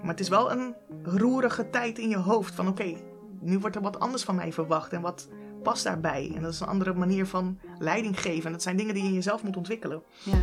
Maar 0.00 0.10
het 0.10 0.20
is 0.20 0.28
wel 0.28 0.50
een 0.52 0.74
roerige 1.02 1.70
tijd 1.70 1.98
in 1.98 2.08
je 2.08 2.16
hoofd. 2.18 2.54
Van 2.54 2.68
oké, 2.68 2.94
nu 3.40 3.58
wordt 3.58 3.76
er 3.76 3.82
wat 3.82 3.98
anders 4.00 4.22
van 4.24 4.34
mij 4.34 4.52
verwacht. 4.52 4.92
En 4.92 5.00
wat 5.00 5.28
past 5.62 5.84
daarbij? 5.84 6.32
En 6.34 6.42
dat 6.42 6.52
is 6.52 6.60
een 6.60 6.66
andere 6.66 6.94
manier 6.94 7.26
van 7.26 7.58
leiding 7.78 8.20
geven. 8.20 8.46
En 8.46 8.52
dat 8.52 8.62
zijn 8.62 8.76
dingen 8.76 8.94
die 8.94 9.02
je 9.02 9.08
in 9.08 9.14
jezelf 9.14 9.42
moet 9.42 9.56
ontwikkelen. 9.56 10.02
Ja. 10.22 10.36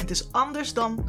Het 0.00 0.10
is 0.10 0.32
anders 0.32 0.74
dan 0.74 1.04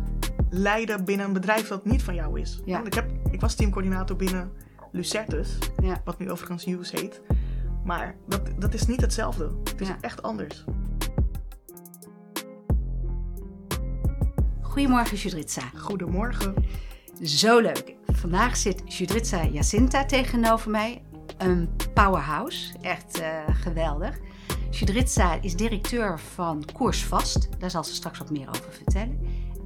leiden 0.50 1.06
binnen 1.06 1.26
een 1.26 1.34
bedrijf 1.34 1.68
dat 1.68 1.86
niet 1.86 2.04
van 2.04 2.16
jou 2.16 2.40
is. 2.40 2.62
Ja. 2.66 2.84
Ik, 2.84 2.94
heb, 2.94 3.12
ik 3.32 3.42
was 3.42 3.56
teamcoördinator 3.56 4.16
binnen 4.16 4.52
Lucertus, 4.92 5.58
Ja. 5.82 6.02
wat 6.06 6.20
nu 6.20 6.32
overigens 6.32 6.66
Hughes 6.66 6.92
heet. 6.92 7.22
Maar 7.84 8.16
dat, 8.28 8.42
dat 8.60 8.74
is 8.74 8.86
niet 8.86 9.02
hetzelfde. 9.02 9.50
Het 9.64 9.82
is 9.82 9.88
Ja. 9.88 9.98
echt 10.02 10.22
anders. 10.22 10.66
Goedemorgen, 14.62 15.18
Judritza. 15.18 15.62
Goedemorgen. 15.78 16.54
Zo 17.24 17.60
leuk. 17.60 17.96
Vandaag 18.06 18.58
zit 18.58 18.98
Judritza 18.98 19.46
Jacinta 19.46 20.06
tegenover 20.06 20.72
mij. 20.72 21.02
Een 21.38 21.70
powerhouse. 21.94 22.74
Echt 22.82 23.20
eh, 23.20 23.44
geweldig. 23.48 24.20
Judritza 24.70 25.42
is 25.42 25.56
directeur 25.56 26.20
van 26.20 26.66
Koers 26.74 27.06
Vast. 27.06 27.60
Daar 27.60 27.70
zal 27.70 27.84
ze 27.84 27.94
straks 27.94 28.18
wat 28.18 28.32
meer 28.32 28.50
over 28.50 28.72
vertellen. 28.72 29.20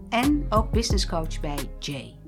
En 0.10 0.46
ook 0.50 0.72
businesscoach 0.72 1.40
bij 1.40 1.58
Jay. 1.80 2.20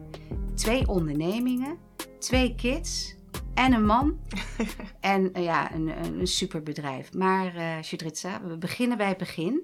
Twee 0.55 0.87
ondernemingen, 0.87 1.77
twee 2.19 2.55
kids 2.55 3.15
en 3.53 3.73
een 3.73 3.85
man. 3.85 4.19
en 4.99 5.33
eh, 5.33 5.43
ja, 5.43 5.73
een, 5.73 6.05
een, 6.05 6.19
een 6.19 6.27
superbedrijf. 6.27 7.13
Maar 7.13 7.55
eh 7.55 7.81
Judritza, 7.81 8.41
we 8.41 8.57
beginnen 8.57 8.97
bij 8.97 9.07
het 9.07 9.17
begin. 9.17 9.61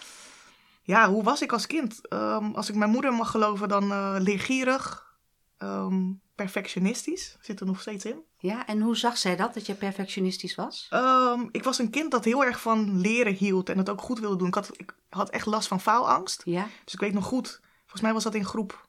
Ja, 0.83 1.09
hoe 1.09 1.23
was 1.23 1.41
ik 1.41 1.51
als 1.51 1.67
kind? 1.67 2.07
Ehm, 2.07 2.51
als 2.53 2.69
ik 2.69 2.75
mijn 2.75 2.89
moeder 2.89 3.13
mag 3.13 3.31
geloven, 3.31 3.67
dan 3.67 4.17
leergierig, 4.21 5.15
ehm, 5.57 6.11
perfectionistisch. 6.35 7.37
Zit 7.41 7.59
er 7.59 7.65
nog 7.65 7.81
steeds 7.81 8.05
in. 8.05 8.23
Ja, 8.37 8.67
en 8.67 8.81
hoe 8.81 8.97
zag 8.97 9.17
zij 9.17 9.35
dat, 9.35 9.53
dat 9.53 9.65
je 9.65 9.73
perfectionistisch 9.73 10.55
was? 10.55 10.87
Ehm, 10.89 11.47
ik 11.51 11.63
was 11.63 11.79
een 11.79 11.89
kind 11.89 12.11
dat 12.11 12.25
heel 12.25 12.45
erg 12.45 12.61
van 12.61 12.99
leren 12.99 13.33
hield 13.33 13.69
en 13.69 13.77
het 13.77 13.89
ook 13.89 14.01
goed 14.01 14.19
wilde 14.19 14.37
doen. 14.37 14.47
Ik 14.47 14.55
had, 14.55 14.69
ik 14.79 14.95
had 15.09 15.29
echt 15.29 15.45
last 15.45 15.67
van 15.67 15.81
faalangst. 15.81 16.41
Ja? 16.45 16.67
Dus 16.83 16.93
ik 16.93 16.99
weet 16.99 17.13
nog 17.13 17.25
goed, 17.25 17.59
volgens 17.79 18.01
mij 18.01 18.13
was 18.13 18.23
dat 18.23 18.35
in 18.35 18.45
groep 18.45 18.87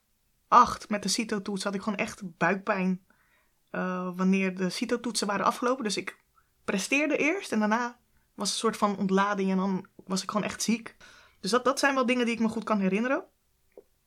8 0.49 0.89
met 0.89 1.03
de 1.03 1.09
CITO-toets, 1.09 1.65
had 1.65 1.75
ik 1.75 1.83
gewoon 1.83 1.99
echt 1.99 2.37
buikpijn 2.37 3.05
wanneer 4.17 4.57
de 4.57 4.71
CITO-toetsen 4.71 5.27
waren 5.27 5.47
afgelopen. 5.47 5.85
Dus 5.85 5.97
ik 5.97 6.22
presteerde 6.65 7.17
eerst 7.17 7.53
en 7.53 7.59
daarna 7.59 7.99
was 8.35 8.51
een 8.51 8.57
soort 8.57 8.77
van 8.77 8.99
ontlading 8.99 9.51
en 9.51 9.57
dan 9.57 9.87
was 10.05 10.23
ik 10.23 10.31
gewoon 10.31 10.47
echt 10.47 10.63
ziek. 10.63 10.97
Dus 11.41 11.51
dat, 11.51 11.65
dat 11.65 11.79
zijn 11.79 11.95
wel 11.95 12.07
dingen 12.07 12.25
die 12.25 12.35
ik 12.35 12.41
me 12.41 12.49
goed 12.49 12.65
kan 12.65 12.81
herinneren. 12.81 13.25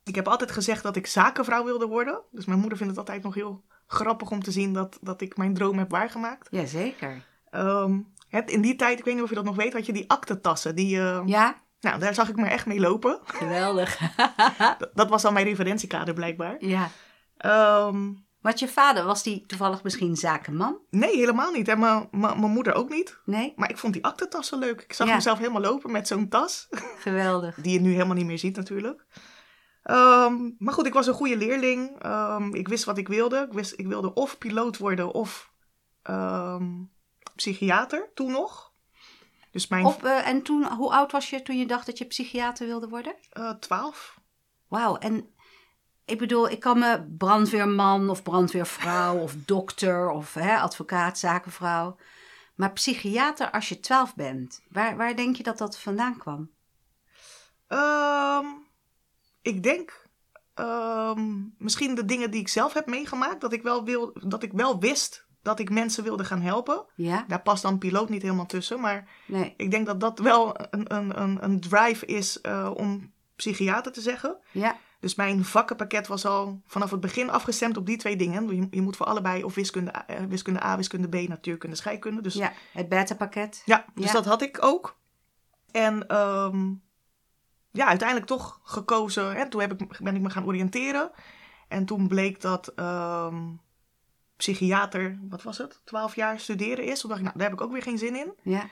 Ik 0.04 0.16
heb 0.16 0.28
altijd 0.28 0.52
gezegd 0.52 0.84
dat 0.84 0.96
ik 0.96 1.08
zakenvrouw 1.08 1.64
wilde 1.64 1.88
worden. 1.88 2.22
Dus 2.32 2.46
mijn 2.46 2.60
moeder 2.60 2.78
vindt 2.78 2.92
het 2.92 3.02
altijd 3.02 3.24
nog 3.24 3.34
heel 3.34 3.64
grappig 3.88 4.32
om 4.32 4.44
te 4.44 4.52
zien 4.52 4.74
dat, 4.74 4.98
dat 5.02 5.22
ik 5.22 5.38
mijn 5.38 5.54
droom 5.54 5.78
heb 5.78 5.90
waargemaakt. 5.90 6.48
Jazeker. 6.52 7.24
Ehm, 7.50 8.00
het, 8.28 8.52
in 8.52 8.62
die 8.62 8.76
tijd, 8.76 9.00
ik 9.00 9.06
weet 9.06 9.14
niet 9.14 9.24
of 9.24 9.30
je 9.30 9.36
dat 9.36 9.44
nog 9.44 9.56
weet, 9.56 9.74
had 9.74 9.86
je 9.86 9.94
die 9.94 10.10
aktentassen. 10.10 10.76
Die, 10.76 11.00
eh, 11.00 11.22
Ja? 11.26 11.64
Nou, 11.80 12.00
daar 12.00 12.14
zag 12.14 12.30
ik 12.30 12.36
me 12.36 12.48
echt 12.48 12.66
mee 12.66 12.80
lopen. 12.80 13.20
Geweldig. 13.24 14.00
Dat, 14.78 14.90
dat 14.94 15.10
was 15.10 15.26
al 15.26 15.32
mijn 15.32 15.46
referentiekader 15.46 16.14
blijkbaar. 16.14 16.56
ja. 16.60 16.90
Ehm, 17.38 18.12
Want 18.46 18.60
je 18.60 18.68
vader, 18.68 19.04
was 19.06 19.24
die 19.24 19.46
toevallig 19.46 19.84
misschien 19.84 20.16
zakenman? 20.16 20.80
nee, 20.90 21.16
helemaal 21.16 21.52
niet. 21.52 21.68
En 21.68 21.80
mijn- 21.80 22.38
moeder 22.38 22.74
ook 22.74 22.90
niet. 22.90 23.20
Nee? 23.26 23.54
Maar 23.56 23.70
ik 23.70 23.78
vond 23.78 23.94
die 23.94 24.04
aktentassen 24.04 24.60
leuk. 24.60 24.82
Ik 24.82 24.94
zag 24.94 25.08
Ja. 25.08 25.16
mezelf 25.16 25.38
helemaal 25.38 25.62
lopen 25.62 25.92
met 25.92 26.08
zo'n 26.08 26.30
tas. 26.30 26.68
Geweldig. 27.08 27.56
Die 27.62 27.74
je 27.74 27.80
nu 27.80 27.92
helemaal 27.92 28.16
niet 28.16 28.26
meer 28.26 28.40
ziet 28.40 28.56
natuurlijk. 28.56 29.06
Ehm, 29.84 30.52
maar 30.58 30.74
goed, 30.74 30.86
ik 30.86 30.94
was 30.94 31.08
een 31.08 31.14
goede 31.14 31.38
leerling. 31.38 32.02
Ehm, 32.02 32.54
ik 32.54 32.68
wist 32.68 32.84
wat 32.84 32.98
ik 32.98 33.08
wilde. 33.08 33.38
Ik, 33.48 33.54
wist, 33.54 33.74
ik 33.80 33.88
wilde 33.88 34.14
of 34.14 34.38
piloot 34.38 34.78
worden 34.78 35.14
of 35.14 35.52
ehm, 36.04 36.72
psychiater 37.36 38.12
toen 38.14 38.32
nog. 38.32 38.74
Dus 39.52 39.68
mijn 39.68 39.86
Op, 39.86 40.04
eh, 40.04 40.28
en 40.28 40.42
toen, 40.42 40.68
hoe 40.68 40.92
oud 40.92 41.12
was 41.12 41.30
je 41.30 41.42
toen 41.42 41.58
je 41.58 41.66
dacht 41.66 41.86
dat 41.86 41.98
je 41.98 42.06
psychiater 42.06 42.68
wilde 42.68 42.88
worden? 42.88 43.16
eh, 43.30 43.50
twaalf. 43.50 44.20
Wauw, 44.68 44.96
en 44.98 45.30
ik 46.06 46.18
bedoel, 46.18 46.50
ik 46.50 46.60
kan 46.60 46.80
me 46.80 47.06
brandweerman 47.18 48.10
of 48.10 48.24
brandweervrouw 48.24 49.18
of 49.18 49.36
dokter 49.46 50.10
of 50.10 50.34
hè, 50.34 50.58
advocaat, 50.58 51.20
zakenvrouw. 51.20 51.96
Maar 52.56 52.72
psychiater 52.72 53.52
als 53.52 53.70
je 53.70 53.80
twaalf 53.80 54.16
bent, 54.16 54.62
waar, 54.70 54.98
waar 54.98 55.16
denk 55.16 55.36
je 55.36 55.44
dat 55.44 55.58
dat 55.58 55.80
vandaan 55.80 56.18
kwam? 56.18 56.50
Ehm, 57.68 58.46
ik 59.42 59.64
denk 59.64 60.08
ehm, 60.54 61.34
misschien 61.58 61.96
de 61.96 62.06
dingen 62.06 62.32
die 62.32 62.40
ik 62.40 62.48
zelf 62.48 62.74
heb 62.74 62.86
meegemaakt. 62.86 63.42
Dat 63.42 63.54
ik, 63.54 63.64
wel 63.64 63.84
wil, 63.84 64.14
dat 64.28 64.44
ik 64.44 64.52
wel 64.52 64.80
wist 64.80 65.26
dat 65.42 65.60
ik 65.60 65.70
mensen 65.70 66.04
wilde 66.04 66.26
gaan 66.26 66.42
helpen. 66.42 66.86
Ja? 66.96 67.26
Daar 67.28 67.42
past 67.42 67.62
dan 67.62 67.78
piloot 67.78 68.10
niet 68.10 68.22
helemaal 68.22 68.46
tussen. 68.46 68.80
Maar 68.80 69.08
Nee. 69.28 69.54
ik 69.58 69.72
denk 69.72 69.86
dat 69.86 70.00
dat 70.00 70.20
wel 70.20 70.56
een, 70.70 70.96
een, 70.96 71.22
een, 71.22 71.44
een 71.44 71.60
drive 71.60 72.06
is 72.06 72.42
eh, 72.42 72.72
om 72.76 73.12
psychiater 73.36 73.92
te 73.92 74.02
zeggen. 74.02 74.38
Ja, 74.52 74.78
Dus 75.06 75.16
mijn 75.16 75.46
vakkenpakket 75.46 76.08
was 76.08 76.26
al 76.26 76.62
vanaf 76.66 76.92
het 76.92 77.00
begin 77.00 77.30
afgestemd 77.30 77.78
op 77.78 77.86
die 77.86 77.98
twee 77.98 78.16
dingen. 78.16 78.56
Je, 78.56 78.68
je 78.72 78.82
moet 78.82 78.96
voor 78.96 79.06
allebei 79.06 79.44
of 79.44 79.56
wiskunde, 79.56 79.96
A- 79.96 80.08
eh, 80.08 80.24
wiskunde 80.24 80.64
A, 80.64 80.78
wiskunde 80.78 81.08
B, 81.08 81.28
natuurkunde, 81.28 81.76
scheikunde. 81.76 82.22
Dus 82.22 82.34
ja. 82.34 82.54
het 82.74 82.90
beta-pakket. 82.90 83.62
ja, 83.66 83.86
dus 83.94 84.06
Ja. 84.06 84.12
dat 84.12 84.26
had 84.26 84.42
ik 84.42 84.64
ook. 84.64 84.98
En 85.72 86.08
ehm, 86.08 86.74
ja, 87.72 87.86
uiteindelijk 87.88 88.28
toch 88.28 88.60
gekozen. 88.64 89.36
Hè, 89.36 89.50
toen 89.50 89.62
heb 89.62 89.82
ik, 89.82 90.00
ben 90.00 90.16
ik 90.16 90.22
me 90.22 90.30
gaan 90.30 90.46
oriënteren. 90.46 91.12
En 91.68 91.86
toen 91.86 92.08
bleek 92.08 92.42
dat 92.42 92.68
ehm, 92.68 93.44
psychiater, 94.38 95.20
wat 95.30 95.44
was 95.44 95.58
het, 95.58 95.82
12 95.84 96.16
jaar 96.16 96.40
studeren 96.40 96.86
is. 96.86 97.00
Toen 97.00 97.10
dacht 97.10 97.22
ik, 97.22 97.28
nou, 97.28 97.38
daar 97.38 97.50
heb 97.50 97.58
ik 97.60 97.66
ook 97.66 97.72
weer 97.72 97.82
geen 97.84 97.98
zin 97.98 98.16
in. 98.16 98.34
Ja, 98.42 98.70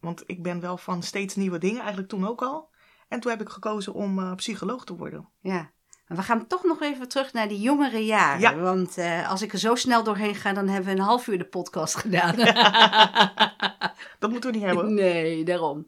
Want 0.00 0.22
ik 0.26 0.42
ben 0.42 0.60
wel 0.60 0.76
van 0.76 1.02
steeds 1.02 1.34
nieuwe 1.34 1.58
dingen, 1.58 1.78
eigenlijk 1.78 2.08
toen 2.08 2.26
ook 2.26 2.42
al. 2.42 2.69
En 3.10 3.20
toen 3.20 3.30
heb 3.30 3.40
ik 3.40 3.48
gekozen 3.48 3.92
om 3.94 4.18
eh, 4.18 4.34
psycholoog 4.34 4.84
te 4.84 4.96
worden. 4.96 5.28
ja. 5.40 5.70
Maar 6.06 6.18
we 6.18 6.24
gaan 6.24 6.46
toch 6.46 6.64
nog 6.64 6.82
even 6.82 7.08
terug 7.08 7.32
naar 7.32 7.48
die 7.48 7.60
jongere 7.60 8.04
jaren. 8.04 8.40
Ja. 8.40 8.54
Want 8.56 8.98
eh, 8.98 9.30
als 9.30 9.42
ik 9.42 9.52
er 9.52 9.58
zo 9.58 9.74
snel 9.74 10.02
doorheen 10.02 10.34
ga, 10.34 10.52
dan 10.52 10.68
hebben 10.68 10.94
we 10.94 10.98
een 10.98 11.04
half 11.06 11.26
uur 11.26 11.38
de 11.38 11.44
podcast 11.44 11.94
gedaan. 11.96 12.36
Dat 14.18 14.30
moeten 14.30 14.50
we 14.50 14.56
niet 14.56 14.66
hebben. 14.66 14.94
nee, 14.94 15.44
daarom. 15.44 15.86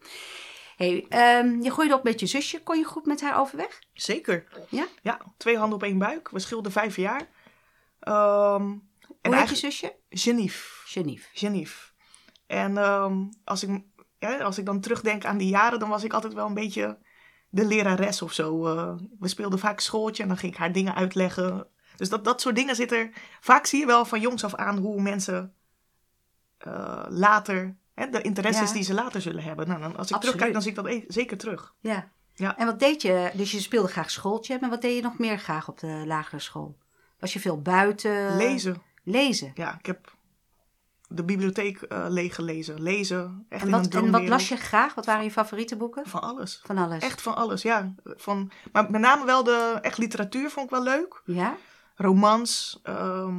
Hey, 0.76 1.06
ehm, 1.08 1.62
je 1.62 1.70
groeide 1.70 1.94
op 1.94 2.02
met 2.02 2.20
je 2.20 2.26
zusje. 2.26 2.62
Kon 2.62 2.78
je 2.78 2.84
goed 2.84 3.06
met 3.06 3.20
haar 3.20 3.40
overweg? 3.40 3.78
Zeker. 3.92 4.44
Ja? 4.68 4.86
Ja, 5.02 5.20
twee 5.36 5.56
handen 5.58 5.74
op 5.74 5.82
één 5.82 5.98
buik. 5.98 6.30
We 6.30 6.38
scheelden 6.38 6.72
vijf 6.72 6.96
jaar. 6.96 7.28
Ehm 8.00 8.62
Hoe 8.62 9.16
en 9.20 9.32
heet 9.32 9.48
je 9.48 9.56
zusje? 9.56 9.96
Genief. 10.08 10.82
Genief. 10.84 11.30
Genief. 11.32 11.92
En 12.46 12.78
ehm, 12.78 13.24
als, 13.44 13.62
ik, 13.62 13.82
ja, 14.18 14.38
als 14.38 14.58
ik 14.58 14.66
dan 14.66 14.80
terugdenk 14.80 15.24
aan 15.24 15.38
die 15.38 15.48
jaren, 15.48 15.78
dan 15.78 15.88
was 15.88 16.04
ik 16.04 16.12
altijd 16.12 16.34
wel 16.34 16.46
een 16.46 16.54
beetje 16.54 16.98
de 17.52 17.64
lerares 17.66 18.22
of 18.22 18.32
zo. 18.32 18.66
Eh, 18.66 18.94
we 19.18 19.28
speelden 19.28 19.58
vaak 19.58 19.80
schooltje 19.80 20.22
en 20.22 20.28
dan 20.28 20.38
ging 20.38 20.52
ik 20.52 20.58
haar 20.58 20.72
dingen 20.72 20.94
uitleggen. 20.94 21.66
Dus 21.96 22.08
dat, 22.08 22.24
dat 22.24 22.40
soort 22.40 22.54
dingen 22.56 22.76
zit 22.76 22.92
er. 22.92 23.10
Vaak 23.40 23.66
zie 23.66 23.80
je 23.80 23.86
wel 23.86 24.04
van 24.04 24.20
jongs 24.20 24.44
af 24.44 24.54
aan 24.54 24.78
hoe 24.78 25.00
mensen 25.02 25.54
eh, 26.58 27.04
later. 27.08 27.76
Hè, 27.94 28.04
hè, 28.04 28.10
de 28.10 28.22
interesses 28.22 28.68
Ja. 28.68 28.74
die 28.74 28.82
ze 28.84 28.94
later 28.94 29.20
zullen 29.20 29.42
hebben. 29.42 29.68
Nou, 29.68 29.80
dan, 29.80 29.96
als 29.96 30.08
ik 30.08 30.14
Absoluut. 30.14 30.20
terugkijk, 30.22 30.52
dan 30.52 30.62
zie 30.62 30.70
ik 30.70 30.76
dat 30.76 30.86
e- 30.86 31.04
zeker 31.12 31.36
terug. 31.36 31.74
Ja. 31.80 32.10
Ja. 32.34 32.56
En 32.58 32.66
wat 32.66 32.78
deed 32.78 33.02
je? 33.02 33.30
Dus 33.34 33.50
je 33.52 33.60
speelde 33.60 33.88
graag 33.88 34.10
schooltje, 34.10 34.58
maar 34.60 34.70
wat 34.70 34.80
deed 34.82 34.96
je 34.96 35.02
nog 35.02 35.18
meer 35.18 35.38
graag 35.38 35.68
op 35.68 35.78
de 35.78 36.02
lagere 36.06 36.40
school? 36.40 36.76
Was 37.18 37.32
je 37.32 37.40
veel 37.40 37.62
buiten? 37.62 38.36
Lezen. 38.36 38.82
Lezen. 39.02 39.52
Ja, 39.54 39.78
ik 39.78 39.86
heb 39.86 40.14
de 41.14 41.24
bibliotheek 41.24 41.82
eh 41.82 42.04
leeg 42.08 42.34
gelezen. 42.34 42.82
Lezen, 42.82 43.46
echt 43.48 43.60
En 43.62 43.66
in 43.68 43.72
wat, 43.74 43.94
een 43.94 44.04
en 44.04 44.10
wat 44.10 44.28
las 44.28 44.48
je 44.48 44.56
graag? 44.56 44.94
Wat 44.94 45.06
waren 45.06 45.24
je 45.24 45.30
favoriete 45.30 45.76
boeken? 45.76 46.06
Van 46.06 46.20
alles. 46.20 46.60
Van 46.64 46.78
alles. 46.78 47.02
Echt 47.02 47.22
van 47.22 47.34
alles, 47.34 47.62
ja. 47.62 47.94
Van, 48.04 48.50
maar 48.72 48.90
met 48.90 49.00
name 49.00 49.24
wel 49.24 49.44
de 49.44 49.78
echt 49.82 49.98
literatuur 49.98 50.50
vond 50.50 50.64
ik 50.64 50.70
wel 50.72 50.82
leuk. 50.82 51.22
Ja? 51.24 51.56
Romans. 51.96 52.80
ehm, 52.82 53.36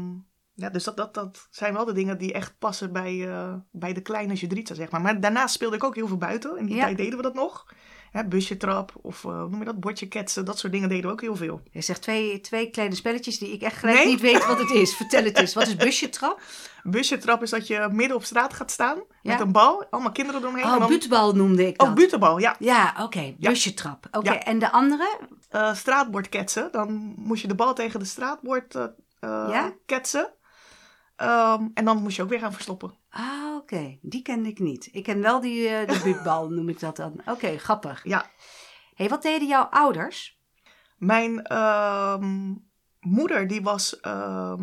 ja, 0.55 0.69
dus 0.69 0.83
dat, 0.83 0.97
dat, 0.97 1.13
dat 1.13 1.47
zijn 1.49 1.73
wel 1.73 1.85
de 1.85 1.93
dingen 1.93 2.17
die 2.17 2.33
echt 2.33 2.53
passen 2.59 2.91
bij, 2.91 3.27
eh, 3.29 3.53
bij 3.71 3.93
de 3.93 4.01
kleine 4.01 4.33
Judritza, 4.33 4.73
zeg 4.73 4.91
maar. 4.91 5.01
Maar 5.01 5.19
daarnaast 5.19 5.53
speelde 5.53 5.75
ik 5.75 5.83
ook 5.83 5.95
heel 5.95 6.07
veel 6.07 6.17
buiten. 6.17 6.57
In 6.57 6.65
die 6.65 6.75
Ja. 6.75 6.83
tijd 6.83 6.97
deden 6.97 7.17
we 7.17 7.23
dat 7.23 7.33
nog. 7.33 7.65
Hè, 8.13 8.25
busje 8.25 8.57
trap 8.57 8.92
of 9.01 9.24
eh, 9.25 9.31
hoe 9.31 9.50
noem 9.50 9.60
je 9.60 9.65
dat, 9.65 9.80
bordje 9.80 10.07
ketsen. 10.07 10.45
Dat 10.45 10.60
soort 10.60 10.74
dingen 10.74 10.89
deden 10.89 11.06
we 11.06 11.12
ook 11.12 11.21
heel 11.21 11.36
veel. 11.36 11.62
Je 11.71 11.81
zegt 11.81 12.01
twee, 12.01 12.42
twee 12.42 12.69
kleine 12.69 12.95
spelletjes 12.95 13.38
die 13.39 13.51
ik 13.54 13.62
echt 13.62 13.77
gelijk 13.77 13.98
Nee? 13.98 14.07
niet 14.07 14.21
weet 14.21 14.45
wat 14.45 14.60
het 14.60 14.69
is. 14.71 14.95
Vertel 14.95 15.24
het 15.24 15.38
eens. 15.38 15.54
Wat 15.54 15.68
is 15.68 15.75
busje 15.75 16.10
trap? 16.10 16.42
Busje 16.83 17.18
trap 17.18 17.42
is 17.42 17.50
dat 17.50 17.68
je 17.68 17.88
midden 17.92 18.18
op 18.18 18.24
straat 18.24 18.54
gaat 18.54 18.71
staan 18.71 18.98
Ja. 19.21 19.31
met 19.31 19.39
een 19.39 19.51
bal. 19.51 19.86
Allemaal 19.89 20.12
kinderen 20.12 20.42
eromheen. 20.42 20.63
en 20.63 20.71
Oh, 20.71 20.80
dan... 20.80 20.88
buutbal 20.88 21.33
noemde 21.36 21.68
ik 21.68 21.77
dat. 21.77 21.88
Oh, 21.88 21.94
butenbal, 21.94 22.38
ja. 22.39 22.56
Ja, 22.60 22.95
oké. 23.00 23.33
Busje 23.39 23.74
trap. 23.74 24.07
Oké, 24.12 24.31
Ja. 24.33 24.39
en 24.44 24.60
de 24.60 24.71
andere? 24.71 25.18
Eh, 25.50 25.74
straatbord 25.74 26.30
ketsen. 26.30 26.69
Dan 26.71 27.13
moest 27.18 27.42
je 27.42 27.48
de 27.48 27.56
bal 27.56 27.74
tegen 27.74 28.00
de 28.00 28.06
straatbord 28.06 28.75
eh, 29.19 29.65
ketsen. 29.86 30.30
Ehm, 31.23 31.67
en 31.73 31.85
dan 31.85 32.01
moest 32.01 32.15
je 32.15 32.21
ook 32.21 32.29
weer 32.29 32.39
gaan 32.39 32.53
verstoppen. 32.53 32.93
Ah, 33.09 33.55
oké. 33.55 33.97
Die 34.01 34.21
kende 34.21 34.49
ik 34.49 34.59
niet. 34.59 34.89
Ik 34.91 35.03
ken 35.03 35.21
wel 35.21 35.41
die 35.41 35.67
eh, 35.67 35.87
de 35.87 36.01
buutbal, 36.03 36.49
noem 36.49 36.69
ik 36.69 36.79
dat 36.79 36.95
dan. 36.95 37.21
Oké, 37.25 37.57
grappig. 37.57 38.03
Ja, 38.03 38.25
hey, 38.95 39.09
wat 39.09 39.21
deden 39.21 39.47
jouw 39.47 39.63
ouders? 39.63 40.39
Mijn 40.97 41.43
ehm, 41.43 42.53
moeder, 42.99 43.47
die 43.47 43.61
was 43.61 43.99
ehm, 43.99 44.61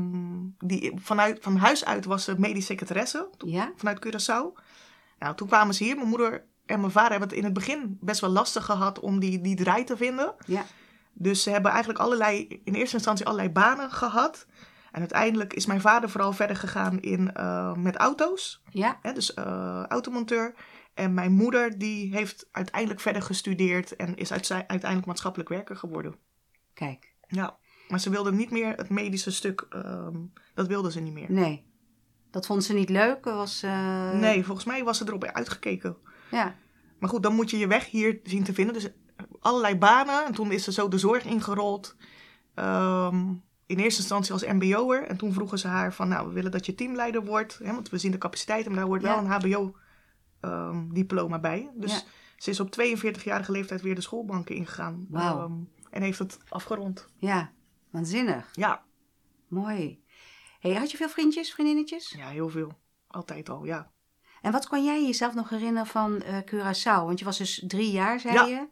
die 0.59 0.93
vanuit, 0.97 1.39
van 1.43 1.57
huis 1.57 1.85
uit 1.85 2.05
was 2.05 2.25
ze 2.25 2.35
medisch 2.39 2.67
secretaresse 2.67 3.31
Ja? 3.39 3.73
vanuit 3.77 4.07
Curaçao. 4.07 4.63
Nou, 5.19 5.35
toen 5.35 5.49
kwamen 5.49 5.75
ze 5.75 5.85
hier. 5.85 5.97
Mijn 5.97 6.09
moeder 6.09 6.45
en 6.67 6.81
mijn 6.81 6.93
vader 6.93 7.11
hebben 7.11 7.29
het 7.29 7.39
in 7.39 7.45
het 7.45 7.53
begin 7.53 7.99
best 8.01 8.21
wel 8.21 8.31
lastig 8.31 8.65
gehad 8.65 9.01
om 9.01 9.21
die, 9.21 9.41
die 9.41 9.57
draai 9.57 9.85
te 9.85 9.97
vinden. 9.97 10.35
Ja. 10.47 10.65
Dus 11.13 11.43
ze 11.43 11.51
hebben 11.51 11.71
eigenlijk 11.71 12.01
allerlei, 12.01 12.61
in 12.65 12.75
eerste 12.75 12.97
instantie 12.97 13.27
allerlei 13.27 13.51
banen 13.51 13.91
gehad. 13.91 14.47
En 14.91 15.01
uiteindelijk 15.01 15.53
is 15.53 15.67
mijn 15.67 15.81
vader 15.81 16.11
vooral 16.11 16.33
verder 16.33 16.57
gegaan 16.57 17.01
in, 17.01 17.33
eh, 17.33 17.75
met 17.75 17.97
auto's. 17.97 18.63
Ja? 18.71 18.99
Hè, 19.03 19.13
dus 19.13 19.35
eh, 19.35 19.85
automonteur. 19.89 20.55
En 20.95 21.15
mijn 21.15 21.33
moeder 21.33 21.79
die 21.79 22.15
heeft 22.15 22.49
uiteindelijk 22.53 23.01
verder 23.01 23.23
gestudeerd 23.23 23.97
en 23.97 24.17
is 24.17 24.33
uiteindelijk 24.33 25.07
maatschappelijk 25.07 25.49
werker 25.49 25.77
geworden. 25.77 26.15
Kijk. 26.75 27.15
Ja, 27.27 27.57
maar 27.89 28.01
ze 28.01 28.11
wilde 28.11 28.33
niet 28.33 28.51
meer 28.51 28.77
het 28.77 28.89
medische 28.89 29.31
stuk, 29.31 29.67
ehm, 29.71 30.17
dat 30.55 30.67
wilde 30.67 30.91
ze 30.91 31.01
niet 31.01 31.13
meer. 31.13 31.33
Nee. 31.33 31.69
Dat 32.31 32.47
vond 32.47 32.65
ze 32.65 32.75
niet 32.75 32.89
leuk? 32.89 33.25
Was, 33.25 33.63
eh, 33.63 34.13
Nee, 34.13 34.45
volgens 34.45 34.67
mij 34.67 34.85
was 34.85 34.99
ze 34.99 35.05
erop 35.07 35.25
uitgekeken. 35.25 35.97
Ja. 36.31 36.55
Maar 36.99 37.11
goed, 37.11 37.23
dan 37.23 37.35
moet 37.35 37.51
je 37.51 37.59
je 37.59 37.67
weg 37.67 37.87
hier 37.87 38.21
zien 38.23 38.45
te 38.45 38.55
vinden. 38.55 38.75
Dus 38.75 38.89
allerlei 39.41 39.77
banen. 39.77 40.25
En 40.27 40.33
toen 40.33 40.53
is 40.53 40.65
ze 40.65 40.73
zo 40.73 40.89
de 40.89 40.99
zorg 40.99 41.25
ingerold. 41.25 41.97
Ehm, 42.55 43.35
in 43.71 43.79
eerste 43.79 44.01
instantie 44.01 44.33
als 44.33 44.45
mbo'er. 44.45 45.03
En 45.07 45.17
toen 45.17 45.33
vroegen 45.33 45.59
ze 45.59 45.69
haar 45.69 45.95
van, 45.95 46.09
nou, 46.09 46.29
we 46.29 46.33
willen 46.35 46.51
dat 46.51 46.67
je 46.67 46.75
teamleider 46.75 47.25
wordt. 47.25 47.59
Hè, 47.63 47.73
want 47.73 47.89
we 47.91 47.99
zien 47.99 48.11
de 48.11 48.19
capaciteiten, 48.19 48.71
maar 48.71 48.81
daar 48.81 48.89
hoort 48.89 49.03
wel 49.03 49.15
Ja. 49.15 49.19
een 49.21 49.73
hbo-diploma 50.43 51.39
bij. 51.39 51.71
Dus 51.75 51.93
Ja. 51.93 52.01
ze 52.37 52.51
is 52.51 52.61
op 52.61 52.71
42-jarige 52.71 53.53
leeftijd 53.53 53.81
weer 53.83 53.95
de 53.95 54.01
schoolbanken 54.01 54.55
ingegaan. 54.55 55.07
Ehm, 55.13 55.53
en 55.91 56.03
heeft 56.03 56.19
het 56.19 56.39
afgerond. 56.49 57.07
Ja. 57.17 57.53
Waanzinnig. 57.91 58.49
Ja, 58.53 58.83
Mooi. 59.49 60.03
hey, 60.61 60.75
had 60.75 60.91
je 60.91 60.97
veel 60.97 61.09
vriendjes, 61.09 61.53
vriendinnetjes? 61.53 62.15
ja, 62.19 62.29
heel 62.29 62.49
veel. 62.49 62.79
Altijd 63.07 63.49
al, 63.49 63.65
ja. 63.65 63.91
En 64.43 64.53
wat 64.53 64.67
kon 64.69 64.85
jij 64.85 65.05
jezelf 65.07 65.35
nog 65.35 65.49
herinneren 65.49 65.87
van 65.87 66.23
eh 66.23 66.37
Curaçao? 66.39 67.05
Want 67.05 67.19
je 67.19 67.25
was 67.25 67.39
dus 67.39 67.65
drie 67.67 67.91
jaar, 67.91 68.21
zei 68.21 68.35
Ja. 68.35 68.45
je. 68.47 68.69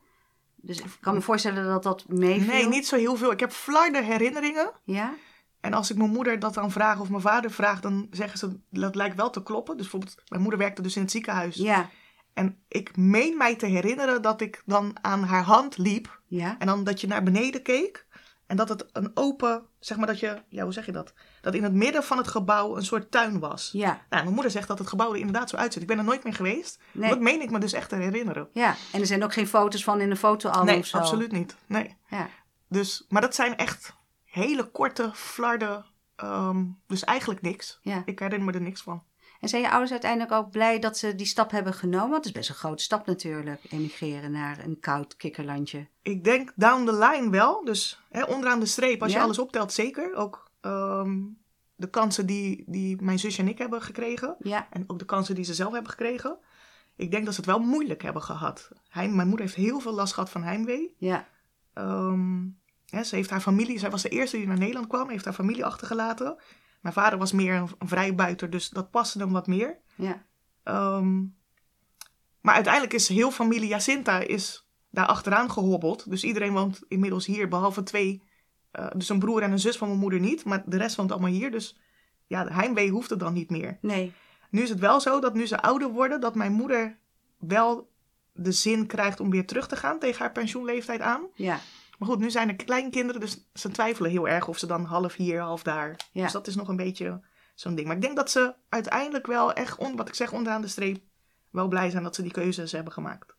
Dus 0.61 0.81
ik 0.81 0.97
kan 1.01 1.15
me 1.15 1.21
voorstellen 1.21 1.65
dat 1.65 1.83
dat 1.83 2.05
meeviel. 2.09 2.47
Nee, 2.47 2.69
niet 2.69 2.87
zo 2.87 2.97
heel 2.97 3.17
veel. 3.17 3.31
Ik 3.31 3.41
heb 3.41 3.53
flarde 3.53 4.03
herinneringen. 4.03 4.73
Ja? 4.85 5.15
En 5.61 5.73
als 5.73 5.91
ik 5.91 5.97
mijn 5.97 6.11
moeder 6.11 6.39
dat 6.39 6.55
dan 6.55 6.71
vraag 6.71 7.01
of 7.01 7.09
mijn 7.09 7.23
vader 7.23 7.51
vraagt, 7.51 7.83
dan 7.83 8.07
zeggen 8.11 8.39
ze 8.39 8.61
dat 8.71 8.95
lijkt 8.95 9.17
wel 9.17 9.31
te 9.31 9.43
kloppen. 9.43 9.77
Dus 9.77 9.91
bijvoorbeeld, 9.91 10.23
mijn 10.29 10.43
moeder 10.43 10.61
werkte 10.61 10.83
dus 10.83 10.97
in 10.97 11.03
het 11.03 11.11
ziekenhuis. 11.11 11.57
Ja. 11.57 11.89
En 12.35 12.59
ik 12.69 12.97
meen 12.97 13.37
mij 13.37 13.57
te 13.57 13.67
herinneren 13.67 14.23
dat 14.23 14.41
ik 14.41 14.63
dan 14.67 14.97
aan 15.01 15.23
haar 15.23 15.43
hand 15.43 15.79
liep. 15.79 16.21
Ja? 16.27 16.59
En 16.59 16.67
dan 16.67 16.85
dat 16.85 17.01
je 17.01 17.07
naar 17.07 17.23
beneden 17.23 17.63
keek. 17.63 18.07
En 18.47 18.57
dat 18.57 18.69
het 18.69 18.87
een 18.93 19.11
open, 19.15 19.67
zeg 19.79 19.99
maar 19.99 20.07
dat 20.07 20.21
je, 20.21 20.43
ja 20.49 20.63
hoe 20.63 20.73
zeg 20.73 20.87
je 20.87 20.93
dat? 20.93 21.13
Dat 21.41 21.55
in 21.55 21.63
het 21.63 21.73
midden 21.73 22.03
van 22.05 22.17
het 22.19 22.29
gebouw 22.29 22.77
een 22.77 22.85
soort 22.85 23.11
tuin 23.11 23.39
was. 23.39 23.71
Ja. 23.73 23.89
Nou, 23.89 24.23
mijn 24.23 24.35
moeder 24.35 24.51
zegt 24.51 24.69
dat 24.69 24.79
het 24.79 24.89
gebouw 24.89 25.13
er 25.13 25.19
inderdaad 25.19 25.51
zo 25.51 25.57
uitziet. 25.57 25.83
Ik 25.83 25.89
ben 25.89 25.99
er 25.99 26.05
nooit 26.05 26.25
meer 26.25 26.35
geweest. 26.35 26.79
Nee. 26.93 27.09
Dat 27.11 27.21
meen 27.21 27.41
ik 27.41 27.51
me 27.51 27.59
dus 27.59 27.73
echt 27.73 27.89
te 27.89 27.97
herinneren. 27.97 28.49
Ja. 28.53 28.75
En 28.93 29.01
er 29.01 29.07
zijn 29.07 29.25
ook 29.25 29.33
geen 29.33 29.47
foto's 29.49 29.85
van 29.85 30.01
in 30.01 30.11
een 30.11 30.17
fotoalbum 30.17 30.65
nee, 30.65 30.79
of 30.79 30.87
zo? 30.87 30.99
absoluut 30.99 31.33
niet. 31.33 31.57
Nee. 31.67 31.97
Ja. 32.09 32.29
Dus, 32.69 33.05
maar 33.09 33.23
dat 33.23 33.35
zijn 33.35 33.57
echt 33.57 33.95
hele 34.25 34.65
korte, 34.65 35.11
flarden. 35.15 35.85
ehm, 36.17 36.65
dus 36.87 37.05
eigenlijk 37.05 37.43
niks. 37.43 37.79
ja. 37.83 38.03
Ik 38.05 38.19
herinner 38.19 38.47
me 38.47 38.53
er 38.53 38.61
niks 38.61 38.83
van. 38.83 39.03
En 39.41 39.49
zijn 39.49 39.63
je 39.63 39.69
ouders 39.71 39.91
uiteindelijk 39.91 40.33
ook 40.33 40.51
blij 40.51 40.79
dat 40.79 40.99
ze 40.99 41.15
die 41.15 41.27
stap 41.27 41.51
hebben 41.51 41.73
genomen? 41.75 42.11
Want 42.11 42.17
het 42.17 42.25
is 42.25 42.33
best 42.33 42.49
een 42.49 42.55
grote 42.55 42.83
stap 42.83 43.07
natuurlijk, 43.07 43.61
emigreren 43.71 44.33
naar 44.33 44.59
een 44.65 44.81
koud 44.81 45.17
kikkerlandje. 45.17 45.87
Ik 46.03 46.25
denk 46.25 46.53
down 46.57 46.85
the 46.85 46.93
line 46.99 47.31
wel. 47.31 47.65
Dus 47.65 48.03
hè, 48.11 48.23
onderaan 48.25 48.61
de 48.61 48.67
streep, 48.67 49.03
als 49.03 49.13
Ja. 49.13 49.19
je 49.19 49.25
alles 49.25 49.39
optelt, 49.39 49.73
zeker. 49.73 50.15
Ook 50.15 50.51
ehm, 50.61 51.17
de 51.75 51.91
kansen 51.91 52.27
die, 52.27 52.65
die 52.67 53.03
mijn 53.03 53.19
zusje 53.19 53.43
en 53.43 53.49
ik 53.49 53.59
hebben 53.59 53.83
gekregen. 53.83 54.37
Ja, 54.39 54.67
En 54.71 54.85
ook 54.87 54.99
de 54.99 55.05
kansen 55.05 55.35
die 55.35 55.45
ze 55.45 55.55
zelf 55.55 55.73
hebben 55.73 55.91
gekregen. 55.91 56.39
Ik 56.97 57.11
denk 57.11 57.25
dat 57.25 57.35
ze 57.35 57.41
het 57.41 57.49
wel 57.51 57.59
moeilijk 57.59 58.03
hebben 58.03 58.23
gehad. 58.23 58.69
Heim, 58.89 59.15
mijn 59.15 59.29
moeder 59.29 59.47
heeft 59.47 59.59
heel 59.59 59.81
veel 59.81 59.93
last 59.95 60.13
gehad 60.15 60.31
van 60.31 60.43
heimwee. 60.43 60.95
ja, 60.99 61.27
Ehm, 61.73 62.47
hè, 62.87 63.05
ze 63.05 63.15
heeft 63.17 63.31
haar 63.31 63.41
familie, 63.41 63.79
zij 63.79 63.91
was 63.91 64.03
de 64.03 64.09
eerste 64.09 64.37
die 64.37 64.47
naar 64.47 64.59
Nederland 64.59 64.87
kwam, 64.87 65.09
heeft 65.09 65.25
haar 65.25 65.35
familie 65.35 65.65
achtergelaten. 65.65 66.37
Mijn 66.81 66.95
vader 66.95 67.19
was 67.19 67.33
meer 67.33 67.55
een, 67.55 67.69
vrijbuiter, 67.89 68.51
dus 68.51 68.69
dat 68.69 68.91
paste 68.91 69.19
hem 69.19 69.33
wat 69.33 69.47
meer. 69.47 69.79
ja. 69.95 70.27
Ehm, 70.63 71.21
maar 72.41 72.55
uiteindelijk 72.55 72.93
is 72.95 73.09
heel 73.09 73.31
familie 73.31 73.69
Jacinta 73.69 74.19
is 74.19 74.67
daar 74.91 75.07
achteraan 75.07 75.51
gehobbeld. 75.51 76.11
Dus 76.11 76.25
iedereen 76.25 76.53
woont 76.53 76.81
inmiddels 76.89 77.27
hier, 77.27 77.49
behalve 77.49 77.83
twee. 77.83 78.23
eh, 78.71 78.87
dus 78.97 79.09
een 79.09 79.19
broer 79.19 79.43
en 79.43 79.53
een 79.53 79.59
zus 79.59 79.77
van 79.77 79.89
mijn 79.89 80.01
moeder 80.01 80.21
niet. 80.21 80.45
Maar 80.45 80.63
de 80.67 80.77
rest 80.77 80.97
woont 80.97 81.13
allemaal 81.13 81.31
hier. 81.31 81.51
Dus 81.51 81.79
ja, 82.27 82.45
de 82.45 82.53
heimwee 82.53 82.91
hoefde 82.91 83.17
dan 83.17 83.33
niet 83.33 83.51
meer. 83.51 83.79
Nee, 83.81 84.13
Nu 84.51 84.63
is 84.63 84.69
het 84.69 84.79
wel 84.79 85.01
zo 85.01 85.21
dat 85.21 85.35
nu 85.35 85.47
ze 85.47 85.61
ouder 85.63 85.89
worden, 85.91 86.21
dat 86.21 86.35
mijn 86.35 86.53
moeder 86.53 86.99
wel 87.39 87.91
de 88.33 88.53
zin 88.53 88.87
krijgt 88.87 89.21
om 89.21 89.31
weer 89.31 89.47
terug 89.47 89.69
te 89.69 89.77
gaan 89.77 89.99
tegen 89.99 90.19
haar 90.21 90.33
pensioenleeftijd 90.33 91.01
aan. 91.01 91.23
ja, 91.35 91.61
Maar 91.99 92.09
goed, 92.09 92.19
nu 92.19 92.31
zijn 92.31 92.49
er 92.49 92.57
kleinkinderen, 92.57 93.21
dus 93.21 93.49
ze 93.55 93.71
twijfelen 93.71 94.11
heel 94.11 94.29
erg 94.29 94.49
of 94.49 94.59
ze 94.59 94.67
dan 94.67 94.85
half 94.85 95.15
hier, 95.15 95.41
half 95.41 95.63
daar. 95.63 95.97
Ja. 96.13 96.23
Dus 96.23 96.33
dat 96.33 96.47
is 96.47 96.55
nog 96.57 96.69
een 96.69 96.77
beetje 96.77 97.21
zo'n 97.55 97.75
ding. 97.75 97.87
Maar 97.87 97.97
ik 97.97 98.03
denk 98.03 98.17
dat 98.17 98.31
ze 98.31 98.55
uiteindelijk 98.69 99.27
wel 99.27 99.53
echt, 99.53 99.79
on, 99.79 99.97
wat 99.97 100.09
ik 100.09 100.15
zeg, 100.15 100.33
onderaan 100.33 100.61
de 100.61 100.69
streep, 100.69 101.03
wel 101.51 101.69
blij 101.69 101.91
zijn 101.91 102.03
dat 102.03 102.15
ze 102.15 102.23
die 102.23 102.33
keuzes 102.33 102.73
hebben 102.73 102.93
gemaakt. 102.93 103.35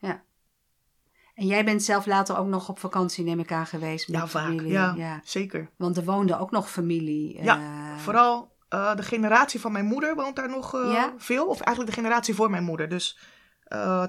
En 1.40 1.48
jij 1.48 1.66
bent 1.66 1.84
zelf 1.84 2.06
later 2.06 2.38
ook 2.38 2.48
nog 2.48 2.70
op 2.70 2.80
vakantie, 2.80 3.24
neem 3.24 3.40
ik 3.40 3.52
aan, 3.52 3.66
geweest 3.66 4.08
met 4.08 4.20
ja, 4.20 4.28
vaak. 4.28 4.44
familie. 4.44 4.72
Ja, 4.72 5.22
zeker. 5.24 5.70
Want 5.78 5.98
er 5.98 6.04
woonde 6.04 6.40
ook 6.40 6.52
nog 6.52 6.70
familie. 6.72 7.44
Ja, 7.44 7.58
eh, 7.58 7.98
Vooral 7.98 8.56
eh, 8.70 8.96
de 8.96 9.04
generatie 9.04 9.60
van 9.60 9.72
mijn 9.72 9.86
moeder 9.86 10.16
woont 10.16 10.36
daar 10.36 10.50
nog 10.50 10.76
eh, 10.76 10.92
Ja? 10.94 11.14
veel. 11.18 11.48
Of 11.48 11.62
eigenlijk 11.62 11.96
de 11.96 12.02
generatie 12.02 12.36
voor 12.36 12.50
mijn 12.50 12.64
moeder. 12.64 12.90
Dus 12.90 13.20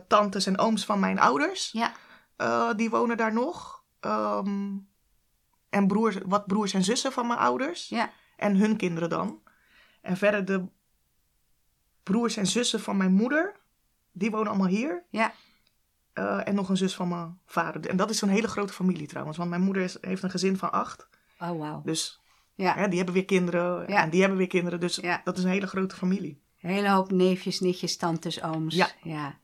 tantes 0.09 0.47
en 0.47 0.59
ooms 0.59 0.85
van 0.85 1.01
mijn 1.01 1.19
ouders, 1.19 1.73
Ja, 1.73 1.93
die 2.75 2.91
wonen 2.91 3.17
daar 3.17 3.33
nog. 3.33 3.80
Ehm, 4.01 4.77
en 5.69 5.87
broers, 5.87 6.17
wat 6.27 6.47
broers 6.47 6.73
en 6.75 6.85
zussen 6.85 7.13
van 7.13 7.27
mijn 7.27 7.39
ouders. 7.39 7.89
ja, 7.89 8.11
En 8.37 8.57
hun 8.57 8.77
kinderen 8.77 9.09
dan. 9.09 9.41
En 10.01 10.17
verder 10.17 10.45
de 10.45 10.65
broers 12.03 12.37
en 12.37 12.47
zussen 12.47 12.81
van 12.81 12.97
mijn 12.97 13.13
moeder. 13.13 13.57
Die 14.13 14.31
wonen 14.31 14.49
allemaal 14.49 14.67
hier. 14.67 15.05
ja. 15.11 15.33
Eh, 16.13 16.49
en 16.49 16.55
nog 16.55 16.69
een 16.69 16.77
zus 16.77 16.95
van 16.95 17.09
mijn 17.09 17.39
vader. 17.47 17.87
En 17.91 17.97
dat 17.97 18.11
is 18.11 18.21
een 18.21 18.29
hele 18.29 18.49
grote 18.49 18.73
familie 18.73 19.07
trouwens. 19.07 19.37
Want 19.37 19.51
mijn 19.51 19.63
moeder 19.63 19.83
is, 19.83 19.97
heeft 20.01 20.23
een 20.23 20.31
gezin 20.31 20.57
van 20.57 20.73
acht. 20.73 21.09
Oh, 21.41 21.59
wauw. 21.59 21.83
Dus 21.85 22.21
Ja, 22.55 22.75
hè, 22.75 22.87
die 22.89 22.97
hebben 22.97 23.15
weer 23.15 23.25
kinderen. 23.25 23.89
Ja. 23.89 24.03
En 24.03 24.11
die 24.11 24.21
hebben 24.21 24.39
weer 24.39 24.47
kinderen. 24.47 24.81
Dus 24.81 24.97
Ja. 24.97 25.21
dat 25.25 25.39
is 25.39 25.45
een 25.45 25.51
hele 25.51 25.67
grote 25.67 25.95
familie. 25.97 26.41
een 26.61 26.71
hele 26.71 26.91
hoop 26.91 27.11
neefjes, 27.11 27.61
nichtjes, 27.61 27.97
tantes, 27.97 28.43
ooms. 28.43 28.75
Ja. 28.75 28.89
ja. 29.03 29.39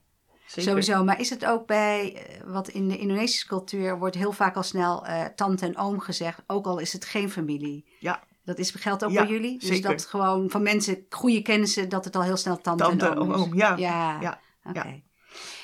Zeker. 0.46 0.62
Sowieso, 0.62 1.04
maar 1.04 1.20
is 1.20 1.30
het 1.30 1.44
ook 1.44 1.66
bij, 1.66 2.14
eh, 2.14 2.40
wat 2.44 2.68
in 2.68 2.88
de 2.88 2.98
Indonesische 2.98 3.46
cultuur 3.46 3.98
wordt 3.98 4.16
heel 4.16 4.32
vaak 4.32 4.56
al 4.56 4.62
snel 4.62 5.06
eh, 5.06 5.24
tante 5.24 5.66
en 5.66 5.78
oom 5.78 6.00
gezegd, 6.00 6.42
ook 6.46 6.66
al 6.66 6.78
is 6.78 6.92
het 6.92 7.04
geen 7.04 7.30
familie. 7.30 7.84
Ja. 7.98 8.22
Dat 8.44 8.58
is, 8.58 8.70
geldt 8.70 9.04
ook 9.04 9.10
Ja, 9.10 9.24
voor 9.24 9.32
jullie? 9.32 9.58
Dus 9.58 9.68
zeker. 9.68 9.90
dat 9.90 10.04
gewoon 10.06 10.50
van 10.50 10.62
mensen, 10.62 11.06
goede 11.10 11.42
kennissen, 11.42 11.88
dat 11.88 12.04
het 12.04 12.16
al 12.16 12.22
heel 12.22 12.36
snel 12.36 12.60
tante, 12.60 12.84
Tante, 12.84 13.06
en 13.06 13.18
oom 13.18 13.32
is. 13.32 13.40
oom, 13.40 13.54
ja. 13.54 13.76
Ja, 13.76 14.20
Ja, 14.20 14.40
oké. 14.64 15.02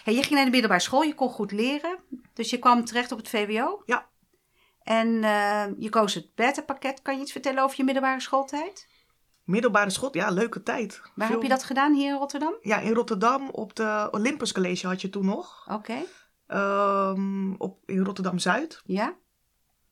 Hey, 0.04 0.14
je 0.14 0.22
ging 0.22 0.34
naar 0.34 0.44
de 0.44 0.50
middelbare 0.50 0.80
school, 0.80 1.02
je 1.02 1.14
kon 1.14 1.28
goed 1.30 1.52
leren. 1.52 1.98
Dus 2.34 2.50
je 2.50 2.58
kwam 2.58 2.84
terecht 2.84 3.12
op 3.12 3.18
het 3.18 3.28
VWO. 3.28 3.82
Ja. 3.86 4.10
En 4.82 5.24
eh, 5.24 5.64
je 5.78 5.88
koos 5.88 6.14
het 6.14 6.34
beta-pakket. 6.34 7.02
Kan 7.02 7.16
je 7.16 7.22
iets 7.22 7.32
vertellen 7.32 7.62
over 7.62 7.76
je 7.76 7.84
middelbare 7.84 8.20
schooltijd? 8.20 8.88
Middelbare 9.44 9.90
schot, 9.90 10.14
ja, 10.14 10.30
leuke 10.30 10.62
tijd. 10.62 11.00
Waar 11.14 11.26
Veel- 11.26 11.36
heb 11.36 11.42
je 11.42 11.48
dat 11.54 11.64
gedaan 11.64 11.94
hier 11.94 12.12
in 12.12 12.18
Rotterdam? 12.18 12.54
Ja, 12.60 12.78
in 12.78 12.92
Rotterdam 12.94 13.48
op 13.50 13.74
de 13.76 14.08
Olympus 14.10 14.52
College 14.52 14.86
had 14.86 15.00
je 15.00 15.10
toen 15.10 15.24
nog. 15.24 15.66
Oké, 15.70 16.02
Ehm, 16.46 17.52
op, 17.54 17.82
in 17.90 18.04
Rotterdam-Zuid. 18.04 18.80
ja, 18.84 19.16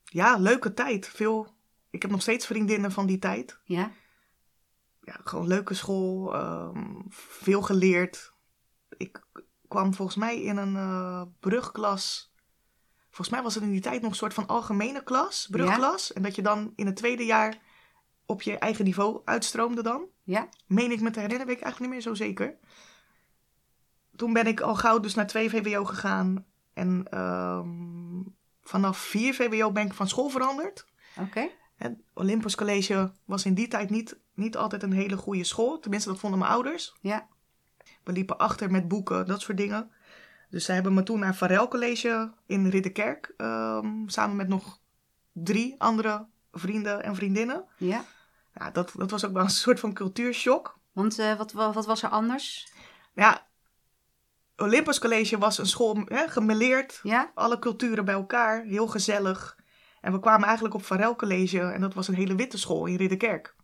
Ja, 0.05 0.37
leuke 0.37 0.75
tijd. 0.75 1.09
Veel, 1.09 1.55
ik 1.91 2.03
heb 2.03 2.11
nog 2.11 2.23
steeds 2.23 2.47
vriendinnen 2.47 2.93
van 2.93 3.07
die 3.07 3.19
tijd. 3.19 3.59
ja, 3.65 3.91
Ja, 5.03 5.17
gewoon 5.25 5.47
leuke 5.47 5.75
school. 5.75 6.35
ehm, 6.35 6.95
veel 7.09 7.63
geleerd. 7.63 8.33
Ik 8.97 9.23
kwam 9.69 9.95
volgens 9.95 10.17
mij 10.17 10.43
in 10.43 10.57
een 10.57 10.77
eh, 10.77 11.23
brugklas. 11.41 12.35
Volgens 13.07 13.29
mij 13.29 13.43
was 13.43 13.55
het 13.55 13.63
in 13.65 13.71
die 13.71 13.81
tijd 13.81 14.01
nog 14.03 14.11
een 14.11 14.17
soort 14.17 14.35
van 14.35 14.47
algemene 14.47 15.03
klas, 15.03 15.47
brugklas. 15.51 16.13
En 16.13 16.23
dat 16.23 16.35
je 16.35 16.43
dan 16.43 16.73
in 16.77 16.87
het 16.87 16.97
tweede 16.97 17.25
jaar 17.25 17.59
op 18.31 18.43
je 18.43 18.59
eigen 18.59 18.85
niveau 18.85 19.21
uitstroomde 19.25 19.83
dan. 19.83 20.05
ja. 20.25 20.49
Meen 20.67 20.91
ik 20.91 21.01
me 21.01 21.11
te 21.11 21.21
herinneren, 21.21 21.47
weet 21.47 21.57
ik 21.57 21.63
eigenlijk 21.63 21.81
niet 21.81 22.03
meer 22.05 22.15
zo 22.17 22.25
zeker. 22.25 22.57
Toen 24.17 24.33
ben 24.33 24.47
ik 24.47 24.61
al 24.61 24.75
gauw 24.75 25.01
dus 25.01 25.15
naar 25.15 25.27
2 25.27 25.51
VWO 25.51 25.85
gegaan. 25.85 26.45
En 26.75 27.05
ehm, 27.11 28.23
vanaf 28.63 28.99
4 28.99 29.35
VWO 29.35 29.73
ben 29.73 29.87
ik 29.87 29.93
van 29.95 30.09
school 30.09 30.29
veranderd. 30.29 30.87
Oké, 31.19 31.49
Het 31.77 31.99
Olympus 32.15 32.55
College 32.55 33.13
was 33.25 33.45
in 33.45 33.55
die 33.55 33.69
tijd 33.69 33.91
niet, 33.91 34.19
niet 34.35 34.57
altijd 34.57 34.83
een 34.83 34.93
hele 34.93 35.17
goede 35.17 35.45
school. 35.45 35.79
Tenminste, 35.79 36.09
dat 36.09 36.19
vonden 36.19 36.39
mijn 36.39 36.51
ouders. 36.53 36.95
ja, 37.01 37.27
We 38.05 38.13
liepen 38.13 38.39
achter 38.39 38.71
met 38.71 38.89
boeken, 38.89 39.27
dat 39.27 39.41
soort 39.41 39.57
dingen. 39.59 39.91
Dus 40.51 40.65
zij 40.65 40.75
hebben 40.75 40.95
me 40.95 41.03
toen 41.03 41.19
naar 41.19 41.35
Varel 41.35 41.69
College 41.69 42.33
in 42.47 42.69
Ridderkerk. 42.69 43.35
ehm, 43.37 44.07
samen 44.09 44.37
met 44.37 44.49
nog 44.49 44.79
drie 45.33 45.75
andere 45.79 46.27
vrienden 46.53 47.03
en 47.03 47.15
vriendinnen. 47.15 47.65
ja. 47.77 48.05
Ja, 48.55 48.71
dat, 48.71 48.93
dat 48.97 49.11
was 49.11 49.25
ook 49.25 49.33
wel 49.33 49.43
een 49.43 49.51
soort 49.51 49.81
van 49.81 49.93
cultuurshock. 49.93 50.79
Want 50.93 51.19
eh, 51.19 51.37
wat, 51.37 51.53
wat, 51.53 51.87
was 51.87 52.03
er 52.03 52.09
anders? 52.09 52.73
Ja, 53.15 53.47
Olympus 54.57 54.99
College 54.99 55.39
was 55.39 55.59
een 55.59 55.67
school 55.67 56.03
hè, 56.05 56.29
gemêleerd. 56.29 57.01
Ja, 57.03 57.31
Alle 57.35 57.59
culturen 57.59 58.05
bij 58.05 58.15
elkaar, 58.15 58.63
heel 58.65 58.87
gezellig. 58.87 59.59
En 60.01 60.13
we 60.13 60.21
kwamen 60.21 60.45
eigenlijk 60.45 60.75
op 60.75 60.85
Varel 60.85 61.17
College 61.17 61.61
en 61.61 61.81
dat 61.81 61.95
was 61.95 62.09
een 62.09 62.15
hele 62.15 62.35
witte 62.35 62.59
school 62.59 62.87
in 62.87 62.97
Ridderkerk. 62.97 63.55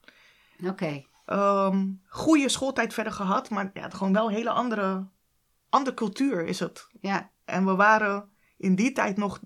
oké. 0.64 1.04
Ehm 1.26 1.84
goede 2.08 2.48
schooltijd 2.48 2.94
verder 2.94 3.12
gehad, 3.12 3.50
maar 3.50 3.70
ja, 3.74 3.90
gewoon 3.90 4.12
wel 4.12 4.28
een 4.28 4.34
hele 4.34 4.50
andere, 4.50 5.06
andere 5.68 5.96
cultuur 5.96 6.44
is 6.44 6.60
het. 6.60 6.86
Ja, 7.00 7.30
En 7.44 7.64
we 7.64 7.74
waren 7.74 8.30
in 8.56 8.74
die 8.74 8.92
tijd 8.92 9.16
nog, 9.16 9.40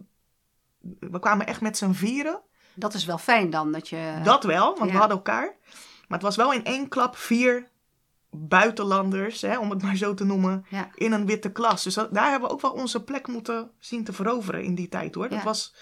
we 0.99 1.19
kwamen 1.19 1.47
echt 1.47 1.61
met 1.61 1.77
z'n 1.77 1.93
vieren. 1.93 2.43
Dat 2.75 2.95
is 2.95 3.05
wel 3.05 3.19
fijn 3.19 3.51
dan, 3.51 3.73
dat 3.73 3.89
je... 3.89 4.21
Dat 4.23 4.45
wel, 4.45 4.65
want 4.65 4.79
ja. 4.79 4.93
we 4.93 4.99
hadden 4.99 5.17
elkaar. 5.17 5.55
Maar 6.09 6.19
het 6.19 6.23
was 6.23 6.37
wel 6.37 6.53
in 6.53 6.65
één 6.65 6.89
klap 6.89 7.17
vier 7.17 7.69
buitenlanders, 8.31 9.41
hè, 9.41 9.59
om 9.59 9.71
het 9.71 9.83
maar 9.83 9.97
zo 9.97 10.15
te 10.15 10.25
noemen, 10.25 10.65
Ja, 10.69 10.89
in 10.95 11.13
een 11.13 11.27
witte 11.27 11.53
klas. 11.53 11.83
Dus 11.83 11.95
dat- 11.95 12.15
daar 12.15 12.31
hebben 12.31 12.49
we 12.49 12.55
ook 12.55 12.61
wel 12.61 12.73
onze 12.73 13.03
plek 13.05 13.27
moeten 13.27 13.71
zien 13.79 14.05
te 14.05 14.13
veroveren 14.13 14.63
in 14.65 14.75
die 14.75 14.89
tijd 14.89 15.15
hoor. 15.15 15.29
Dat 15.29 15.43
was 15.43 15.75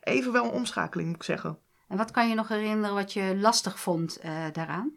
even 0.00 0.32
wel 0.32 0.44
een 0.44 0.50
omschakeling, 0.50 1.08
moet 1.08 1.16
ik 1.16 1.22
zeggen. 1.22 1.58
en 1.88 1.96
wat 1.96 2.10
kan 2.10 2.28
je 2.28 2.34
nog 2.34 2.48
herinneren 2.48 2.94
wat 2.94 3.12
je 3.12 3.36
lastig 3.36 3.80
vond 3.80 4.16
eh, 4.16 4.44
daaraan? 4.52 4.90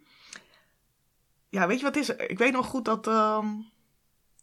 Ja, 1.49 1.67
weet 1.67 1.77
je 1.79 1.85
wat 1.85 1.95
is? 1.95 2.09
Ik 2.09 2.37
weet 2.37 2.51
nog 2.53 2.65
goed 2.65 2.85
dat, 2.85 3.07
ehm, 3.07 3.47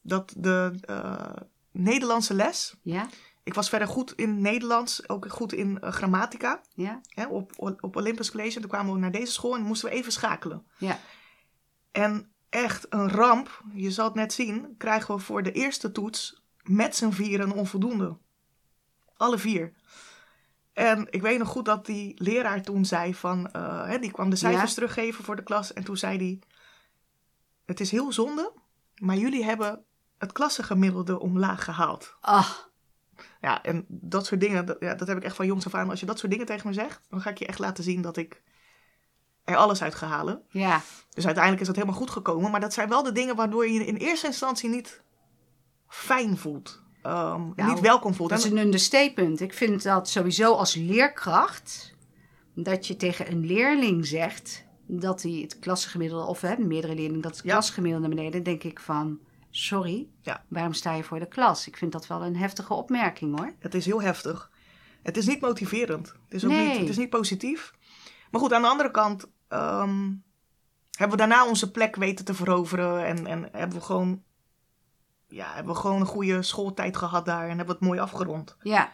dat 0.03 0.33
de 0.37 0.79
eh, 0.81 1.43
Nederlandse 1.71 2.35
les. 2.35 2.75
Ja, 2.83 3.07
Ik 3.45 3.55
was 3.55 3.69
verder 3.69 3.89
goed 3.89 4.13
in 4.13 4.41
Nederlands, 4.41 5.09
ook 5.09 5.31
goed 5.31 5.53
in 5.53 5.81
eh, 5.81 5.93
grammatica. 5.93 6.61
ja, 6.75 7.01
Hè, 7.09 7.27
op, 7.27 7.53
op 7.81 7.97
Olympus 7.97 8.31
College. 8.31 8.61
Toen 8.61 8.71
kwamen 8.71 8.93
we 8.95 8.99
naar 9.01 9.11
deze 9.11 9.33
school 9.33 9.55
en 9.55 9.63
moesten 9.63 9.89
we 9.89 9.95
even 9.95 10.13
schakelen. 10.13 10.67
ja. 10.79 10.99
En 11.93 12.33
echt 12.49 12.87
een 12.89 13.09
ramp, 13.11 13.63
je 13.75 13.91
zal 13.91 14.05
het 14.05 14.15
net 14.15 14.33
zien, 14.33 14.75
krijgen 14.79 15.15
we 15.15 15.21
voor 15.21 15.43
de 15.43 15.53
eerste 15.53 15.93
toets 15.93 16.43
met 16.63 16.97
z'n 16.97 17.11
vier 17.11 17.41
een 17.41 17.53
onvoldoende. 17.53 18.17
Alle 19.17 19.39
vier. 19.39 19.73
En 20.73 21.07
ik 21.11 21.23
weet 21.23 21.39
nog 21.39 21.49
goed 21.49 21.65
dat 21.65 21.87
die 21.87 22.15
leraar 22.23 22.63
toen 22.63 22.85
zei 22.85 23.15
van, 23.15 23.51
eh, 23.51 23.87
hè, 23.87 23.99
die 23.99 24.11
kwam 24.11 24.31
de 24.31 24.37
cijfers 24.37 24.69
Ja. 24.69 24.75
teruggeven 24.75 25.25
voor 25.25 25.37
de 25.37 25.43
klas. 25.43 25.73
En 25.73 25.85
toen 25.85 25.97
zei 25.97 26.17
hij, 26.17 26.39
het 27.65 27.81
is 27.81 27.91
heel 27.91 28.13
zonde, 28.13 28.53
maar 28.95 29.17
jullie 29.17 29.45
hebben 29.45 29.85
het 30.19 30.33
klassengemiddelde 30.33 31.21
omlaag 31.21 31.65
gehaald. 31.65 32.17
Ah, 32.21 32.49
Ja, 33.43 33.63
en 33.63 33.85
dat 33.89 34.27
soort 34.27 34.41
dingen, 34.41 34.67
dat, 34.67 34.77
ja, 34.81 34.95
dat 34.95 35.09
heb 35.09 35.17
ik 35.17 35.25
echt 35.25 35.37
van 35.37 35.47
jongs 35.47 35.67
af 35.67 35.75
aan. 35.75 35.91
Als 35.91 36.01
je 36.01 36.07
dat 36.07 36.19
soort 36.19 36.33
dingen 36.33 36.47
tegen 36.47 36.67
me 36.69 36.75
zegt, 36.75 37.01
dan 37.09 37.21
ga 37.21 37.31
ik 37.31 37.39
je 37.39 37.47
echt 37.47 37.59
laten 37.59 37.85
zien 37.85 38.03
dat 38.03 38.17
ik 38.17 38.43
er 39.45 39.57
alles 39.57 39.83
uit 39.83 39.95
ga 39.95 40.07
halen. 40.07 40.43
ja, 40.49 40.81
Dus 41.11 41.25
uiteindelijk 41.25 41.61
is 41.63 41.67
dat 41.69 41.77
helemaal 41.77 41.99
goed 41.99 42.11
gekomen. 42.11 42.51
Maar 42.51 42.61
dat 42.61 42.73
zijn 42.73 42.89
wel 42.89 43.03
de 43.03 43.13
dingen 43.13 43.37
waardoor 43.37 43.67
je 43.67 43.73
je 43.73 43.87
in 43.87 43.97
eerste 43.97 44.27
instantie 44.27 44.69
niet 44.71 45.03
fijn 45.89 46.37
voelt. 46.39 46.83
Ehm, 47.03 47.35
en 47.41 47.53
Nou, 47.57 47.71
niet 47.73 47.81
welkom 47.81 48.15
voelt. 48.15 48.31
dat 48.31 48.39
is 48.39 48.45
En- 48.45 48.51
een 48.57 48.65
understatement. 48.65 49.41
Ik 49.41 49.55
vind 49.55 49.83
dat 49.83 50.09
sowieso 50.09 50.53
als 50.55 50.75
leerkracht, 50.75 51.95
dat 52.55 52.87
je 52.87 52.97
tegen 52.97 53.31
een 53.31 53.47
leerling 53.47 54.07
zegt 54.07 54.65
dat 54.87 55.23
hij 55.23 55.33
het 55.33 55.59
klassengemiddelde, 55.59 56.27
of 56.27 56.41
hè, 56.41 56.57
meerdere 56.59 56.95
leerlingen, 56.95 57.21
dat 57.23 57.37
het 57.37 57.45
Ja. 57.45 57.53
klassengemiddelde 57.53 58.07
naar 58.07 58.17
beneden, 58.17 58.43
denk 58.43 58.63
ik 58.65 58.81
van, 58.81 59.19
sorry, 59.53 60.09
Ja. 60.21 60.45
waarom 60.49 60.73
sta 60.73 60.93
je 60.93 61.05
voor 61.05 61.19
de 61.19 61.29
klas? 61.29 61.67
Ik 61.67 61.77
vind 61.77 61.93
dat 61.93 62.07
wel 62.07 62.23
een 62.25 62.37
heftige 62.37 62.75
opmerking 62.75 63.39
hoor. 63.39 63.55
Het 63.59 63.75
is 63.75 63.85
heel 63.85 64.03
heftig. 64.03 64.51
Het 65.03 65.17
is 65.17 65.27
niet 65.27 65.41
motiverend. 65.41 66.09
Het 66.09 66.35
is, 66.35 66.45
ook 66.45 66.51
Nee. 66.51 66.69
niet, 66.69 66.79
het 66.79 66.89
is 66.89 66.97
niet 66.97 67.11
positief. 67.11 67.75
Maar 68.31 68.41
goed, 68.41 68.53
aan 68.53 68.63
de 68.63 68.69
andere 68.69 68.91
kant 68.91 69.27
ehm, 69.49 70.11
hebben 70.91 71.17
we 71.19 71.27
daarna 71.27 71.47
onze 71.47 71.71
plek 71.71 71.97
weten 71.97 72.25
te 72.25 72.35
veroveren. 72.35 73.05
En, 73.07 73.27
en 73.27 73.49
hebben 73.53 73.79
we 73.79 73.85
gewoon... 73.85 74.23
Ja, 75.29 75.55
hebben 75.55 75.75
we 75.75 75.81
gewoon 75.81 76.01
een 76.01 76.07
goede 76.07 76.43
schooltijd 76.43 76.97
gehad 76.97 77.25
daar. 77.25 77.43
En 77.43 77.49
hebben 77.49 77.67
we 77.67 77.73
het 77.73 77.81
mooi 77.81 77.99
afgerond. 78.01 78.57
Ja, 78.63 78.93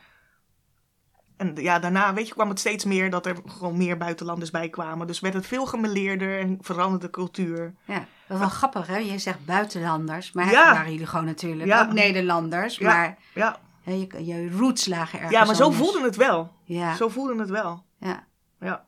En 1.39 1.53
ja, 1.55 1.79
daarna, 1.79 2.15
weet 2.15 2.29
je, 2.29 2.35
kwam 2.35 2.49
het 2.49 2.59
steeds 2.59 2.85
meer 2.85 3.11
dat 3.11 3.27
er 3.27 3.37
gewoon 3.47 3.77
meer 3.77 3.97
buitenlanders 3.97 4.51
bij 4.51 4.69
kwamen. 4.69 5.07
Dus 5.07 5.21
werd 5.21 5.35
het 5.35 5.47
veel 5.47 5.67
gemeleerder 5.67 6.39
en 6.41 6.59
veranderde 6.61 7.07
de 7.07 7.13
cultuur. 7.13 7.75
ja. 7.85 7.95
Dat 8.27 8.37
is 8.37 8.43
wel 8.43 8.49
grappig 8.53 8.87
hè, 8.87 8.97
je 8.97 9.19
zegt 9.19 9.45
buitenlanders, 9.45 10.33
maar 10.33 10.51
Ja. 10.51 10.73
waren 10.73 10.91
jullie 10.93 11.07
gewoon 11.07 11.25
natuurlijk 11.25 11.69
Ja. 11.69 11.83
ook 11.83 11.93
Nederlanders, 11.93 12.77
Ja. 12.77 12.87
maar 12.93 13.19
Ja, 13.35 13.59
je, 13.83 14.25
je 14.25 14.51
roots 14.51 14.87
lagen 14.87 15.19
ergens 15.19 15.39
ja 15.39 15.45
maar 15.45 15.55
zo 15.55 15.65
anders. 15.65 15.83
voelde 15.83 16.05
het 16.07 16.17
wel. 16.17 16.53
Ja, 16.65 16.95
Zo 16.95 17.09
voelde 17.09 17.39
het 17.41 17.51
wel. 17.51 17.85
ja. 17.99 18.27
Ja. 18.61 18.87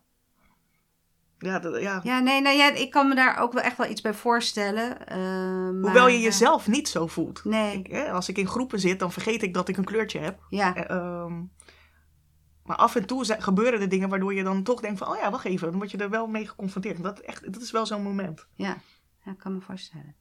Ja, 1.39 1.59
dat- 1.59 1.81
ja. 1.81 2.01
Ja, 2.03 2.19
nee, 2.21 2.41
nou 2.43 2.57
ja, 2.57 2.71
ik 2.73 2.91
kan 2.91 3.09
me 3.09 3.15
daar 3.15 3.39
ook 3.39 3.53
wel 3.53 3.63
echt 3.63 3.77
wel 3.77 3.91
iets 3.91 4.01
bij 4.01 4.15
voorstellen. 4.15 5.07
eh, 5.07 5.17
maar, 5.17 5.73
Hoewel 5.81 6.09
je 6.09 6.17
eh, 6.17 6.23
jezelf 6.23 6.67
niet 6.69 6.89
zo 6.89 7.07
voelt. 7.07 7.45
Nee, 7.45 7.79
Ik, 7.79 7.87
hè, 7.93 8.11
als 8.13 8.29
ik 8.29 8.39
in 8.39 8.47
groepen 8.47 8.81
zit, 8.81 8.99
dan 8.99 9.13
vergeet 9.13 9.43
ik 9.43 9.55
dat 9.55 9.69
ik 9.69 9.77
een 9.77 9.85
kleurtje 9.85 10.19
heb. 10.19 10.39
ja, 10.49 10.75
Eh, 10.75 10.97
ehm, 10.97 11.33
maar 12.71 12.79
af 12.79 12.95
en 12.95 13.05
toe 13.07 13.37
gebeuren 13.39 13.81
er 13.81 13.89
dingen 13.89 14.09
waardoor 14.09 14.35
je 14.35 14.43
dan 14.43 14.63
toch 14.63 14.81
denkt 14.81 14.99
van... 14.99 15.09
Oh 15.09 15.17
ja, 15.17 15.31
wacht 15.31 15.45
even, 15.45 15.69
dan 15.71 15.79
word 15.79 15.91
je 15.91 15.99
er 15.99 16.11
wel 16.11 16.27
mee 16.27 16.47
geconfronteerd. 16.49 17.03
Dat, 17.03 17.19
echt, 17.19 17.53
dat 17.53 17.63
is 17.63 17.71
wel 17.71 17.87
zo'n 17.87 18.03
moment. 18.03 18.47
ja, 18.55 18.77
ja, 19.25 19.33
ik 19.33 19.39
kan 19.39 19.55
me 19.55 19.61
voorstellen. 19.61 20.17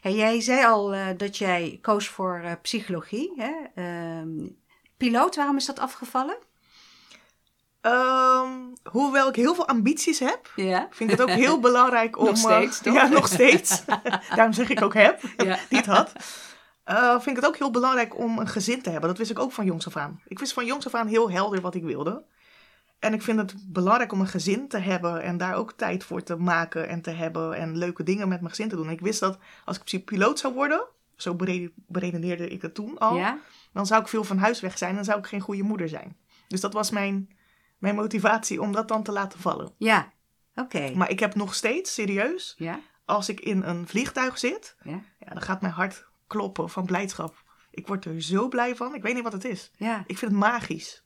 Hey, 0.00 0.14
jij 0.14 0.40
zei 0.40 0.64
al 0.64 0.94
eh, 0.94 1.06
dat 1.16 1.36
jij 1.36 1.78
koos 1.82 2.08
voor 2.08 2.40
eh, 2.44 2.52
psychologie. 2.62 3.32
Hè? 3.36 3.52
Ehm, 3.74 4.48
piloot, 4.96 5.36
waarom 5.36 5.56
is 5.56 5.66
dat 5.66 5.78
afgevallen? 5.78 6.38
Ehm, 7.80 8.50
hoewel 8.90 9.28
ik 9.28 9.36
heel 9.36 9.54
veel 9.54 9.68
ambities 9.68 10.18
heb... 10.18 10.52
Ja. 10.56 10.86
vind 10.90 11.10
ik 11.12 11.18
het 11.18 11.28
ook 11.30 11.36
heel 11.36 11.60
belangrijk 11.68 12.18
om... 12.18 12.24
Nog 12.24 12.36
steeds, 12.36 12.78
eh, 12.78 12.84
toch? 12.84 12.94
Ja, 12.94 13.08
nog 13.08 13.26
steeds. 13.26 13.84
Daarom 14.36 14.52
zeg 14.52 14.68
ik 14.68 14.82
ook 14.82 14.94
heb, 14.94 15.20
Ja. 15.36 15.58
niet 15.70 15.86
had. 15.86 16.12
Eh, 16.86 17.10
vind 17.10 17.26
ik 17.26 17.36
het 17.36 17.46
ook 17.46 17.56
heel 17.56 17.70
belangrijk 17.70 18.18
om 18.18 18.38
een 18.38 18.48
gezin 18.48 18.82
te 18.82 18.90
hebben. 18.90 19.08
Dat 19.08 19.18
wist 19.18 19.30
ik 19.30 19.38
ook 19.38 19.52
van 19.52 19.64
jongs 19.64 19.86
af 19.86 19.96
aan. 19.96 20.20
Ik 20.26 20.38
wist 20.38 20.52
van 20.52 20.66
jongs 20.66 20.86
af 20.86 20.94
aan 20.94 21.06
heel 21.06 21.30
helder 21.30 21.60
wat 21.60 21.74
ik 21.74 21.82
wilde. 21.82 22.24
En 22.98 23.12
ik 23.14 23.22
vind 23.22 23.38
het 23.38 23.54
belangrijk 23.72 24.12
om 24.12 24.20
een 24.20 24.26
gezin 24.26 24.68
te 24.68 24.78
hebben 24.78 25.22
en 25.22 25.36
daar 25.36 25.54
ook 25.54 25.72
tijd 25.72 26.04
voor 26.04 26.22
te 26.22 26.36
maken 26.36 26.88
en 26.88 27.00
te 27.02 27.10
hebben 27.10 27.52
en 27.54 27.78
leuke 27.78 28.02
dingen 28.02 28.28
met 28.28 28.38
mijn 28.40 28.50
gezin 28.50 28.68
te 28.68 28.76
doen. 28.76 28.86
En 28.86 28.92
ik 28.92 29.00
wist 29.00 29.20
dat 29.20 29.38
als 29.64 29.80
ik 29.84 30.04
piloot 30.04 30.38
zou 30.38 30.54
worden, 30.54 30.84
zo 31.16 31.34
bereden- 31.34 31.72
beredeneerde 31.86 32.48
ik 32.48 32.62
het 32.62 32.74
toen 32.74 32.98
al, 32.98 33.16
Ja? 33.16 33.38
dan 33.72 33.86
zou 33.86 34.00
ik 34.00 34.08
veel 34.08 34.24
van 34.24 34.38
huis 34.38 34.60
weg 34.60 34.78
zijn 34.78 34.90
en 34.90 34.96
dan 34.96 35.04
zou 35.04 35.18
ik 35.18 35.26
geen 35.26 35.40
goede 35.40 35.62
moeder 35.62 35.88
zijn. 35.88 36.16
Dus 36.48 36.60
dat 36.60 36.72
was 36.72 36.90
mijn, 36.90 37.30
mijn 37.78 37.94
motivatie 37.94 38.60
om 38.60 38.72
dat 38.72 38.88
dan 38.88 39.02
te 39.02 39.12
laten 39.12 39.40
vallen. 39.40 39.72
Ja, 39.76 40.12
oké. 40.54 40.90
Maar 40.94 41.10
ik 41.10 41.20
heb 41.20 41.34
nog 41.34 41.54
steeds, 41.54 41.94
serieus, 41.94 42.54
Ja, 42.58 42.80
als 43.04 43.28
ik 43.28 43.40
in 43.40 43.62
een 43.62 43.86
vliegtuig 43.86 44.38
zit, 44.38 44.76
ja, 44.82 45.00
ja, 45.18 45.32
dan 45.32 45.42
gaat 45.42 45.60
mijn 45.60 45.72
hart 45.72 46.06
kloppen 46.26 46.70
van 46.70 46.86
blijdschap. 46.86 47.44
Ik 47.70 47.86
word 47.86 48.04
er 48.04 48.22
zo 48.22 48.48
blij 48.48 48.76
van. 48.76 48.94
Ik 48.94 49.02
weet 49.02 49.14
niet 49.14 49.22
wat 49.22 49.32
het 49.32 49.44
is. 49.44 49.70
ja, 49.76 50.04
Ik 50.06 50.18
vind 50.18 50.30
het 50.30 50.40
magisch. 50.40 51.02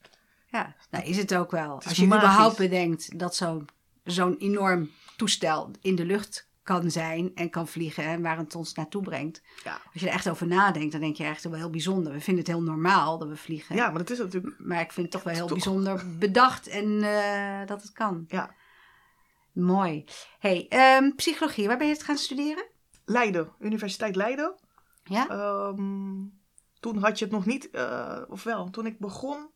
ja. 0.47 0.75
Nou, 0.89 1.05
is 1.05 1.17
het 1.17 1.35
ook 1.35 1.51
wel. 1.51 1.73
Als 1.83 1.97
je 1.97 2.07
magisch. 2.07 2.23
überhaupt 2.27 2.57
bedenkt 2.57 3.19
dat 3.19 3.35
zo'n 3.35 3.67
zo'n 4.03 4.37
enorm 4.37 4.89
toestel 5.17 5.71
in 5.81 5.95
de 5.95 6.05
lucht 6.05 6.49
kan 6.63 6.91
zijn 6.91 7.31
en 7.35 7.49
kan 7.49 7.67
vliegen 7.67 8.03
en 8.03 8.21
waar 8.21 8.37
het 8.37 8.55
ons 8.55 8.73
naartoe 8.73 9.01
brengt. 9.01 9.41
Ja. 9.63 9.81
Als 9.93 10.01
je 10.01 10.07
er 10.07 10.13
echt 10.13 10.29
over 10.29 10.47
nadenkt, 10.47 10.91
dan 10.91 11.01
denk 11.01 11.15
je 11.15 11.23
echt 11.23 11.43
wel 11.43 11.53
heel 11.53 11.69
bijzonder. 11.69 12.13
We 12.13 12.19
vinden 12.21 12.43
het 12.43 12.53
heel 12.53 12.61
normaal 12.63 13.17
dat 13.17 13.27
we 13.27 13.35
vliegen. 13.35 13.75
ja, 13.75 13.89
maar 13.89 13.97
dat 13.97 14.09
is 14.09 14.17
natuurlijk... 14.17 14.55
Maar 14.59 14.81
ik 14.81 14.91
vind 14.91 15.05
het 15.05 15.11
toch 15.15 15.23
wel 15.23 15.33
heel 15.33 15.47
Toch. 15.47 15.53
bijzonder 15.57 16.17
bedacht 16.17 16.67
en 16.67 17.03
eh, 17.03 17.67
dat 17.67 17.81
het 17.81 17.91
kan. 17.91 18.25
Ja. 18.27 18.53
Mooi. 19.53 20.05
Hey, 20.39 20.65
ehm, 20.69 21.11
psychologie, 21.15 21.67
waar 21.67 21.77
ben 21.77 21.87
je 21.87 21.93
het 21.93 22.03
gaan 22.03 22.17
studeren? 22.17 22.65
Leiden, 23.05 23.51
Universiteit 23.59 24.15
Leiden. 24.15 24.55
Ja? 25.03 25.27
Ehm, 25.29 26.23
toen 26.79 26.97
had 26.97 27.19
je 27.19 27.25
het 27.25 27.33
nog 27.33 27.45
niet, 27.45 27.69
eh, 27.69 28.17
of 28.27 28.43
wel, 28.43 28.69
toen 28.69 28.85
ik 28.85 28.99
begon, 28.99 29.49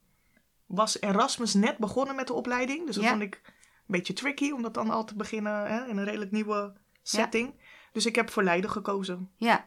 was 0.66 1.00
Erasmus 1.02 1.54
net 1.54 1.78
begonnen 1.78 2.16
met 2.16 2.28
de 2.28 2.34
opleiding. 2.34 2.86
Dus 2.86 2.96
dat 2.96 3.04
Ja. 3.04 3.10
vond 3.10 3.22
ik 3.22 3.42
een 3.46 3.52
beetje 3.88 4.14
tricky 4.14 4.52
om 4.52 4.62
dat 4.62 4.74
dan 4.74 4.90
al 4.90 5.04
te 5.06 5.16
beginnen 5.16 5.68
hè, 5.68 5.86
in 5.86 5.98
een 5.98 6.04
redelijk 6.04 6.32
nieuwe 6.32 6.74
setting. 7.04 7.54
Dus 7.92 8.06
ik 8.06 8.16
heb 8.16 8.30
voor 8.30 8.44
Leiden 8.44 8.70
gekozen. 8.70 9.32
Ja. 9.36 9.66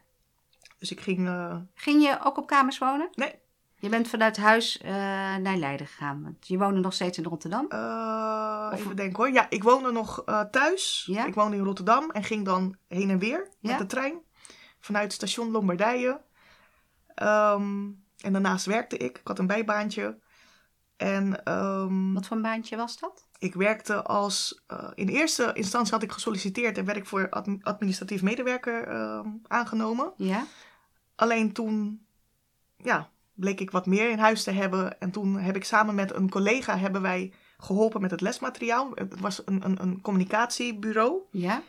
Dus 0.78 0.90
ik 0.90 1.00
ging, 1.00 1.26
eh, 1.26 1.56
Ging 1.74 2.02
je 2.02 2.18
ook 2.24 2.36
op 2.38 2.46
kamers 2.46 2.78
wonen? 2.78 3.08
nee, 3.12 3.34
Je 3.80 3.88
bent 3.88 4.08
vanuit 4.08 4.36
huis 4.36 4.78
eh, 4.78 4.90
naar 5.36 5.56
Leiden 5.56 5.86
gegaan. 5.86 6.22
Want 6.22 6.48
je 6.48 6.58
woonde 6.58 6.80
nog 6.80 6.92
steeds 6.94 7.18
in 7.18 7.24
Rotterdam. 7.24 7.66
eh, 7.68 8.70
Of- 8.72 8.78
even 8.80 8.96
denken 8.96 9.16
hoor. 9.16 9.32
Ja, 9.32 9.46
ik 9.50 9.62
woonde 9.62 9.92
nog 9.92 10.22
thuis. 10.50 11.04
Ja? 11.10 11.26
Ik 11.26 11.34
woonde 11.34 11.56
in 11.56 11.64
Rotterdam 11.64 12.10
en 12.10 12.24
ging 12.24 12.44
dan 12.44 12.76
heen 12.88 13.10
en 13.10 13.18
weer 13.18 13.48
Ja? 13.60 13.70
met 13.70 13.78
de 13.78 13.86
trein. 13.86 14.18
Vanuit 14.80 15.12
station 15.12 15.50
Lombardije. 15.50 16.20
Ehm, 17.14 17.86
en 18.18 18.32
daarnaast 18.32 18.66
werkte 18.66 18.96
ik. 18.96 19.18
Ik 19.18 19.26
had 19.26 19.38
een 19.38 19.46
bijbaantje. 19.46 20.18
En 20.96 21.44
ehm, 21.44 22.12
Wat 22.12 22.26
voor 22.26 22.36
een 22.36 22.42
baantje 22.42 22.76
was 22.76 22.98
dat? 22.98 23.26
Ik 23.38 23.54
werkte 23.54 24.02
als. 24.02 24.62
eh, 24.66 24.90
in 24.94 25.08
eerste 25.08 25.50
instantie 25.52 25.92
had 25.92 26.02
ik 26.02 26.12
gesolliciteerd 26.12 26.78
en 26.78 26.84
werd 26.84 26.96
ik 26.98 27.06
voor 27.06 27.30
admi- 27.30 27.58
administratief 27.62 28.22
medewerker 28.22 28.86
eh, 28.88 29.20
aangenomen. 29.46 30.12
Ja? 30.16 30.46
Alleen 31.14 31.52
toen. 31.52 32.06
Ja, 32.76 33.10
bleek 33.34 33.60
ik 33.60 33.70
wat 33.70 33.86
meer 33.86 34.10
in 34.10 34.18
huis 34.18 34.42
te 34.42 34.50
hebben. 34.50 35.00
En 35.00 35.10
toen 35.10 35.38
heb 35.38 35.56
ik 35.56 35.64
samen 35.64 35.94
met 35.94 36.14
een 36.14 36.30
collega 36.30 36.78
hebben 36.78 37.02
wij 37.02 37.32
geholpen 37.58 38.00
met 38.00 38.10
het 38.10 38.20
lesmateriaal. 38.20 38.90
Het 38.94 39.20
was 39.20 39.42
een, 39.44 39.64
een, 39.64 39.82
een 39.82 40.00
communicatiebureau. 40.00 41.20
Ja? 41.30 41.62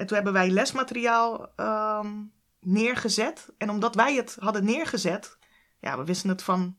En 0.00 0.06
toen 0.06 0.16
hebben 0.16 0.32
wij 0.32 0.50
lesmateriaal 0.50 1.52
ehm, 1.56 2.12
neergezet. 2.60 3.48
En 3.58 3.70
omdat 3.70 3.94
wij 3.94 4.14
het 4.14 4.36
hadden 4.38 4.64
neergezet, 4.64 5.38
ja, 5.80 5.98
we 5.98 6.04
wisten 6.04 6.28
het 6.28 6.42
van 6.42 6.76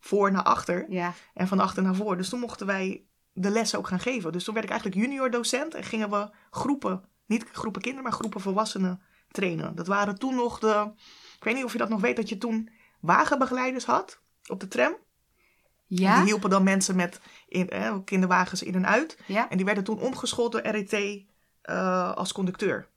voor 0.00 0.32
naar 0.32 0.42
achter 0.42 0.86
Ja. 0.88 1.12
en 1.34 1.48
van 1.48 1.60
achter 1.60 1.82
naar 1.82 1.94
voor. 1.94 2.16
Dus 2.16 2.28
toen 2.28 2.40
mochten 2.40 2.66
wij 2.66 3.04
de 3.32 3.50
lessen 3.50 3.78
ook 3.78 3.86
gaan 3.88 4.00
geven. 4.00 4.32
Dus 4.32 4.44
toen 4.44 4.54
werd 4.54 4.66
ik 4.66 4.72
eigenlijk 4.72 5.02
junior 5.02 5.30
docent 5.30 5.74
en 5.74 5.84
gingen 5.84 6.10
we 6.10 6.30
groepen, 6.50 7.04
niet 7.26 7.44
groepen 7.52 7.82
kinderen, 7.82 8.08
maar 8.08 8.18
groepen 8.18 8.40
volwassenen 8.40 9.02
trainen. 9.30 9.74
Dat 9.74 9.86
waren 9.86 10.18
toen 10.18 10.34
nog 10.34 10.58
de, 10.58 10.90
ik 11.36 11.44
weet 11.44 11.54
niet 11.54 11.64
of 11.64 11.72
je 11.72 11.78
dat 11.78 11.88
nog 11.88 12.00
weet, 12.00 12.16
dat 12.16 12.28
je 12.28 12.38
toen 12.38 12.70
wagenbegeleiders 13.00 13.84
had 13.84 14.20
op 14.46 14.60
de 14.60 14.68
tram. 14.68 14.96
Ja? 15.86 16.16
Die 16.16 16.24
hielpen 16.24 16.50
dan 16.50 16.62
mensen 16.62 16.96
met 16.96 17.20
in, 17.48 17.68
eh, 17.68 17.96
kinderwagens 18.04 18.62
in 18.62 18.74
en 18.74 18.86
uit. 18.86 19.18
Ja? 19.26 19.48
En 19.48 19.56
die 19.56 19.66
werden 19.66 19.84
toen 19.84 20.00
omgeschoold 20.00 20.52
door 20.52 20.60
RET 20.60 21.26
eh, 21.68 22.12
als 22.14 22.32
conducteur. 22.32 22.88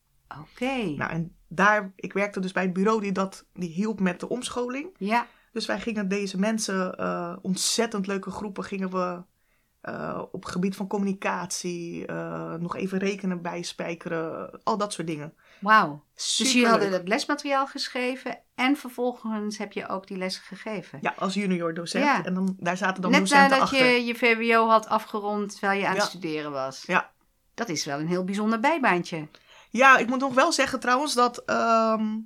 Oké. 0.41 0.73
Nou, 0.73 1.11
en 1.11 1.35
daar, 1.47 1.91
ik 1.95 2.13
werkte 2.13 2.39
dus 2.39 2.51
bij 2.51 2.63
het 2.63 2.73
bureau 2.73 3.01
die 3.01 3.11
dat, 3.11 3.45
die 3.53 3.69
hielp 3.69 3.99
met 3.99 4.19
de 4.19 4.29
omscholing. 4.29 4.89
Ja. 4.97 5.27
Dus 5.51 5.65
wij 5.65 5.79
gingen 5.79 6.07
deze 6.07 6.39
mensen, 6.39 6.97
eh, 6.97 7.35
ontzettend 7.41 8.07
leuke 8.07 8.31
groepen, 8.31 8.63
gingen 8.63 8.89
we 8.89 9.23
eh, 9.81 10.21
op 10.31 10.43
het 10.43 10.51
gebied 10.51 10.75
van 10.75 10.87
communicatie, 10.87 12.11
nog 12.59 12.75
even 12.75 12.97
rekenen 12.97 13.41
bijspijkeren, 13.41 14.59
al 14.63 14.77
dat 14.77 14.93
soort 14.93 15.07
dingen. 15.07 15.33
Wauw. 15.59 16.03
Dus 16.13 16.53
je 16.53 16.67
hadden 16.67 16.91
het 16.91 17.07
lesmateriaal 17.07 17.67
geschreven 17.67 18.39
en 18.55 18.77
vervolgens 18.77 19.57
heb 19.57 19.71
je 19.71 19.87
ook 19.87 20.07
die 20.07 20.17
lessen 20.17 20.43
gegeven. 20.43 20.99
Ja, 21.01 21.13
als 21.17 21.33
junior 21.33 21.73
docent. 21.73 22.03
Ja. 22.03 22.25
En 22.25 22.33
dan, 22.33 22.55
daar 22.59 22.77
zaten 22.77 23.01
dan 23.01 23.11
Net 23.11 23.19
docenten 23.19 23.49
nadat 23.49 23.63
achter. 23.63 23.85
je 23.85 24.05
je 24.05 24.15
VWO 24.15 24.67
had 24.67 24.87
afgerond 24.87 25.51
terwijl 25.51 25.79
je 25.79 25.87
aan 25.87 25.95
het 25.95 26.03
studeren 26.03 26.51
was. 26.51 26.83
Ja. 26.87 27.10
Dat 27.53 27.69
is 27.69 27.85
wel 27.85 27.99
een 27.99 28.07
heel 28.07 28.23
bijzonder 28.23 28.59
bijbaantje. 28.59 29.27
Ja, 29.69 29.97
ik 29.97 30.07
moet 30.07 30.19
nog 30.19 30.33
wel 30.33 30.51
zeggen 30.51 30.79
trouwens 30.79 31.13
dat 31.13 31.37
ehm, 31.45 32.17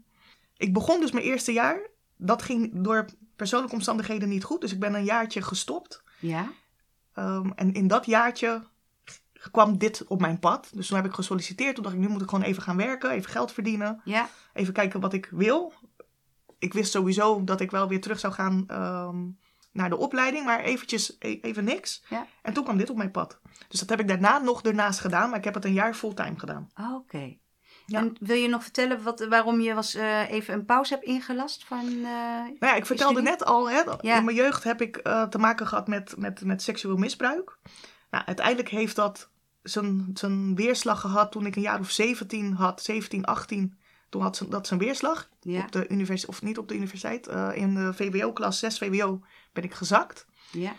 ik 0.57 0.73
begon 0.73 0.99
dus 0.99 1.11
mijn 1.11 1.25
eerste 1.25 1.53
jaar. 1.53 1.79
Dat 2.17 2.41
ging 2.41 2.71
door 2.73 3.05
persoonlijke 3.35 3.75
omstandigheden 3.75 4.29
niet 4.29 4.43
goed. 4.43 4.61
Dus 4.61 4.71
ik 4.71 4.79
ben 4.79 4.93
een 4.93 5.03
jaartje 5.03 5.41
gestopt. 5.41 6.03
Ja? 6.19 6.51
Ehm, 7.13 7.49
en 7.55 7.73
in 7.73 7.87
dat 7.87 8.05
jaartje 8.05 8.63
kwam 9.51 9.77
dit 9.77 10.03
op 10.07 10.21
mijn 10.21 10.39
pad. 10.39 10.69
Dus 10.73 10.87
toen 10.87 10.97
heb 10.97 11.05
ik 11.05 11.13
gesolliciteerd. 11.13 11.75
Toen 11.75 11.83
dacht 11.83 11.95
ik, 11.95 12.01
nu 12.01 12.07
moet 12.07 12.21
ik 12.21 12.29
gewoon 12.29 12.45
even 12.45 12.63
gaan 12.63 12.77
werken, 12.77 13.09
even 13.09 13.31
geld 13.31 13.51
verdienen. 13.51 14.01
Ja? 14.03 14.29
Even 14.53 14.73
kijken 14.73 14.99
wat 14.99 15.13
ik 15.13 15.29
wil. 15.31 15.73
Ik 16.59 16.73
wist 16.73 16.91
sowieso 16.91 17.43
dat 17.43 17.61
ik 17.61 17.71
wel 17.71 17.87
weer 17.87 18.01
terug 18.01 18.19
zou 18.19 18.33
gaan 18.33 18.63
ehm, 18.67 19.17
naar 19.75 19.89
de 19.89 19.97
opleiding, 19.97 20.45
maar 20.45 20.59
eventjes 20.59 21.15
e- 21.19 21.39
even 21.41 21.63
niks. 21.63 22.03
Ja. 22.09 22.27
En 22.41 22.53
toen 22.53 22.63
kwam 22.63 22.77
dit 22.77 22.89
op 22.89 22.97
mijn 22.97 23.11
pad. 23.11 23.39
Dus 23.67 23.79
dat 23.79 23.89
heb 23.89 23.99
ik 23.99 24.07
daarna 24.07 24.37
nog 24.37 24.61
ernaast 24.63 24.99
gedaan, 24.99 25.29
maar 25.29 25.37
ik 25.37 25.43
heb 25.43 25.53
het 25.53 25.65
een 25.65 25.73
jaar 25.73 25.93
fulltime 25.93 26.39
gedaan. 26.39 26.69
Oh, 26.79 26.93
Oké. 26.95 27.35
Ja. 27.85 27.99
En 27.99 28.15
wil 28.19 28.35
je 28.35 28.47
nog 28.47 28.63
vertellen 28.63 29.03
wat, 29.03 29.25
waarom 29.29 29.59
je 29.61 29.73
was, 29.73 29.95
eh, 29.95 30.29
even 30.31 30.53
een 30.53 30.65
pauze 30.65 30.93
hebt 30.93 31.05
ingelast 31.05 31.65
van... 31.65 31.87
eh, 31.87 32.03
Nou 32.03 32.55
ja, 32.59 32.75
ik 32.75 32.85
vertelde 32.85 33.13
studie? 33.13 33.29
net 33.31 33.45
al, 33.45 33.69
hè, 33.69 33.81
Ja. 34.01 34.17
in 34.17 34.25
mijn 34.25 34.37
jeugd 34.37 34.63
heb 34.63 34.81
ik 34.81 34.97
eh, 34.97 35.23
te 35.23 35.37
maken 35.37 35.67
gehad 35.67 35.87
met, 35.87 36.13
met, 36.17 36.41
met 36.45 36.61
seksueel 36.61 36.97
misbruik. 36.97 37.57
Nou, 38.11 38.25
uiteindelijk 38.25 38.69
heeft 38.69 38.95
dat 38.95 39.29
zijn, 39.63 40.09
zijn 40.13 40.55
weerslag 40.55 41.01
gehad 41.01 41.31
toen 41.31 41.45
ik 41.45 41.55
een 41.55 41.61
jaar 41.61 41.79
of 41.79 41.91
17 41.91 42.53
had, 42.53 42.81
17, 42.81 43.25
18. 43.25 43.77
Toen 44.09 44.21
had 44.21 44.35
ze- 44.37 44.47
dat 44.49 44.67
zijn 44.67 44.79
weerslag. 44.79 45.29
Ja? 45.39 45.61
Op 45.61 45.71
de 45.71 45.87
universiteit, 45.87 46.35
of 46.37 46.41
niet 46.41 46.57
op 46.57 46.67
de 46.67 46.75
universiteit, 46.75 47.27
in 47.53 47.75
de 47.75 47.93
VWO-klas 47.93 48.59
6 48.59 48.77
VWO 48.77 49.21
ben 49.55 49.63
ik 49.63 49.73
gezakt. 49.73 50.25
Ja? 50.51 50.75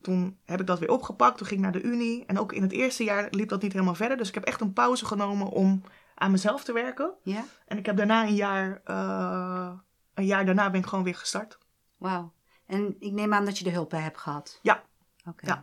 Toen 0.00 0.38
heb 0.44 0.60
ik 0.60 0.66
dat 0.66 0.78
weer 0.78 0.90
opgepakt, 0.90 1.38
toen 1.38 1.46
ging 1.46 1.60
ik 1.60 1.72
naar 1.72 1.82
de 1.82 1.88
Unie. 1.88 2.24
En 2.26 2.38
ook 2.38 2.52
in 2.52 2.62
het 2.62 2.72
eerste 2.72 3.04
jaar 3.04 3.28
liep 3.30 3.48
dat 3.48 3.62
niet 3.62 3.72
helemaal 3.72 3.94
verder. 3.94 4.16
Dus 4.16 4.28
ik 4.28 4.34
heb 4.34 4.44
echt 4.44 4.60
een 4.60 4.72
pauze 4.72 5.06
genomen 5.06 5.46
om 5.46 5.82
aan 6.14 6.30
mezelf 6.30 6.64
te 6.64 6.72
werken. 6.72 7.14
Ja? 7.22 7.44
En 7.66 7.78
ik 7.78 7.86
heb 7.86 7.96
daarna 7.96 8.22
een 8.22 8.34
jaar, 8.34 8.80
eh, 8.84 9.72
een 10.14 10.26
jaar 10.26 10.44
daarna 10.44 10.70
ben 10.70 10.80
ik 10.80 10.86
gewoon 10.86 11.04
weer 11.04 11.14
gestart. 11.14 11.58
Wauw. 11.98 12.32
En 12.66 12.96
ik 12.98 13.12
neem 13.12 13.34
aan 13.34 13.44
dat 13.44 13.58
je 13.58 13.64
de 13.64 13.70
hulp 13.70 13.90
bij 13.90 14.00
hebt 14.00 14.18
gehad. 14.18 14.58
Ja. 14.62 14.82
Oké. 15.28 15.46
Ja. 15.46 15.62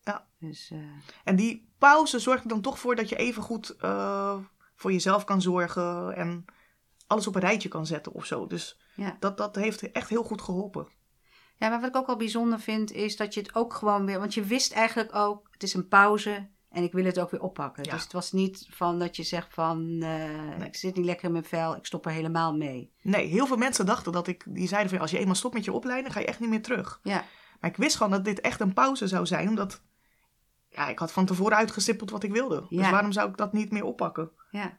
Ja. 0.00 0.26
Dus, 0.38 0.70
eh, 0.70 0.78
En 1.24 1.36
die 1.36 1.72
pauze 1.78 2.18
zorgt 2.18 2.42
er 2.42 2.48
dan 2.48 2.60
toch 2.60 2.78
voor 2.78 2.96
dat 2.96 3.08
je 3.08 3.16
even 3.16 3.42
goed 3.42 3.76
eh, 3.76 4.36
voor 4.74 4.92
jezelf 4.92 5.24
kan 5.24 5.42
zorgen 5.42 6.16
en 6.16 6.44
alles 7.06 7.26
op 7.26 7.34
een 7.34 7.40
rijtje 7.40 7.68
kan 7.68 7.86
zetten 7.86 8.12
of 8.12 8.24
zo. 8.24 8.46
Dus 8.46 8.78
ja. 8.94 9.16
dat, 9.20 9.36
dat 9.36 9.54
heeft 9.54 9.92
echt 9.92 10.08
heel 10.08 10.22
goed 10.24 10.42
geholpen. 10.42 10.88
Ja, 11.58 11.68
maar 11.68 11.80
wat 11.80 11.88
ik 11.88 11.96
ook 11.96 12.06
wel 12.06 12.16
bijzonder 12.16 12.60
vind, 12.60 12.92
is 12.92 13.16
dat 13.16 13.34
je 13.34 13.40
het 13.40 13.54
ook 13.54 13.74
gewoon 13.74 14.06
weer... 14.06 14.18
Want 14.18 14.34
je 14.34 14.42
wist 14.42 14.72
eigenlijk 14.72 15.14
ook, 15.14 15.48
het 15.50 15.62
is 15.62 15.74
een 15.74 15.88
pauze 15.88 16.48
en 16.70 16.82
ik 16.82 16.92
wil 16.92 17.04
het 17.04 17.18
ook 17.18 17.30
weer 17.30 17.42
oppakken. 17.42 17.84
Ja. 17.84 17.90
Dus 17.92 18.02
het 18.02 18.12
was 18.12 18.32
niet 18.32 18.66
van 18.70 18.98
dat 18.98 19.16
je 19.16 19.22
zegt 19.22 19.54
van, 19.54 19.98
eh, 20.02 20.64
ik 20.66 20.76
zit 20.76 20.96
niet 20.96 21.04
lekker 21.04 21.24
in 21.26 21.32
mijn 21.32 21.44
vel, 21.44 21.76
ik 21.76 21.86
stop 21.86 22.06
er 22.06 22.12
helemaal 22.12 22.56
mee. 22.56 22.92
Nee, 23.02 23.26
heel 23.26 23.46
veel 23.46 23.56
mensen 23.56 23.86
dachten 23.86 24.12
dat 24.12 24.26
ik, 24.26 24.44
die 24.48 24.68
zeiden 24.68 24.90
van 24.90 25.00
als 25.00 25.10
je 25.10 25.18
eenmaal 25.18 25.34
stopt 25.34 25.54
met 25.54 25.64
je 25.64 25.72
opleiding, 25.72 26.12
ga 26.12 26.20
je 26.20 26.26
echt 26.26 26.40
niet 26.40 26.48
meer 26.48 26.62
terug. 26.62 27.00
Ja, 27.02 27.24
Maar 27.60 27.70
ik 27.70 27.76
wist 27.76 27.96
gewoon 27.96 28.12
dat 28.12 28.24
dit 28.24 28.40
echt 28.40 28.60
een 28.60 28.72
pauze 28.72 29.06
zou 29.08 29.26
zijn, 29.26 29.48
omdat 29.48 29.82
ja, 30.68 30.88
ik 30.88 30.98
had 30.98 31.12
van 31.12 31.26
tevoren 31.26 31.56
uitgestippeld 31.56 32.10
wat 32.10 32.22
ik 32.22 32.32
wilde. 32.32 32.66
Dus 32.68 32.84
Ja. 32.84 32.90
waarom 32.90 33.12
zou 33.12 33.28
ik 33.30 33.36
dat 33.36 33.52
niet 33.52 33.70
meer 33.70 33.84
oppakken? 33.84 34.30
ja. 34.50 34.78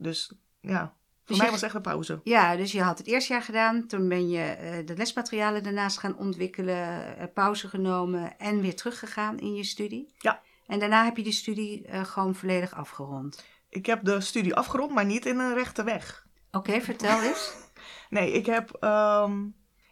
Dus 0.00 0.32
ja, 0.60 0.96
voor 1.28 1.36
Dus 1.36 1.44
mij 1.46 1.52
was 1.52 1.60
het 1.60 1.64
echt 1.64 1.74
een 1.74 1.92
pauze. 1.92 2.20
Ja, 2.24 2.56
dus 2.56 2.72
je 2.72 2.82
had 2.82 2.98
het 2.98 3.06
eerste 3.06 3.32
jaar 3.32 3.42
gedaan. 3.42 3.86
Toen 3.86 4.08
ben 4.08 4.28
je 4.28 4.40
eh, 4.40 4.86
de 4.86 4.96
lesmaterialen 4.96 5.62
daarnaast 5.62 5.98
gaan 5.98 6.16
ontwikkelen, 6.16 7.16
eh, 7.18 7.26
pauze 7.34 7.68
genomen 7.68 8.38
en 8.38 8.60
weer 8.60 8.76
teruggegaan 8.76 9.38
in 9.38 9.54
je 9.54 9.64
studie. 9.64 10.14
Ja. 10.18 10.42
En 10.66 10.78
daarna 10.78 11.04
heb 11.04 11.16
je 11.16 11.22
die 11.22 11.32
studie 11.32 11.86
eh, 11.86 12.04
gewoon 12.04 12.34
volledig 12.34 12.74
afgerond. 12.74 13.44
Ik 13.68 13.86
heb 13.86 14.04
de 14.04 14.20
studie 14.20 14.54
afgerond, 14.54 14.94
maar 14.94 15.04
niet 15.04 15.26
in 15.26 15.38
een 15.38 15.54
rechte 15.54 15.84
weg. 15.84 16.26
Oké, 16.50 16.80
vertel 16.80 17.22
eens. 17.22 17.52
Nee, 18.10 18.32
ik 18.32 18.46
heb 18.46 18.76
ehm, 18.80 19.46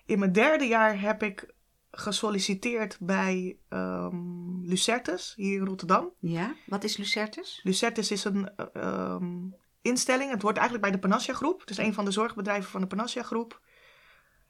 in 0.06 0.18
mijn 0.18 0.32
derde 0.32 0.64
jaar 0.64 1.00
heb 1.00 1.22
ik 1.22 1.54
gesolliciteerd 1.90 2.96
bij 3.00 3.58
ehm, 3.68 4.60
Lucertus 4.62 5.32
hier 5.36 5.58
in 5.58 5.66
Rotterdam. 5.66 6.12
Ja, 6.18 6.54
wat 6.66 6.84
is 6.84 6.96
Lucertus? 6.96 7.60
Lucertus 7.62 8.10
is 8.10 8.24
een 8.24 8.50
eh, 8.56 8.66
ehm, 8.72 9.48
instelling. 9.86 10.30
Het 10.30 10.42
hoort 10.42 10.56
eigenlijk 10.56 10.86
bij 10.86 10.94
de 10.94 11.08
Panacea 11.08 11.34
Groep. 11.34 11.60
Het 11.60 11.70
is 11.70 11.78
een 11.78 11.94
van 11.94 12.04
de 12.04 12.10
zorgbedrijven 12.10 12.70
van 12.70 12.80
de 12.80 12.86
Panacea 12.86 13.22
Groep. 13.22 13.60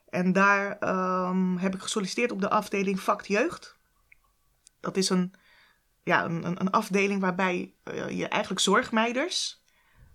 En 0.08 0.32
daar 0.32 0.78
ehm, 0.78 1.56
heb 1.56 1.74
ik 1.74 1.80
gesolliciteerd 1.80 2.32
op 2.32 2.40
de 2.40 2.50
afdeling 2.50 3.00
Vakt 3.00 3.26
Jeugd. 3.26 3.76
Dat 4.80 4.96
is 4.96 5.08
een, 5.08 5.34
ja, 6.02 6.24
een, 6.24 6.60
een, 6.60 6.70
afdeling 6.70 7.20
waarbij 7.20 7.74
eh, 7.82 8.10
je 8.10 8.28
eigenlijk 8.28 8.60
zorgmeiders, 8.60 9.62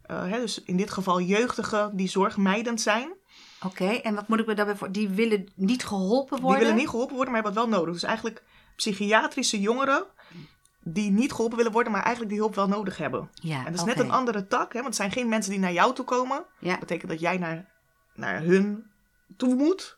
eh, 0.02 0.24
hè, 0.28 0.40
dus 0.40 0.64
in 0.64 0.78
dit 0.78 0.92
geval 0.92 1.22
jeugdigen 1.22 1.96
die 1.96 2.10
zorgmeidend 2.10 2.82
zijn, 2.82 3.20
Oké, 3.66 3.86
en 3.86 4.16
wat 4.16 4.28
moet 4.28 4.40
ik 4.40 4.46
me 4.46 4.54
daarbij 4.54 4.76
voor? 4.76 4.92
Die 4.92 5.10
willen 5.10 5.52
niet 5.56 5.86
geholpen 5.86 6.40
worden? 6.40 6.50
Die 6.50 6.60
willen 6.60 6.76
niet 6.76 6.90
geholpen 6.90 7.16
worden, 7.16 7.34
maar 7.34 7.44
hebben 7.44 7.62
het 7.62 7.70
wel 7.72 7.80
nodig. 7.80 7.94
Dus 7.94 8.04
eigenlijk 8.04 8.44
psychiatrische 8.76 9.60
jongeren 9.60 10.06
die 10.84 11.12
niet 11.12 11.32
geholpen 11.32 11.58
willen 11.58 11.72
worden, 11.72 11.92
maar 11.92 12.02
eigenlijk 12.02 12.32
die 12.32 12.42
hulp 12.42 12.56
wel 12.56 12.68
nodig 12.68 12.98
hebben. 12.98 13.30
Ja, 13.34 13.58
En 13.58 13.72
dat 13.72 13.74
is 13.74 13.84
net 13.96 14.00
een 14.00 14.12
andere 14.12 14.48
tak, 14.48 14.68
hè? 14.74 14.74
want 14.74 14.86
het 14.86 14.96
zijn 14.96 15.12
geen 15.12 15.30
mensen 15.30 15.52
die 15.52 15.60
naar 15.60 15.74
jou 15.74 15.94
toe 15.96 16.06
komen. 16.06 16.46
Ja, 16.60 16.70
Dat 16.70 16.80
betekent 16.80 17.10
dat 17.12 17.20
jij 17.20 17.38
naar, 17.38 17.72
naar 18.14 18.42
hun 18.42 18.92
toe 19.38 19.56
moet. 19.56 19.98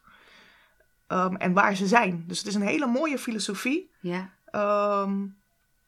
Ehm, 1.08 1.36
en 1.36 1.54
waar 1.54 1.76
ze 1.76 1.88
zijn. 1.88 2.24
Dus 2.28 2.38
het 2.38 2.48
is 2.48 2.56
een 2.56 2.62
hele 2.68 2.88
mooie 2.88 3.18
filosofie. 3.20 3.92
ja, 4.00 4.30
ehm, 4.46 5.26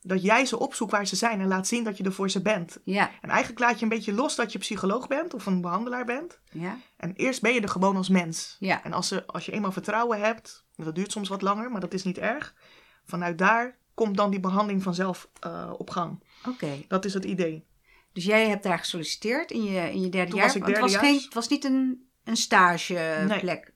dat 0.01 0.21
jij 0.23 0.45
ze 0.45 0.59
opzoekt 0.59 0.91
waar 0.91 1.07
ze 1.07 1.15
zijn 1.15 1.39
en 1.41 1.47
laat 1.47 1.67
zien 1.67 1.83
dat 1.83 1.97
je 1.97 2.03
er 2.03 2.13
voor 2.13 2.29
ze 2.29 2.41
bent. 2.41 2.79
ja, 2.83 3.09
En 3.21 3.29
eigenlijk 3.29 3.59
laat 3.59 3.77
je 3.77 3.83
een 3.83 3.89
beetje 3.89 4.13
los 4.13 4.35
dat 4.35 4.51
je 4.51 4.59
psycholoog 4.59 5.07
bent 5.07 5.33
of 5.33 5.45
een 5.45 5.61
behandelaar 5.61 6.05
bent. 6.05 6.39
ja, 6.51 6.77
En 6.97 7.13
eerst 7.13 7.41
ben 7.41 7.53
je 7.53 7.61
er 7.61 7.69
gewoon 7.69 7.95
als 7.95 8.09
mens. 8.09 8.55
ja. 8.59 8.83
En 8.83 8.93
als, 8.93 9.07
ze, 9.07 9.25
als 9.27 9.45
je 9.45 9.51
eenmaal 9.51 9.71
vertrouwen 9.71 10.19
hebt, 10.19 10.65
dat 10.75 10.95
duurt 10.95 11.11
soms 11.11 11.29
wat 11.29 11.41
langer, 11.41 11.71
maar 11.71 11.81
dat 11.81 11.93
is 11.93 12.03
niet 12.03 12.17
erg. 12.17 12.55
Vanuit 13.05 13.37
daar 13.37 13.77
komt 13.95 14.17
dan 14.17 14.31
die 14.31 14.39
behandeling 14.39 14.83
vanzelf 14.83 15.29
eh, 15.39 15.71
op 15.77 15.89
gang. 15.89 16.23
Oké. 16.47 16.85
Dat 16.87 17.05
is 17.05 17.13
het 17.13 17.25
idee. 17.25 17.65
Dus 18.13 18.25
jij 18.25 18.49
hebt 18.49 18.63
daar 18.63 18.79
gesolliciteerd 18.79 19.51
in 19.51 19.63
je, 19.63 19.91
in 19.91 20.01
je 20.01 20.09
derde 20.09 20.29
Toen 20.29 20.39
jaar. 20.39 20.47
was 20.47 20.55
ik 20.55 20.65
het 20.65 20.79
was, 20.79 20.95
geen, 20.95 21.19
het 21.19 21.33
was 21.33 21.47
niet 21.47 21.63
een, 21.63 22.07
een 22.23 22.35
stageplek. 22.37 23.73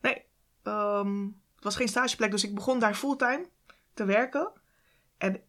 Nee, 0.00 0.22
ehm, 0.62 1.22
het 1.54 1.64
was 1.64 1.76
geen 1.76 1.88
stageplek, 1.88 2.30
dus 2.30 2.44
ik 2.44 2.54
begon 2.54 2.78
daar 2.78 2.94
fulltime 2.94 3.46
te 3.94 4.04
werken. 4.04 4.50
En 5.18 5.40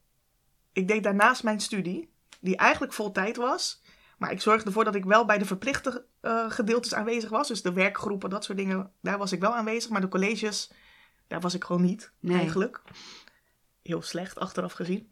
ik 0.74 0.88
deed 0.88 1.04
daarnaast 1.04 1.44
mijn 1.44 1.60
studie, 1.60 2.10
die 2.40 2.58
eigenlijk 2.58 2.94
vol 2.94 3.12
tijd 3.12 3.36
was. 3.38 3.82
Maar 4.18 4.32
ik 4.32 4.42
zorgde 4.42 4.66
ervoor 4.66 4.84
dat 4.84 4.96
ik 4.96 5.06
wel 5.06 5.26
bij 5.26 5.38
de 5.38 5.46
verplichte 5.46 6.06
eh, 6.22 6.52
gedeeltes 6.52 6.94
aanwezig 6.94 7.30
was. 7.30 7.48
Dus 7.48 7.62
de 7.62 7.74
werkgroepen, 7.74 8.30
dat 8.30 8.44
soort 8.44 8.58
dingen, 8.58 8.92
daar 9.02 9.18
was 9.18 9.32
ik 9.32 9.40
wel 9.40 9.56
aanwezig. 9.56 9.90
Maar 9.92 10.02
de 10.02 10.08
colleges, 10.08 10.72
daar 11.28 11.40
was 11.42 11.54
ik 11.54 11.64
gewoon 11.64 11.82
niet, 11.82 12.12
Nee. 12.20 12.38
eigenlijk. 12.38 12.82
Heel 13.84 14.02
slecht, 14.02 14.39
achteraf 14.39 14.74
gezien. 14.74 15.12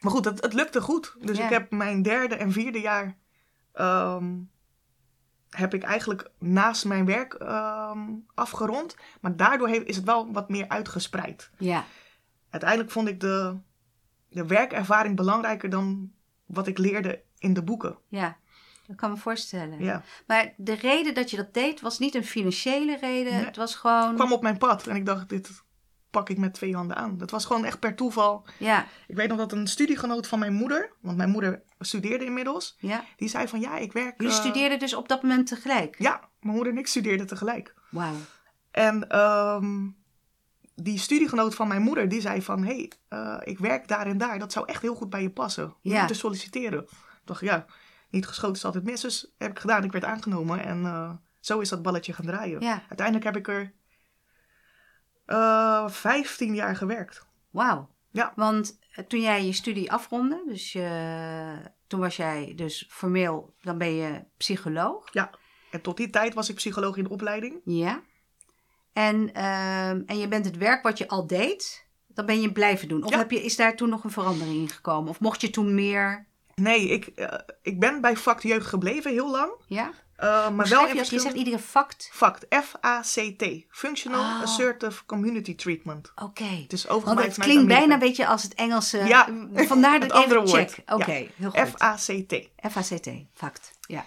Maar 0.00 0.12
goed, 0.12 0.24
het, 0.24 0.42
het 0.42 0.52
lukte 0.52 0.80
goed. 0.80 1.14
Dus 1.20 1.36
Ja. 1.38 1.44
ik 1.44 1.50
heb 1.50 1.70
mijn 1.70 2.02
derde 2.02 2.34
en 2.34 2.52
vierde 2.52 2.80
jaar... 2.80 3.16
ehm, 3.72 4.34
heb 5.50 5.74
ik 5.74 5.82
eigenlijk 5.82 6.30
naast 6.38 6.84
mijn 6.84 7.04
werk 7.06 7.34
ehm, 7.34 8.00
afgerond. 8.34 8.96
Maar 9.20 9.36
daardoor 9.36 9.68
heeft, 9.68 9.86
is 9.86 9.96
het 9.96 10.04
wel 10.04 10.32
wat 10.32 10.48
meer 10.48 10.68
uitgespreid. 10.68 11.50
Ja, 11.58 11.84
Uiteindelijk 12.50 12.90
vond 12.90 13.08
ik 13.08 13.20
de, 13.20 13.56
de 14.28 14.46
werkervaring 14.46 15.16
belangrijker 15.16 15.70
dan 15.70 16.12
wat 16.46 16.66
ik 16.66 16.78
leerde 16.78 17.22
in 17.38 17.52
de 17.54 17.62
boeken. 17.62 17.98
ja. 18.08 18.40
Dat 18.86 18.96
kan 18.96 19.10
me 19.10 19.16
voorstellen. 19.16 19.82
Ja. 19.82 20.02
Maar 20.26 20.54
de 20.56 20.72
reden 20.72 21.14
dat 21.14 21.30
je 21.30 21.36
dat 21.36 21.54
deed 21.54 21.80
was 21.80 21.98
niet 21.98 22.14
een 22.14 22.24
financiële 22.24 22.96
reden. 22.96 23.32
Nee. 23.32 23.44
Het 23.44 23.56
was 23.56 23.74
gewoon. 23.74 24.06
Het 24.06 24.14
kwam 24.14 24.32
op 24.32 24.42
mijn 24.42 24.58
pad 24.58 24.86
en 24.86 24.96
ik 24.96 25.06
dacht, 25.06 25.28
dit 25.28 25.62
pak 26.12 26.28
ik 26.28 26.38
met 26.38 26.54
twee 26.54 26.74
handen 26.74 26.96
aan. 26.96 27.18
Dat 27.18 27.30
was 27.30 27.44
gewoon 27.44 27.64
echt 27.64 27.78
per 27.78 27.94
toeval. 27.94 28.46
Ja, 28.58 28.86
Ik 29.06 29.16
weet 29.16 29.28
nog 29.28 29.38
dat 29.38 29.52
een 29.52 29.66
studiegenoot 29.66 30.26
van 30.26 30.38
mijn 30.38 30.52
moeder, 30.52 30.92
want 31.00 31.16
mijn 31.16 31.30
moeder 31.30 31.62
studeerde 31.78 32.24
inmiddels, 32.24 32.76
ja. 32.78 33.04
die 33.16 33.28
zei 33.28 33.48
van 33.48 33.60
ja, 33.60 33.76
ik 33.78 33.92
werk... 33.92 34.14
Jullie 34.20 34.32
eh, 34.36 34.40
studeerden 34.40 34.78
dus 34.78 34.94
op 34.94 35.08
dat 35.08 35.22
moment 35.22 35.46
tegelijk? 35.46 35.96
Ja, 35.98 36.20
mijn 36.40 36.54
moeder 36.54 36.72
en 36.72 36.78
ik 36.78 36.86
studeerden 36.86 37.26
tegelijk. 37.26 37.74
Wauw. 37.90 38.14
En 38.70 39.08
ehm, 39.08 39.88
die 40.74 40.98
studiegenoot 40.98 41.54
van 41.54 41.68
mijn 41.68 41.82
moeder, 41.82 42.08
die 42.08 42.20
zei 42.20 42.42
van... 42.42 42.64
hé, 42.64 42.74
hey, 42.74 42.92
eh, 43.08 43.36
ik 43.52 43.58
werk 43.58 43.88
daar 43.88 44.06
en 44.06 44.18
daar. 44.18 44.38
Dat 44.38 44.52
zou 44.52 44.66
echt 44.68 44.82
heel 44.82 44.94
goed 44.94 45.10
bij 45.10 45.22
je 45.22 45.30
passen. 45.30 45.74
Je 45.80 45.90
Ja. 45.90 45.98
moet 45.98 46.08
te 46.08 46.14
solliciteren. 46.14 46.82
Ik 46.82 46.88
dacht, 47.24 47.40
ja, 47.40 47.66
niet 48.10 48.26
geschoten 48.26 48.56
is 48.56 48.64
altijd 48.64 48.84
mis. 48.84 49.00
Dus 49.00 49.32
heb 49.38 49.50
ik 49.50 49.58
gedaan. 49.58 49.84
Ik 49.84 49.92
werd 49.92 50.04
aangenomen. 50.04 50.64
En 50.64 50.84
eh, 50.84 51.10
zo 51.40 51.58
is 51.60 51.68
dat 51.68 51.82
balletje 51.82 52.12
gaan 52.12 52.26
draaien. 52.26 52.60
Ja, 52.60 52.82
Uiteindelijk 52.88 53.24
heb 53.26 53.36
ik 53.36 53.48
er 53.48 53.72
eh 55.32 55.88
15 55.88 56.54
jaar 56.54 56.76
gewerkt. 56.76 57.26
wauw. 57.50 57.88
Ja. 58.10 58.32
Want 58.36 58.78
eh, 58.92 59.04
toen 59.04 59.20
jij 59.20 59.44
je 59.44 59.52
studie 59.52 59.92
afronde, 59.92 60.42
dus 60.46 60.72
je, 60.72 61.70
toen 61.86 62.00
was 62.00 62.16
jij 62.16 62.52
dus 62.56 62.86
formeel, 62.90 63.54
dan 63.60 63.78
ben 63.78 63.94
je 63.94 64.24
psycholoog. 64.36 65.08
En 65.70 65.80
tot 65.80 65.96
die 65.96 66.10
tijd 66.10 66.34
was 66.34 66.48
ik 66.48 66.54
psycholoog 66.54 66.96
in 66.96 67.04
de 67.04 67.10
opleiding. 67.10 67.60
Ja. 67.64 68.02
En, 68.92 69.34
ehm, 69.34 70.02
en 70.06 70.18
je 70.18 70.28
bent 70.28 70.44
het 70.44 70.56
werk 70.56 70.82
wat 70.82 70.98
je 70.98 71.08
al 71.08 71.26
deed, 71.26 71.86
dan 72.06 72.26
ben 72.26 72.40
je 72.40 72.52
blijven 72.52 72.88
doen. 72.88 73.04
Of 73.04 73.10
Ja. 73.10 73.18
heb 73.18 73.30
je, 73.30 73.42
is 73.42 73.56
daar 73.56 73.76
toen 73.76 73.88
nog 73.88 74.04
een 74.04 74.10
verandering 74.10 74.56
in 74.56 74.68
gekomen? 74.68 75.10
Of 75.10 75.20
mocht 75.20 75.40
je 75.40 75.50
toen 75.50 75.74
meer? 75.74 76.26
Nee, 76.54 76.88
ik, 76.88 77.06
eh, 77.06 77.38
ik 77.62 77.80
ben 77.80 78.00
bij 78.00 78.16
vak 78.16 78.40
jeugd 78.40 78.66
gebleven 78.66 79.10
heel 79.10 79.30
lang. 79.30 79.52
Ja? 79.66 79.90
Eh, 80.22 80.48
maar 80.50 80.68
wel 80.68 80.86
in 80.88 80.94
je, 80.96 81.04
zegt 81.04 81.34
iedere 81.34 81.58
fact. 81.58 82.08
FACT, 82.12 82.46
F-A-C-T. 82.48 83.44
Functional 83.68 84.20
Oh. 84.20 84.42
Assertive 84.42 85.04
Community 85.06 85.54
Treatment. 85.54 86.12
Oké. 86.14 86.44
Het 86.44 86.72
is 86.72 86.84
Want 86.84 86.96
overgemaakt 86.96 87.26
het 87.26 87.34
vanuit 87.34 87.50
klinkt 87.52 87.68
bijna 87.78 87.92
een 87.94 87.98
beetje 88.00 88.26
als 88.26 88.42
het 88.42 88.54
Engelse. 88.54 88.98
Ja, 88.98 89.28
Vandaar 89.54 90.00
dat 90.00 90.12
andere 90.12 90.40
even 90.40 90.52
woord. 90.56 90.72
check. 90.72 90.90
Oké, 90.92 91.12
heel 91.36 91.50
goed. 91.50 91.68
F-A-C-T. 91.68 92.48
F-A-C-T, 92.70 93.08
fact. 93.34 93.70
Ja. 93.80 94.04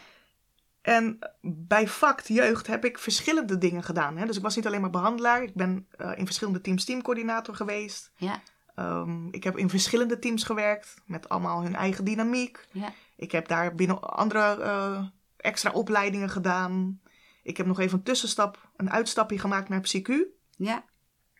En 0.81 1.19
bij 1.41 1.87
FACT 1.87 2.27
Jeugd 2.27 2.67
heb 2.67 2.85
ik 2.85 2.99
verschillende 2.99 3.57
dingen 3.57 3.83
gedaan. 3.83 4.17
Hè? 4.17 4.25
Dus 4.25 4.37
ik 4.37 4.41
was 4.43 4.55
niet 4.55 4.65
alleen 4.67 4.81
maar 4.81 4.89
behandelaar. 4.89 5.43
Ik 5.43 5.53
ben 5.53 5.87
eh, 5.97 6.11
in 6.15 6.25
verschillende 6.25 6.61
teams 6.61 6.85
teamcoördinator 6.85 7.55
geweest. 7.55 8.11
Ja, 8.15 8.41
Ehm, 8.75 9.27
ik 9.31 9.43
heb 9.43 9.57
in 9.57 9.69
verschillende 9.69 10.19
teams 10.19 10.43
gewerkt. 10.43 10.93
Met 11.05 11.29
allemaal 11.29 11.61
hun 11.61 11.75
eigen 11.75 12.03
dynamiek. 12.05 12.67
ja, 12.71 12.93
Ik 13.17 13.31
heb 13.31 13.47
daar 13.47 13.75
binnen 13.75 14.01
andere 14.01 14.61
eh, 14.61 15.03
extra 15.45 15.71
opleidingen 15.71 16.29
gedaan. 16.29 17.01
Ik 17.43 17.57
heb 17.57 17.65
nog 17.65 17.79
even 17.79 17.97
een 17.97 18.03
tussenstap, 18.03 18.69
een 18.75 18.91
uitstapje 18.91 19.39
gemaakt 19.39 19.69
naar 19.69 19.81
PsyQ. 19.81 20.11
ja, 20.57 20.85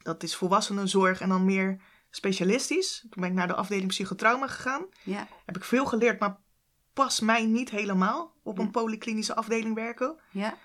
Dat 0.01 0.23
is 0.23 0.35
volwassenenzorg 0.35 1.21
en 1.21 1.29
dan 1.29 1.45
meer 1.45 1.81
specialistisch. 2.09 2.99
Toen 3.09 3.21
ben 3.21 3.29
ik 3.29 3.35
naar 3.35 3.47
de 3.47 3.55
afdeling 3.55 3.87
psychotrauma 3.87 4.47
gegaan. 4.47 4.85
ja, 5.03 5.27
Heb 5.45 5.55
ik 5.55 5.63
veel 5.63 5.85
geleerd, 5.85 6.19
maar 6.19 6.37
past 6.93 7.21
mij 7.21 7.45
niet 7.45 7.69
helemaal 7.69 8.33
op 8.43 8.57
een 8.57 8.71
polyklinische 8.71 9.35
afdeling 9.35 9.75
werken. 9.75 10.19
ja. 10.31 10.57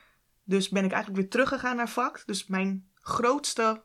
Dus 0.44 0.68
ben 0.68 0.84
ik 0.84 0.90
eigenlijk 0.92 1.20
weer 1.22 1.30
teruggegaan 1.30 1.76
naar 1.76 1.88
vak. 1.88 2.22
Dus 2.26 2.46
mijn 2.46 2.90
grootste, 2.94 3.82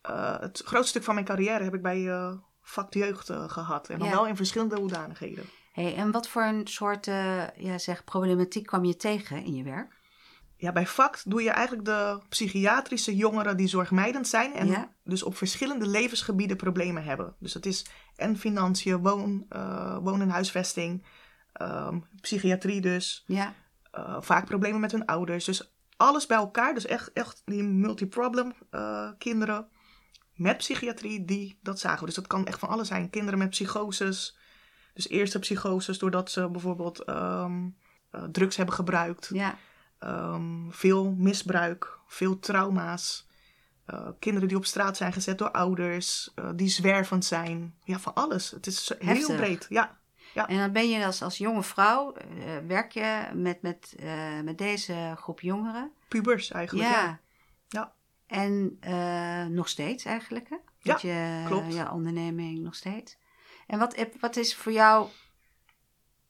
eh, 0.00 0.40
het 0.40 0.62
grootste 0.64 0.88
stuk 0.88 1.02
van 1.02 1.14
mijn 1.14 1.26
carrière 1.26 1.64
heb 1.64 1.74
ik 1.74 1.82
bij 1.82 2.08
eh 2.10 2.32
vak 2.60 2.94
jeugd 2.94 3.30
eh, 3.30 3.48
gehad. 3.48 3.88
En 3.88 3.98
dan 3.98 4.08
Ja. 4.08 4.14
wel 4.14 4.26
in 4.26 4.36
verschillende 4.36 4.76
hoedanigheden. 4.76 5.44
Hey, 5.74 5.94
en 5.96 6.10
wat 6.10 6.28
voor 6.28 6.42
een 6.42 6.66
soort 6.66 7.06
eh, 7.06 7.48
ja, 7.56 7.78
zeg, 7.78 8.04
problematiek 8.04 8.66
kwam 8.66 8.84
je 8.84 8.96
tegen 8.96 9.44
in 9.44 9.54
je 9.54 9.62
werk? 9.62 9.92
Ja, 10.56 10.72
bij 10.72 10.86
vak 10.86 11.22
doe 11.24 11.42
je 11.42 11.50
eigenlijk 11.50 11.86
de 11.86 12.20
psychiatrische 12.28 13.16
jongeren 13.16 13.56
die 13.56 13.66
zorgmijdend 13.66 14.28
zijn. 14.28 14.54
En 14.54 14.66
Ja. 14.66 14.94
dus 15.04 15.22
op 15.22 15.36
verschillende 15.36 15.86
levensgebieden 15.86 16.56
problemen 16.56 17.04
hebben. 17.04 17.34
Dus 17.38 17.52
dat 17.52 17.66
is 17.66 17.86
en 18.16 18.38
financiën, 18.38 19.02
woon, 19.02 19.46
eh, 19.48 19.98
woon- 20.02 20.20
en 20.20 20.28
huisvesting, 20.30 21.04
ehm, 21.52 21.98
psychiatrie 22.20 22.80
dus. 22.80 23.24
Ja, 23.26 23.54
eh, 23.90 24.16
vaak 24.20 24.44
problemen 24.46 24.80
met 24.80 24.92
hun 24.92 25.06
ouders. 25.06 25.44
Dus 25.44 25.74
alles 25.96 26.26
bij 26.26 26.36
elkaar. 26.36 26.74
Dus 26.74 26.86
echt, 26.86 27.12
echt 27.12 27.42
die 27.44 27.62
multiproblem 27.62 28.52
kinderen 29.18 29.68
met 30.34 30.56
psychiatrie 30.56 31.24
die 31.24 31.58
dat 31.62 31.78
zagen. 31.78 32.06
Dus 32.06 32.14
dat 32.14 32.26
kan 32.26 32.46
echt 32.46 32.58
van 32.58 32.68
alles 32.68 32.88
zijn. 32.88 33.10
Kinderen 33.10 33.38
met 33.38 33.50
psychoses. 33.50 34.38
Dus 34.94 35.08
eerste 35.08 35.38
psychoses 35.38 35.98
doordat 35.98 36.30
ze 36.30 36.48
bijvoorbeeld 36.48 37.04
ehm, 37.04 37.68
eh, 38.10 38.22
drugs 38.32 38.56
hebben 38.56 38.74
gebruikt. 38.74 39.30
ja, 39.32 39.56
Ehm, 39.98 40.70
veel 40.70 41.10
misbruik, 41.18 41.98
veel 42.06 42.38
trauma's. 42.38 43.26
Eh, 43.84 44.08
kinderen 44.18 44.48
die 44.48 44.56
op 44.56 44.64
straat 44.64 44.96
zijn 44.96 45.12
gezet 45.12 45.38
door 45.38 45.50
ouders, 45.50 46.32
eh, 46.34 46.50
die 46.54 46.68
zwervend 46.68 47.24
zijn. 47.24 47.74
Ja, 47.84 47.98
van 47.98 48.14
alles. 48.14 48.50
Het 48.50 48.66
is 48.66 48.92
heel 48.98 49.08
Heftig. 49.14 49.36
breed. 49.36 49.66
Ja, 49.68 49.98
En 50.34 50.58
dan 50.58 50.72
ben 50.72 50.88
je 50.88 51.04
als, 51.04 51.22
als 51.22 51.38
jonge 51.38 51.62
vrouw, 51.62 52.14
werk 52.66 52.92
je 52.92 53.28
met, 53.34 53.62
met, 53.62 53.94
met 54.44 54.58
deze 54.58 55.14
groep 55.16 55.40
jongeren. 55.40 55.92
pubers 56.08 56.50
eigenlijk. 56.50 56.88
Ja. 56.88 57.02
Ja. 57.04 57.20
Ja. 57.68 57.92
En 58.26 58.78
nog 59.54 59.68
steeds 59.68 60.04
eigenlijk, 60.04 60.48
hè? 60.48 60.56
Met 60.82 61.00
je, 61.00 61.42
klopt. 61.46 61.74
je 61.74 61.90
onderneming 61.90 62.58
nog 62.58 62.74
steeds. 62.74 63.16
En 63.66 63.78
wat, 63.78 64.06
wat 64.20 64.36
is 64.36 64.56
voor 64.56 64.72
jou... 64.72 65.08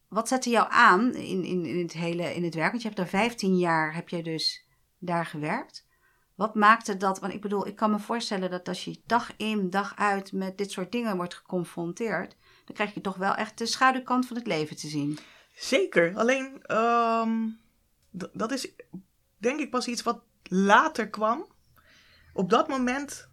Wat 0.08 0.28
zette 0.28 0.50
jou 0.50 0.66
aan 0.70 1.14
in, 1.14 1.44
in, 1.44 1.64
in, 1.64 1.82
het 1.82 1.92
hele, 1.92 2.34
in 2.34 2.44
het 2.44 2.54
werk? 2.54 2.70
Want 2.70 2.82
je 2.82 2.88
hebt 2.88 3.00
daar 3.00 3.20
15 3.20 3.58
jaar, 3.58 3.94
heb 3.94 4.08
je 4.08 4.22
dus 4.22 4.66
daar 4.98 5.26
gewerkt. 5.26 5.86
Wat 6.34 6.54
maakte 6.54 6.96
dat... 6.96 7.18
Want 7.20 7.32
ik 7.32 7.40
bedoel, 7.40 7.66
ik 7.66 7.76
kan 7.76 7.90
me 7.90 7.98
voorstellen 7.98 8.50
dat 8.50 8.68
als 8.68 8.84
je 8.84 9.00
dag 9.06 9.30
in, 9.36 9.70
dag 9.70 9.96
uit... 9.96 10.32
met 10.32 10.58
dit 10.58 10.70
soort 10.70 10.92
dingen 10.92 11.16
wordt 11.16 11.34
geconfronteerd... 11.34 12.36
dan 12.64 12.74
krijg 12.74 12.94
je 12.94 13.00
toch 13.00 13.16
wel 13.16 13.34
echt 13.34 13.58
de 13.58 13.66
schaduwkant 13.66 14.26
van 14.26 14.36
het 14.36 14.46
leven 14.46 14.76
te 14.76 14.88
zien. 14.88 15.18
Zeker. 15.54 16.16
Alleen, 16.16 16.62
ehm, 16.62 17.48
dat 18.32 18.52
is 18.52 18.74
denk 19.38 19.60
ik 19.60 19.70
pas 19.70 19.86
iets 19.86 20.02
wat 20.02 20.22
later 20.42 21.08
kwam. 21.08 21.46
Op 22.32 22.50
dat 22.50 22.68
moment 22.68 23.28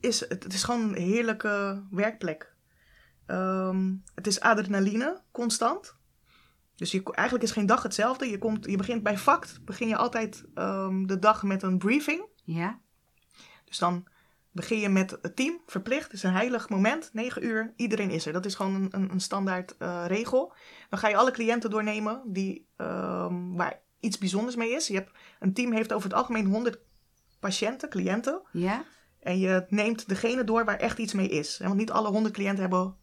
is 0.00 0.20
het, 0.20 0.42
het 0.42 0.52
is 0.52 0.62
gewoon 0.62 0.88
een 0.88 1.02
heerlijke 1.02 1.82
werkplek. 1.90 2.54
Ehm, 3.28 3.94
het 4.14 4.26
is 4.26 4.40
adrenaline, 4.40 5.20
constant. 5.30 5.96
Dus 6.74 6.90
je, 6.90 7.02
eigenlijk 7.12 7.44
is 7.44 7.52
geen 7.52 7.66
dag 7.66 7.82
hetzelfde. 7.82 8.30
Je, 8.30 8.38
komt, 8.38 8.66
je 8.66 8.76
begint 8.76 9.02
bij 9.02 9.18
vakt, 9.18 9.64
begin 9.64 9.88
je 9.88 9.96
altijd 9.96 10.44
ehm, 10.54 11.06
de 11.06 11.18
dag 11.18 11.42
met 11.42 11.62
een 11.62 11.78
briefing. 11.78 12.24
Ja? 12.44 12.78
Dus 13.64 13.78
dan 13.78 14.06
begin 14.50 14.78
je 14.78 14.88
met 14.88 15.18
het 15.22 15.36
team, 15.36 15.60
verplicht. 15.66 16.04
Het 16.04 16.12
is 16.12 16.22
een 16.22 16.32
heilig 16.32 16.68
moment, 16.68 17.10
9 17.12 17.44
uur, 17.44 17.72
iedereen 17.76 18.10
is 18.10 18.26
er. 18.26 18.32
Dat 18.32 18.46
is 18.46 18.54
gewoon 18.54 18.74
een, 18.74 18.88
een, 18.90 19.10
een 19.10 19.20
standaard 19.20 19.76
eh, 19.76 20.04
regel. 20.06 20.52
Dan 20.88 20.98
ga 20.98 21.08
je 21.08 21.16
alle 21.16 21.30
cliënten 21.30 21.70
doornemen 21.70 22.22
die, 22.26 22.66
ehm, 22.76 23.52
waar 23.52 23.80
iets 24.00 24.18
bijzonders 24.18 24.56
mee 24.56 24.70
is. 24.70 24.86
Je 24.86 24.94
hebt, 24.94 25.10
een 25.40 25.52
team 25.52 25.72
heeft 25.72 25.92
over 25.92 26.08
het 26.08 26.18
algemeen 26.18 26.46
100 26.46 26.78
patiënten, 27.40 27.88
cliënten. 27.88 28.40
Ja? 28.52 28.84
En 29.20 29.38
je 29.38 29.66
neemt 29.68 30.08
degene 30.08 30.44
door 30.44 30.64
waar 30.64 30.78
echt 30.78 30.98
iets 30.98 31.12
mee 31.12 31.28
is. 31.28 31.58
Want 31.58 31.74
niet 31.74 31.90
alle 31.90 32.08
100 32.08 32.34
cliënten 32.34 32.60
hebben 32.60 32.96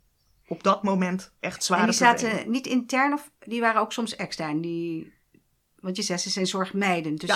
op 0.48 0.64
dat 0.64 0.84
moment 0.84 1.32
echt 1.40 1.64
zware 1.64 1.82
En 1.84 1.90
die 1.90 1.98
problemen. 2.00 2.30
zaten 2.34 2.52
niet 2.52 2.68
intern 2.68 3.14
of 3.14 3.32
die 3.40 3.62
waren 3.62 3.82
ook 3.82 3.92
soms 3.92 4.16
extern? 4.16 4.62
Die, 4.62 5.14
want 5.80 5.96
je 5.96 6.02
zegt 6.02 6.22
ze 6.22 6.30
zijn 6.30 6.48
zorgmeidend. 6.48 7.20
Dus 7.20 7.30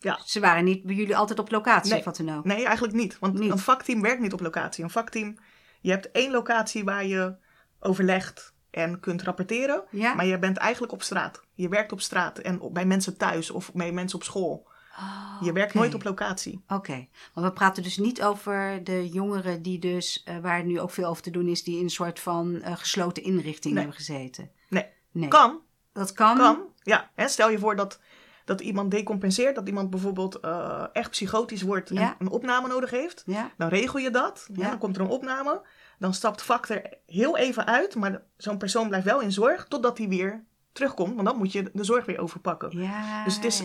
Ja, 0.00 0.10
ja. 0.12 0.20
ze 0.24 0.40
waren 0.40 0.64
niet 0.64 0.82
bij 0.82 0.94
jullie 0.94 1.16
altijd 1.16 1.38
op 1.38 1.50
locatie 1.50 1.90
Nee. 1.90 1.98
of 1.98 2.04
wat 2.04 2.16
dan 2.16 2.36
ook. 2.36 2.44
Nee, 2.44 2.64
eigenlijk 2.64 2.96
niet. 2.96 3.18
Want 3.18 3.38
Niet. 3.38 3.50
een 3.50 3.58
vakteam 3.58 4.02
werkt 4.02 4.20
niet 4.20 4.32
op 4.32 4.40
locatie. 4.40 4.84
Een 4.84 4.90
vakteam, 4.90 5.36
je 5.80 5.90
hebt 5.90 6.10
één 6.10 6.30
locatie 6.30 6.84
waar 6.84 7.04
je 7.06 7.34
overlegt 7.80 8.54
en 8.70 9.00
kunt 9.00 9.22
rapporteren. 9.22 9.84
Ja? 9.90 10.14
Maar 10.14 10.26
je 10.26 10.38
bent 10.38 10.56
eigenlijk 10.56 10.92
op 10.92 11.02
straat. 11.02 11.40
Je 11.54 11.68
werkt 11.68 11.92
op 11.92 12.00
straat 12.00 12.38
en 12.38 12.60
op- 12.60 12.74
bij 12.74 12.84
mensen 12.86 13.16
thuis 13.16 13.50
of 13.50 13.72
bij 13.72 13.92
mensen 13.92 14.18
op 14.18 14.24
school. 14.24 14.68
Oh, 14.98 15.36
Je 15.42 15.52
werkt 15.52 15.74
nooit 15.74 15.94
op 15.94 16.04
locatie. 16.04 16.62
Oké, 16.68 17.06
maar 17.34 17.44
we 17.44 17.52
praten 17.52 17.82
dus 17.82 17.96
niet 17.98 18.22
over 18.22 18.84
de 18.84 19.08
jongeren 19.08 19.62
die 19.62 19.78
dus, 19.78 20.22
eh, 20.24 20.38
waar 20.38 20.64
nu 20.64 20.80
ook 20.80 20.90
veel 20.90 21.08
over 21.08 21.22
te 21.22 21.30
doen 21.30 21.48
is, 21.48 21.64
die 21.64 21.76
in 21.78 21.82
een 21.84 21.90
soort 21.90 22.20
van 22.20 22.60
eh, 22.62 22.76
gesloten 22.76 23.22
inrichting 23.22 23.74
Nee. 23.74 23.82
hebben 23.84 24.00
gezeten. 24.02 24.50
Nee. 24.68 24.86
Nee. 25.10 25.28
Kan, 25.28 25.60
Dat 25.92 26.12
kan. 26.12 26.36
kan. 26.36 26.58
Ja, 26.82 27.10
hè, 27.14 27.28
stel 27.28 27.50
je 27.50 27.58
voor 27.58 27.76
dat, 27.76 28.00
dat 28.44 28.60
iemand 28.60 28.90
decompenseert. 28.90 29.54
Dat 29.54 29.66
iemand 29.68 29.90
bijvoorbeeld 29.90 30.40
eh, 30.40 30.84
echt 30.92 31.10
psychotisch 31.10 31.62
wordt 31.62 31.88
Ja. 31.88 32.00
en 32.00 32.14
een 32.18 32.28
opname 32.32 32.68
nodig 32.68 32.90
heeft. 32.90 33.22
Ja, 33.26 33.50
Dan 33.56 33.68
regel 33.68 33.98
je 33.98 34.10
dat. 34.10 34.48
Ja, 34.52 34.68
dan 34.68 34.78
komt 34.78 34.96
er 34.96 35.02
een 35.02 35.08
opname. 35.08 35.62
Dan 35.98 36.14
stapt 36.14 36.42
vak 36.42 36.68
er 36.68 36.82
heel 37.06 37.36
even 37.36 37.66
uit. 37.66 37.94
Maar 37.94 38.22
zo'n 38.36 38.58
persoon 38.58 38.88
blijft 38.88 39.06
wel 39.06 39.20
in 39.20 39.32
zorg 39.32 39.64
totdat 39.68 39.98
hij 39.98 40.08
weer 40.08 40.44
terugkomt. 40.72 41.14
Want 41.14 41.26
dan 41.26 41.36
moet 41.36 41.52
je 41.52 41.70
de 41.72 41.84
zorg 41.84 42.04
weer 42.04 42.18
overpakken. 42.20 42.78
ja. 42.78 43.24
Dus 43.24 43.34
het 43.34 43.44
is- 43.44 43.62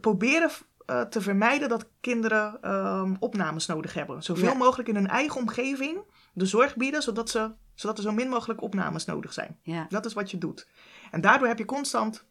proberen 0.00 0.50
eh, 0.86 1.00
te 1.00 1.20
vermijden 1.20 1.68
dat 1.68 1.86
kinderen 2.00 2.58
ehm, 2.62 3.14
opnames 3.18 3.66
nodig 3.66 3.94
hebben. 3.94 4.22
Zoveel 4.22 4.48
Ja. 4.48 4.54
mogelijk 4.54 4.88
in 4.88 4.94
hun 4.94 5.08
eigen 5.08 5.40
omgeving 5.40 5.98
de 6.32 6.46
zorg 6.46 6.76
bieden. 6.76 7.02
Zodat, 7.02 7.30
ze, 7.30 7.50
zodat 7.74 7.96
er 7.96 8.02
zo 8.04 8.12
min 8.12 8.28
mogelijk 8.28 8.62
opnames 8.62 9.04
nodig 9.04 9.32
zijn. 9.32 9.58
ja. 9.62 9.86
Dat 9.88 10.04
is 10.06 10.12
wat 10.12 10.30
je 10.30 10.38
doet. 10.38 10.68
En 11.10 11.20
daardoor 11.20 11.48
heb 11.48 11.58
je 11.58 11.64
constant 11.64 12.24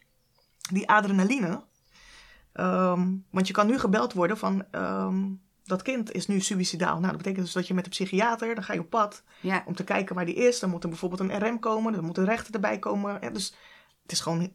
die 0.72 0.90
adrenaline. 0.90 1.64
Ehm, 2.54 3.10
want 3.30 3.48
je 3.48 3.54
kan 3.54 3.68
nu 3.68 3.80
gebeld 3.80 4.14
worden 4.14 4.38
van... 4.38 4.66
ehm, 4.72 5.24
dat 5.64 5.82
kind 5.82 6.12
is 6.12 6.28
nu 6.28 6.40
suicidaal. 6.40 6.94
Nou, 7.00 7.08
dat 7.08 7.18
betekent 7.18 7.44
dus 7.46 7.54
dat 7.54 7.68
je 7.68 7.74
met 7.74 7.84
de 7.84 7.90
psychiater... 7.90 8.56
dan 8.56 8.64
ga 8.64 8.74
je 8.74 8.80
op 8.80 8.90
pad 8.90 9.24
ja. 9.42 9.64
om 9.66 9.76
te 9.76 9.84
kijken 9.84 10.16
waar 10.16 10.26
die 10.26 10.36
is. 10.36 10.60
Dan 10.60 10.70
moet 10.70 10.84
er 10.84 10.90
bijvoorbeeld 10.90 11.22
een 11.22 11.48
RM 11.48 11.60
komen. 11.60 11.94
Dan 11.94 12.04
moet 12.06 12.18
een 12.18 12.26
rechter 12.26 12.54
erbij 12.54 12.80
komen. 12.80 13.18
Ja, 13.22 13.30
dus 13.30 13.56
het 14.02 14.12
is 14.12 14.20
gewoon 14.20 14.54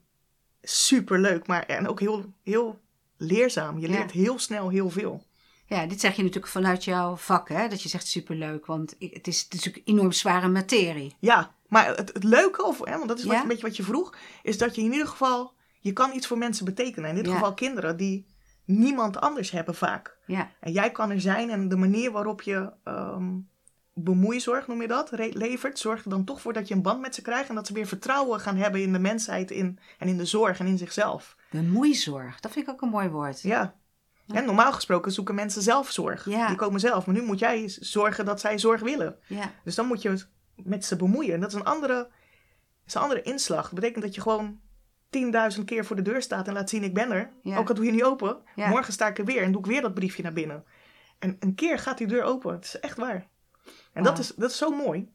super 0.63 1.19
leuk. 1.19 1.47
Maar 1.47 1.63
en 1.63 1.89
ook 1.89 2.01
heel, 2.01 2.33
heel 2.43 2.81
leerzaam. 3.17 3.79
Je 3.79 3.89
Ja. 3.89 3.93
leert 3.95 4.11
heel 4.11 4.39
snel 4.39 4.69
heel 4.69 4.91
veel. 4.91 5.25
Ja, 5.67 5.87
dit 5.87 6.01
zeg 6.01 6.17
je 6.17 6.23
natuurlijk 6.23 6.53
vanuit 6.53 6.85
jouw 6.85 7.17
vak, 7.17 7.49
hè? 7.49 7.69
Dat 7.69 7.83
je 7.83 7.89
zegt 7.89 8.07
superleuk, 8.07 8.67
want 8.67 8.91
het 8.99 9.27
is, 9.27 9.43
het 9.43 9.55
is 9.55 9.65
natuurlijk 9.65 9.89
enorm 9.89 10.13
zware 10.13 10.49
materie. 10.49 11.17
Ja, 11.21 11.55
maar 11.69 11.87
het, 11.87 12.13
het 12.13 12.25
leuke, 12.25 12.65
of, 12.65 12.79
hè, 12.85 12.97
want 12.97 13.09
dat 13.09 13.19
is 13.19 13.25
wat, 13.25 13.35
Ja? 13.35 13.43
een 13.43 13.49
beetje 13.49 13.67
wat 13.67 13.77
je 13.77 13.83
vroeg... 13.83 14.17
is 14.43 14.59
dat 14.59 14.75
je 14.75 14.83
in 14.83 14.93
ieder 14.93 15.07
geval... 15.09 15.53
je 15.81 15.93
kan 15.93 16.13
iets 16.15 16.27
voor 16.27 16.39
mensen 16.39 16.65
betekenen. 16.65 17.09
In 17.11 17.17
dit 17.17 17.27
Ja. 17.27 17.33
geval 17.33 17.55
kinderen 17.55 17.97
die 17.97 18.27
niemand 18.65 19.21
anders 19.21 19.51
hebben 19.51 19.75
vaak. 19.75 20.17
Ja, 20.27 20.51
En 20.61 20.73
jij 20.73 20.91
kan 20.91 21.11
er 21.11 21.21
zijn 21.21 21.51
en 21.51 21.69
de 21.69 21.77
manier 21.77 22.11
waarop 22.13 22.43
je 22.43 22.73
ehm 22.85 23.35
bemoeizorg, 23.99 24.67
noem 24.67 24.81
je 24.83 24.89
dat, 24.89 25.11
levert, 25.33 25.79
zorgt 25.79 26.05
er 26.05 26.11
dan 26.11 26.25
toch 26.25 26.41
voor 26.41 26.53
dat 26.53 26.69
je 26.69 26.75
een 26.75 26.83
band 26.83 27.01
met 27.01 27.15
ze 27.15 27.23
krijgt 27.23 27.49
en 27.49 27.55
dat 27.55 27.67
ze 27.67 27.73
weer 27.73 27.87
vertrouwen 27.87 28.41
gaan 28.41 28.57
hebben 28.57 28.83
in 28.83 28.93
de 28.93 28.99
mensheid 28.99 29.51
in, 29.51 29.79
en 29.99 30.09
in 30.09 30.17
de 30.17 30.25
zorg 30.25 30.59
en 30.59 30.67
in 30.67 30.79
zichzelf. 30.79 31.36
Bemoeizorg, 31.51 32.41
dat 32.41 32.53
vind 32.53 32.67
ik 32.67 32.73
ook 32.73 32.83
een 32.83 32.89
mooi 32.89 33.09
woord. 33.09 33.41
Ja. 33.41 33.75
En 34.27 34.45
normaal 34.45 34.73
gesproken 34.73 35.13
zoeken 35.13 35.35
mensen 35.35 35.63
zelf 35.63 35.91
zorg. 35.91 36.29
Ja. 36.29 36.47
Die 36.47 36.57
komen 36.57 36.81
zelf. 36.81 37.07
Maar 37.07 37.15
nu 37.15 37.23
moet 37.23 37.39
jij 37.39 37.69
zorgen 37.69 38.25
dat 38.25 38.41
zij 38.41 38.59
zorg 38.59 38.81
willen. 38.81 39.19
Ja, 39.27 39.53
Dus 39.65 39.75
dan 39.75 39.87
moet 39.87 40.03
je 40.03 40.09
het 40.09 40.29
met 40.55 40.85
ze 40.85 40.97
bemoeien. 40.97 41.35
En 41.35 41.41
dat 41.41 41.49
is 41.49 41.55
een 41.55 41.65
andere, 41.65 42.11
is 42.87 42.95
een 42.95 43.01
andere 43.01 43.23
inslag. 43.23 43.63
Dat 43.63 43.75
betekent 43.75 44.05
dat 44.05 44.15
je 44.15 44.21
gewoon 44.21 44.61
10.000 45.57 45.65
keer 45.65 45.85
voor 45.85 45.97
de 45.97 46.03
deur 46.03 46.23
staat 46.23 46.49
en 46.49 46.55
laat 46.55 46.71
zien 46.71 46.85
ik 46.85 46.95
ben 46.95 47.11
er. 47.11 47.33
Ja. 47.43 47.59
Ook 47.59 47.69
al 47.69 47.75
doe 47.75 47.85
je 47.85 47.93
niet 47.93 48.03
open. 48.05 48.43
Morgen 48.55 48.93
sta 48.93 49.07
ik 49.07 49.19
er 49.19 49.25
weer 49.25 49.43
en 49.43 49.53
doe 49.53 49.61
ik 49.61 49.67
weer 49.67 49.83
dat 49.83 49.95
briefje 49.95 50.23
naar 50.23 50.33
binnen. 50.33 50.65
En 51.19 51.37
een 51.41 51.55
keer 51.55 51.79
gaat 51.79 51.99
die 51.99 52.07
deur 52.07 52.23
open. 52.23 52.53
Het 52.55 52.65
is 52.65 52.81
echt 52.81 52.97
waar. 52.97 53.29
En 53.93 54.03
dat, 54.03 54.19
is, 54.19 54.29
dat 54.37 54.51
is 54.51 54.57
zo 54.57 54.71
mooi. 54.71 55.15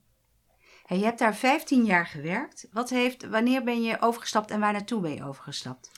Hey, 0.85 0.97
je 0.97 1.05
hebt 1.05 1.19
daar 1.19 1.35
15 1.35 1.85
jaar 1.85 2.05
gewerkt. 2.07 2.67
Wat 2.71 2.89
heeft, 2.89 3.27
wanneer 3.27 3.63
ben 3.63 3.81
je 3.81 4.01
overgestapt 4.01 4.51
en 4.51 4.59
waar 4.59 4.71
naartoe 4.71 5.01
ben 5.01 5.13
je 5.13 5.25
overgestapt? 5.25 5.91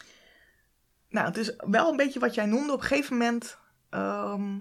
Nou, 1.14 1.28
het 1.28 1.38
is 1.38 1.54
wel 1.58 1.90
een 1.90 1.96
beetje 1.98 2.20
wat 2.20 2.34
jij 2.36 2.46
noemde. 2.46 2.74
Op 2.74 2.82
een 2.82 2.86
gegeven 2.88 3.18
moment 3.18 3.58
ehm, 3.90 4.58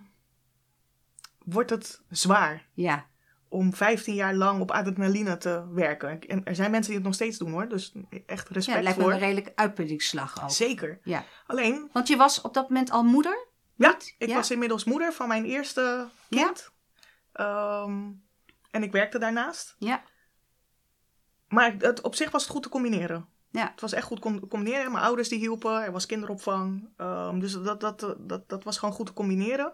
wordt 1.45 1.71
het 1.71 2.01
zwaar. 2.11 2.67
Ja, 2.75 3.07
om 3.49 3.75
15 3.75 4.15
jaar 4.15 4.35
lang 4.35 4.61
op 4.61 4.71
adrenaline 4.71 5.37
te 5.39 5.73
werken. 5.73 6.21
En 6.21 6.45
er 6.45 6.55
zijn 6.55 6.71
mensen 6.71 6.87
die 6.91 6.97
het 6.99 7.07
nog 7.07 7.15
steeds 7.15 7.39
doen 7.39 7.51
hoor. 7.51 7.69
Dus 7.69 7.93
echt 8.27 8.49
ja 8.49 8.55
respect 8.55 8.75
het 8.77 8.83
lijkt 8.85 8.99
me 8.99 9.05
voor. 9.05 9.13
een 9.13 9.19
redelijk 9.19 9.53
uitputtingsslag 9.55 10.43
ook. 10.43 10.51
Zeker. 10.51 10.99
Ja. 11.03 11.25
Alleen, 11.47 11.89
Want 11.93 12.09
je 12.09 12.17
was 12.17 12.41
op 12.41 12.55
dat 12.55 12.69
moment 12.69 12.91
al 12.91 13.03
moeder? 13.05 13.47
ja, 13.75 13.97
ik 14.19 14.29
Ja? 14.29 14.35
was 14.35 14.51
inmiddels 14.51 14.85
moeder 14.85 15.13
van 15.13 15.29
mijn 15.29 15.45
eerste 15.45 16.09
kind. 16.29 16.71
Ehm, 17.33 18.11
en 18.71 18.83
ik 18.83 18.93
werkte 18.93 19.19
daarnaast. 19.19 19.77
Ja, 19.79 20.03
Maar 21.49 21.75
het, 21.79 22.01
op 22.01 22.15
zich 22.15 22.31
was 22.31 22.43
het 22.43 22.51
goed 22.53 22.63
te 22.63 22.69
combineren. 22.69 23.29
Ja. 23.53 23.69
Het 23.71 23.81
was 23.81 23.93
echt 23.93 24.07
goed 24.07 24.23
te 24.23 24.47
combineren. 24.49 24.93
Mijn 24.93 25.05
ouders 25.05 25.29
die 25.29 25.39
hielpen. 25.39 25.83
Er 25.85 25.93
was 25.93 26.07
kinderopvang. 26.07 26.89
Ehm, 26.97 27.39
dus 27.39 27.53
dat, 27.53 27.81
dat, 27.81 28.17
dat, 28.19 28.49
dat 28.49 28.65
was 28.65 28.79
gewoon 28.79 28.95
goed 28.95 29.07
te 29.07 29.13
combineren. 29.13 29.73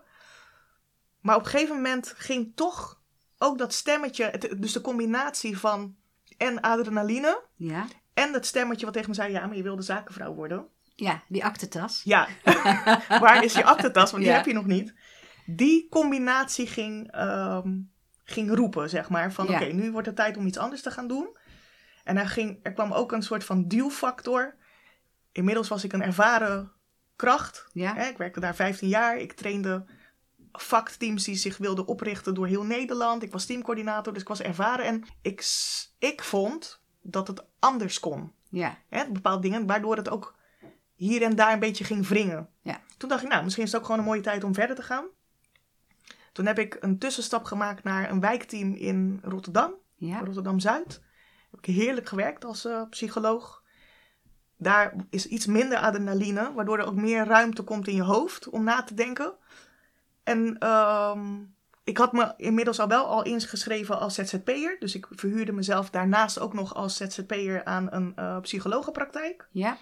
Maar 1.21 1.37
op 1.37 1.45
een 1.45 1.51
gegeven 1.51 1.75
moment 1.75 2.13
ging 2.17 2.53
toch 2.55 3.01
ook 3.39 3.59
dat 3.59 3.73
stemmetje... 3.73 4.25
het- 4.25 4.55
dus 4.59 4.73
de 4.73 4.81
combinatie 4.81 5.59
van 5.59 5.97
en 6.37 6.61
adrenaline... 6.61 7.43
ja. 7.57 7.87
En 8.15 8.33
dat 8.33 8.47
stemmetje 8.47 8.85
wat 8.85 8.95
tegen 8.95 9.09
me 9.09 9.15
zei, 9.15 9.33
ja, 9.33 9.47
maar 9.47 9.57
je 9.57 9.63
wilde 9.63 9.83
zakenvrouw 9.83 10.35
worden. 10.35 10.67
Ja, 10.95 11.23
die 11.29 11.45
aktentas. 11.45 12.01
Ja, 12.05 12.29
waar 13.21 13.45
is 13.45 13.53
je 13.55 13.65
aktentas? 13.65 14.11
Want 14.11 14.23
die 14.23 14.33
Ja. 14.33 14.37
heb 14.39 14.47
je 14.47 14.53
nog 14.53 14.67
niet. 14.67 14.95
Die 15.47 15.87
combinatie 15.91 16.67
ging, 16.67 17.13
ehm, 17.13 17.77
ging 18.25 18.55
roepen, 18.55 18.91
zeg 18.91 19.09
maar. 19.09 19.33
Van 19.33 19.47
Ja. 19.47 19.55
oké, 19.61 19.65
nu 19.73 19.93
wordt 19.93 20.07
het 20.07 20.17
tijd 20.17 20.37
om 20.37 20.47
iets 20.47 20.59
anders 20.59 20.83
te 20.83 20.91
gaan 20.91 21.09
doen. 21.09 21.37
En 22.09 22.17
er, 22.17 22.29
ging, 22.29 22.59
er 22.63 22.73
kwam 22.73 22.93
ook 22.93 23.13
een 23.13 23.23
soort 23.23 23.45
van 23.45 23.69
duwfactor. 23.69 24.55
Inmiddels 25.33 25.69
was 25.69 25.85
ik 25.85 25.93
een 25.93 26.03
ervaren 26.03 26.73
kracht. 27.17 27.67
Ja, 27.73 27.95
Hè, 27.95 28.07
ik 28.07 28.19
werkte 28.19 28.41
daar 28.41 28.55
15 28.55 28.89
jaar. 28.89 29.19
Ik 29.19 29.33
trainde 29.33 29.85
vakteams 30.53 31.25
die 31.25 31.37
zich 31.37 31.57
wilden 31.57 31.87
oprichten 31.87 32.35
door 32.35 32.47
heel 32.47 32.65
Nederland. 32.65 33.23
Ik 33.23 33.33
was 33.33 33.45
teamcoördinator, 33.45 34.13
dus 34.13 34.23
ik 34.23 34.29
was 34.29 34.41
ervaren. 34.41 34.85
En 34.85 35.05
ik, 35.23 35.45
ik 35.99 36.23
vond 36.23 36.83
dat 37.03 37.29
het 37.29 37.45
anders 37.59 38.01
kon 38.01 38.33
ja, 38.49 38.79
hè, 38.89 39.11
bepaalde 39.11 39.43
dingen, 39.43 39.67
waardoor 39.67 39.97
het 39.97 40.09
ook 40.09 40.35
hier 40.95 41.23
en 41.23 41.37
daar 41.37 41.53
een 41.53 41.59
beetje 41.59 41.85
ging 41.85 42.09
wringen. 42.09 42.49
Ja. 42.63 42.81
Toen 42.97 43.09
dacht 43.09 43.23
ik, 43.23 43.29
nou, 43.29 43.45
misschien 43.45 43.65
is 43.65 43.73
het 43.73 43.81
ook 43.81 43.87
gewoon 43.87 44.01
een 44.01 44.09
mooie 44.09 44.21
tijd 44.21 44.45
om 44.45 44.55
verder 44.55 44.77
te 44.77 44.83
gaan. 44.83 45.05
Toen 46.33 46.47
heb 46.47 46.59
ik 46.59 46.77
een 46.81 46.99
tussenstap 46.99 47.45
gemaakt 47.45 47.85
naar 47.85 48.11
een 48.11 48.21
wijkteam 48.21 48.75
in 48.75 49.21
Rotterdam, 49.23 49.73
ja. 49.97 50.21
Rotterdam-Zuid. 50.21 51.01
Heb 51.51 51.61
ik 51.61 51.75
heerlijk 51.75 52.09
gewerkt 52.09 52.45
als 52.45 52.65
eh, 52.65 52.83
psycholoog. 52.91 53.63
Daar 54.57 54.95
is 55.11 55.27
iets 55.27 55.47
minder 55.47 55.79
adrenaline, 55.79 56.53
waardoor 56.53 56.79
er 56.79 56.87
ook 56.87 56.95
meer 56.95 57.25
ruimte 57.25 57.63
komt 57.63 57.89
in 57.89 57.95
je 57.95 58.03
hoofd 58.03 58.49
om 58.49 58.65
na 58.65 58.83
te 58.83 58.95
denken. 58.95 59.35
En 60.23 60.59
ehm, 60.59 61.37
ik 61.85 61.99
had 61.99 62.13
me 62.13 62.35
inmiddels 62.37 62.81
al 62.81 62.89
wel 62.89 63.07
al 63.07 63.25
ingeschreven 63.25 63.99
als 63.99 64.15
ZZP'er. 64.15 64.77
Dus 64.79 64.95
ik 64.95 65.07
verhuurde 65.11 65.53
mezelf 65.53 65.91
daarnaast 65.91 66.39
ook 66.39 66.53
nog 66.53 66.75
als 66.75 66.97
ZZP'er 66.97 67.65
aan 67.65 67.93
een 67.93 68.13
eh, 68.17 68.41
psychologenpraktijk. 68.41 69.49
Ja, 69.53 69.79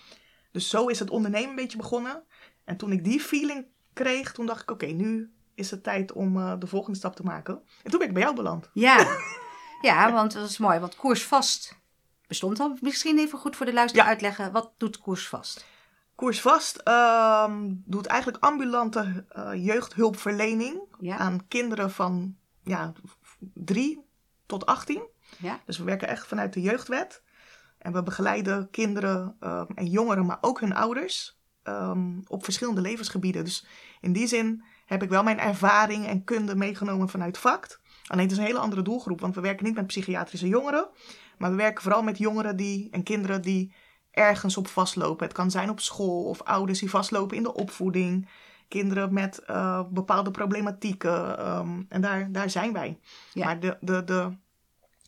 Dus 0.51 0.69
zo 0.69 0.87
is 0.87 0.99
het 0.99 1.11
ondernemen 1.11 1.51
een 1.51 1.57
beetje 1.57 1.79
begonnen. 1.79 2.23
En 2.65 2.77
toen 2.77 2.93
ik 2.93 3.05
die 3.05 3.21
feeling 3.21 3.67
kreeg, 3.93 4.33
toen 4.33 4.47
dacht 4.47 4.63
ik, 4.63 4.71
oké, 4.71 4.87
nu 4.87 5.33
is 5.55 5.71
het 5.71 5.83
tijd 5.83 6.13
om 6.13 6.37
eh, 6.37 6.53
de 6.59 6.67
volgende 6.67 6.99
stap 6.99 7.17
te 7.17 7.23
maken. 7.23 7.63
En 7.83 7.91
toen 7.91 7.99
ben 7.99 8.09
ik 8.09 8.15
bij 8.15 8.23
jou 8.23 8.35
beland. 8.35 8.71
ja. 8.73 9.07
ja, 9.87 10.13
want 10.13 10.33
dat 10.33 10.49
is 10.51 10.59
mooi. 10.59 10.79
Want 10.79 10.97
koersvast 10.97 11.77
bestond 12.27 12.61
al. 12.61 12.77
Misschien 12.81 13.19
even 13.19 13.39
goed 13.39 13.57
voor 13.57 13.67
de 13.67 13.73
luisteraar 13.73 14.05
Ja. 14.07 14.11
uitleggen. 14.13 14.53
Wat 14.53 14.73
doet 14.77 14.99
koersvast? 14.99 15.65
Koersvast 16.15 16.77
ehm, 16.77 17.73
doet 17.85 18.07
eigenlijk 18.07 18.45
ambulante 18.45 19.25
eh, 19.29 19.51
jeugdhulpverlening 19.65 20.81
Ja, 21.01 21.17
aan 21.17 21.49
kinderen 21.49 21.91
van 21.91 22.37
ja, 22.65 22.93
3 23.55 24.05
tot 24.47 24.67
18. 24.67 25.03
ja, 25.39 25.61
Dus 25.67 25.79
we 25.79 25.85
werken 25.85 26.09
echt 26.09 26.27
vanuit 26.27 26.53
de 26.53 26.61
jeugdwet. 26.61 27.23
En 27.79 27.93
we 27.93 28.03
begeleiden 28.03 28.71
kinderen 28.71 29.37
ehm, 29.41 29.67
en 29.75 29.87
jongeren, 29.87 30.27
maar 30.27 30.39
ook 30.41 30.61
hun 30.61 30.75
ouders, 30.75 31.39
ehm, 31.63 32.19
op 32.27 32.45
verschillende 32.45 32.81
levensgebieden. 32.81 33.45
Dus 33.45 33.67
in 34.01 34.13
die 34.13 34.27
zin 34.27 34.65
heb 34.87 35.03
ik 35.03 35.09
wel 35.09 35.23
mijn 35.23 35.39
ervaring 35.39 36.07
en 36.07 36.25
kunde 36.25 36.55
meegenomen 36.57 37.09
vanuit 37.09 37.39
vak. 37.39 37.81
Alleen 38.07 38.23
het 38.23 38.33
is 38.33 38.39
een 38.39 38.45
hele 38.45 38.59
andere 38.59 38.83
doelgroep, 38.83 39.21
want 39.21 39.35
we 39.35 39.41
werken 39.41 39.65
niet 39.65 39.75
met 39.75 39.87
psychiatrische 39.87 40.49
jongeren. 40.49 40.89
Maar 41.39 41.51
we 41.51 41.57
werken 41.57 41.83
vooral 41.83 42.03
met 42.03 42.19
jongeren 42.19 42.57
die, 42.57 42.89
en 42.91 43.03
kinderen 43.03 43.43
die 43.43 43.75
ergens 44.11 44.57
op 44.57 44.69
vastlopen. 44.69 45.27
Het 45.27 45.37
kan 45.37 45.51
zijn 45.51 45.71
op 45.71 45.81
school 45.81 46.25
of 46.25 46.43
ouders 46.43 46.79
die 46.79 46.91
vastlopen 46.91 47.37
in 47.37 47.43
de 47.43 47.55
opvoeding. 47.55 48.29
Kinderen 48.69 49.13
met 49.13 49.43
uh, 49.51 49.83
bepaalde 49.91 50.31
problematieken. 50.31 51.49
Um, 51.49 51.87
en 51.89 52.01
daar, 52.01 52.33
daar 52.33 52.51
zijn 52.51 52.73
wij. 52.73 52.99
Ja. 53.33 53.45
Maar 53.45 53.61
de, 53.61 53.77
de, 53.81 54.05
de 54.05 54.37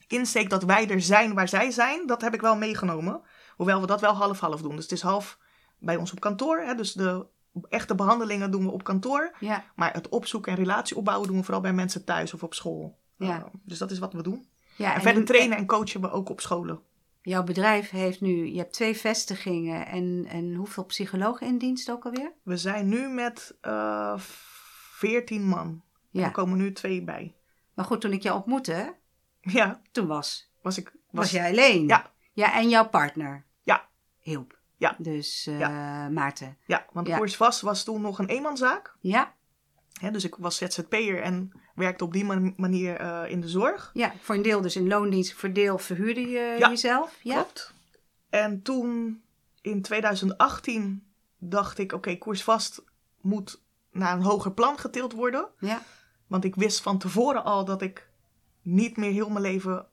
insteek 0.07 0.51
dat 0.51 0.63
wij 0.63 0.91
er 0.91 1.01
zijn 1.01 1.35
waar 1.35 1.49
zij 1.49 1.71
zijn, 1.71 2.07
dat 2.07 2.21
heb 2.21 2.35
ik 2.35 2.41
wel 2.41 2.57
meegenomen. 2.57 3.21
Hoewel 3.57 3.81
we 3.81 3.87
dat 3.87 4.01
wel 4.01 4.15
half-half 4.15 4.63
doen. 4.63 4.75
Dus 4.75 4.83
het 4.83 4.93
is 4.93 5.03
half 5.03 5.39
bij 5.79 5.97
ons 5.97 6.13
op 6.13 6.21
kantoor. 6.21 6.59
Hè? 6.59 6.75
Dus 6.75 6.93
de 6.93 7.27
echte 7.69 7.95
behandelingen 7.95 8.51
doen 8.51 8.65
we 8.65 8.71
op 8.71 8.85
kantoor. 8.85 9.37
Ja, 9.41 9.65
Maar 9.77 9.93
het 9.93 10.09
opzoeken 10.09 10.53
en 10.53 10.59
relatie 10.59 10.97
opbouwen 10.97 11.29
doen 11.29 11.37
we 11.37 11.43
vooral 11.43 11.63
bij 11.63 11.73
mensen 11.73 12.05
thuis 12.05 12.35
of 12.35 12.43
op 12.43 12.55
school. 12.55 12.99
Ja. 13.17 13.39
Uh, 13.39 13.45
dus 13.65 13.79
dat 13.79 13.91
is 13.91 13.99
wat 13.99 14.13
we 14.13 14.23
doen. 14.23 14.47
ja 14.77 14.95
en 14.95 15.01
verder 15.03 15.25
trainen 15.25 15.59
en 15.59 15.67
coachen 15.67 16.01
we 16.01 16.11
ook 16.11 16.29
op 16.29 16.41
scholen. 16.41 16.81
Jouw 17.23 17.43
bedrijf 17.45 17.91
heeft 17.91 18.21
nu, 18.21 18.47
je 18.53 18.59
hebt 18.59 18.73
twee 18.73 18.97
vestigingen 18.97 19.87
en, 19.87 20.27
en 20.29 20.55
hoeveel 20.55 20.85
psychologen 20.85 21.47
in 21.47 21.59
dienst 21.59 21.91
ook 21.91 22.05
alweer? 22.05 22.33
We 22.43 22.57
zijn 22.57 22.89
nu 22.89 23.09
met 23.09 23.57
eh 23.61 24.19
14 24.19 25.43
man. 25.47 25.83
Ja. 26.11 26.25
Er 26.25 26.31
komen 26.31 26.59
nu 26.59 26.73
twee 26.73 27.03
bij. 27.05 27.35
Maar 27.75 27.85
goed, 27.85 28.01
toen 28.01 28.13
ik 28.13 28.23
jou 28.23 28.37
ontmoette, 28.37 28.97
Ja, 29.41 29.81
toen 29.93 30.07
was, 30.07 30.53
was 30.63 30.79
ik. 30.79 30.85
was, 30.93 31.01
Was, 31.11 31.31
jij 31.31 31.51
alleen. 31.51 31.87
Ja. 31.87 32.13
Ja, 32.33 32.55
en 32.55 32.69
jouw 32.69 32.89
partner. 32.89 33.47
Ja. 33.63 33.89
Hielp. 34.19 34.58
Ja. 34.79 34.97
Dus 34.99 35.47
eh, 35.47 35.59
Maarten. 36.09 36.57
Ja, 36.67 36.87
want 36.93 37.07
Ja. 37.07 37.17
Koers 37.17 37.37
Vast 37.37 37.61
was 37.61 37.85
toen 37.85 38.01
nog 38.01 38.19
een 38.19 38.27
eenmanszaak. 38.29 38.95
Ja, 39.01 39.37
Hè, 40.01 40.11
dus 40.11 40.25
ik 40.25 40.35
was 40.39 40.57
ZZP'er 40.57 41.23
en 41.23 41.53
werkte 41.75 42.05
op 42.05 42.13
die 42.13 42.25
man- 42.25 42.55
manier 42.57 42.97
eh, 42.97 43.31
in 43.31 43.41
de 43.41 43.49
zorg. 43.49 43.91
ja, 43.95 44.13
voor 44.21 44.35
een 44.35 44.43
deel 44.43 44.61
dus 44.61 44.77
in 44.77 44.89
loondienst, 44.89 45.33
voor 45.35 45.53
deel 45.53 45.79
verhuurde 45.79 46.21
je 46.21 46.57
Ja. 46.59 46.69
jezelf. 46.69 47.19
Ja. 47.23 47.35
Klopt. 47.35 47.75
En 48.31 48.63
toen 48.63 49.21
in 49.61 49.83
2018 49.83 51.07
dacht 51.39 51.79
ik, 51.79 51.93
oké, 51.93 52.17
Koers 52.17 52.43
Vast 52.45 52.83
moet 53.21 53.63
naar 53.93 54.13
een 54.17 54.23
hoger 54.23 54.53
plan 54.53 54.79
getild 54.79 55.13
worden. 55.13 55.49
Ja. 55.59 55.83
Want 56.27 56.45
ik 56.45 56.55
wist 56.55 56.81
van 56.83 56.99
tevoren 56.99 57.45
al 57.45 57.65
dat 57.65 57.83
ik 57.83 58.09
niet 58.63 58.97
meer 58.97 59.11
heel 59.13 59.29
mijn 59.29 59.43
leven 59.45 59.87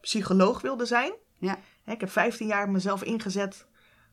psycholoog 0.00 0.60
wilde 0.60 0.84
zijn. 0.86 1.12
Ja. 1.38 1.58
Ik 1.86 2.00
heb 2.00 2.10
15 2.10 2.46
jaar 2.46 2.70
mezelf 2.70 3.02
ingezet 3.02 3.66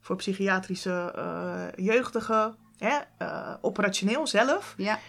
voor 0.05 0.15
psychiatrische 0.15 1.11
eh, 1.15 1.85
jeugdigen. 1.85 2.55
Hè, 2.77 2.97
eh, 3.17 3.53
operationeel 3.61 4.27
zelf. 4.27 4.73
Ja. 4.77 4.99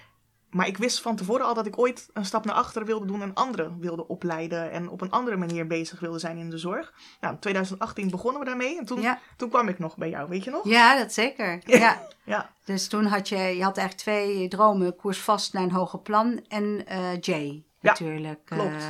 Maar 0.50 0.66
ik 0.66 0.76
wist 0.76 1.00
van 1.00 1.16
tevoren 1.16 1.46
al 1.46 1.54
dat 1.54 1.66
ik 1.66 1.78
ooit 1.78 2.08
een 2.12 2.24
stap 2.24 2.44
naar 2.44 2.54
achteren 2.54 2.86
wilde 2.86 3.06
doen 3.06 3.22
en 3.22 3.34
anderen 3.34 3.80
wilde 3.80 4.08
opleiden. 4.08 4.70
En 4.70 4.88
op 4.88 5.00
een 5.00 5.10
andere 5.10 5.36
manier 5.36 5.66
bezig 5.66 6.00
wilde 6.00 6.18
zijn 6.18 6.38
in 6.38 6.50
de 6.50 6.58
zorg. 6.58 6.92
Nou, 7.20 7.34
in 7.34 7.40
2018 7.40 8.10
begonnen 8.10 8.40
we 8.40 8.46
daarmee. 8.46 8.78
En 8.78 8.84
toen, 8.84 9.00
Ja. 9.00 9.18
toen 9.36 9.48
kwam 9.48 9.68
ik 9.68 9.78
nog 9.78 9.96
bij 9.96 10.08
jou, 10.08 10.28
weet 10.28 10.44
je 10.44 10.50
nog? 10.50 10.64
ja, 10.68 10.98
dat 10.98 11.12
zeker. 11.12 11.60
Ja. 11.78 12.06
Ja, 12.24 12.50
Dus 12.64 12.88
toen 12.88 13.04
had 13.04 13.28
je, 13.28 13.36
je 13.36 13.62
had 13.62 13.76
eigenlijk 13.78 13.96
twee 13.98 14.48
dromen, 14.48 14.96
koers 14.96 15.18
vast 15.20 15.52
naar 15.52 15.62
een 15.62 15.70
hoger 15.72 15.98
plan 16.00 16.44
en 16.48 16.86
eh, 16.86 17.20
Jay 17.20 17.64
Ja, 17.80 17.90
natuurlijk 17.90 18.44
klopt. 18.44 18.84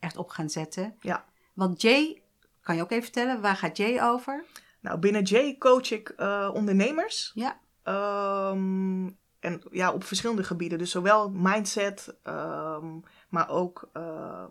echt 0.00 0.16
op 0.16 0.28
gaan 0.28 0.50
zetten. 0.50 0.96
ja. 1.00 1.24
Want 1.54 1.82
Jay, 1.82 2.22
kan 2.62 2.76
je 2.76 2.82
ook 2.82 2.90
even 2.90 3.02
vertellen, 3.02 3.40
waar 3.40 3.56
gaat 3.56 3.76
Jay 3.76 4.00
over? 4.02 4.44
Nou, 4.80 4.98
binnen 4.98 5.22
J 5.22 5.56
coach 5.58 5.90
ik 5.90 6.08
eh, 6.08 6.50
ondernemers. 6.52 7.30
Ja. 7.34 7.60
Ehm, 7.82 9.08
en 9.40 9.62
ja, 9.70 9.92
op 9.92 10.04
verschillende 10.04 10.44
gebieden. 10.44 10.78
Dus 10.78 10.90
zowel 10.90 11.30
mindset, 11.30 12.16
ehm, 12.22 12.86
maar 13.28 13.48
ook 13.48 13.88
eh, 13.92 14.44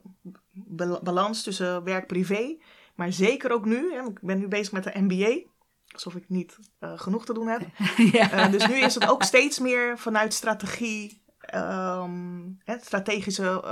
bal- 0.52 1.00
balans 1.04 1.44
tussen 1.44 1.84
werk-privé. 1.84 2.58
Maar 2.96 3.12
zeker 3.14 3.52
ook 3.52 3.66
nu, 3.66 3.94
hè, 3.94 4.02
ik 4.08 4.22
ben 4.22 4.40
nu 4.40 4.48
bezig 4.48 4.72
met 4.72 4.84
de 4.84 4.92
MBA. 5.00 5.50
Alsof 5.94 6.16
ik 6.16 6.30
niet 6.30 6.58
eh, 6.80 6.92
genoeg 7.00 7.26
te 7.26 7.34
doen 7.34 7.48
heb. 7.48 7.62
ja. 8.12 8.48
Dus 8.48 8.68
nu 8.68 8.76
is 8.76 8.94
het 8.96 9.10
ook 9.10 9.24
steeds 9.24 9.60
meer 9.60 9.98
vanuit 9.98 10.34
strategie, 10.34 11.24
ehm, 11.40 12.42
hè, 12.64 12.76
strategische 12.80 13.64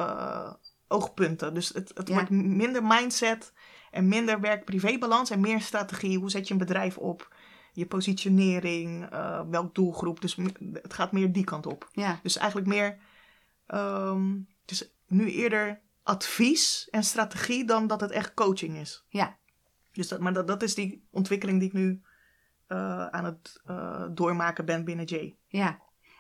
oogpunten. 0.88 1.54
Dus 1.54 1.70
het, 1.70 1.92
het 1.94 2.08
Ja. 2.08 2.14
wordt 2.14 2.30
minder 2.30 2.84
mindset 2.84 3.54
en 3.92 4.08
minder 4.08 4.40
werk-privé-balans 4.40 5.30
en 5.30 5.40
meer 5.40 5.62
strategie. 5.62 6.18
Hoe 6.18 6.30
zet 6.30 6.48
je 6.48 6.54
een 6.54 6.60
bedrijf 6.60 6.98
op? 6.98 7.36
Je 7.74 7.86
positionering, 7.86 9.10
eh, 9.10 9.42
welk 9.50 9.76
doelgroep. 9.76 10.22
Dus 10.22 10.38
het 10.74 10.94
gaat 10.94 11.12
meer 11.12 11.32
die 11.32 11.44
kant 11.44 11.66
op. 11.66 11.90
ja. 11.92 12.20
Dus 12.24 12.38
eigenlijk 12.38 12.68
meer, 12.68 12.98
het 14.62 14.72
is 14.72 14.92
nu 15.08 15.32
eerder 15.32 15.82
advies 16.04 16.88
en 16.92 17.04
strategie 17.04 17.66
dan 17.66 17.88
dat 17.88 18.02
het 18.02 18.12
echt 18.12 18.34
coaching 18.34 18.78
is. 18.78 19.06
Ja. 19.10 19.38
Dus 19.92 20.08
dat, 20.08 20.20
maar 20.20 20.34
dat, 20.34 20.48
dat 20.48 20.64
is 20.64 20.76
die 20.76 21.08
ontwikkeling 21.12 21.60
die 21.60 21.68
ik 21.68 21.74
nu 21.74 22.02
eh, 22.68 23.06
aan 23.08 23.26
het 23.26 23.62
eh, 23.66 24.06
doormaken 24.12 24.66
ben 24.66 24.86
binnen 24.86 25.06
J. 25.06 25.36
Ja. 25.48 25.80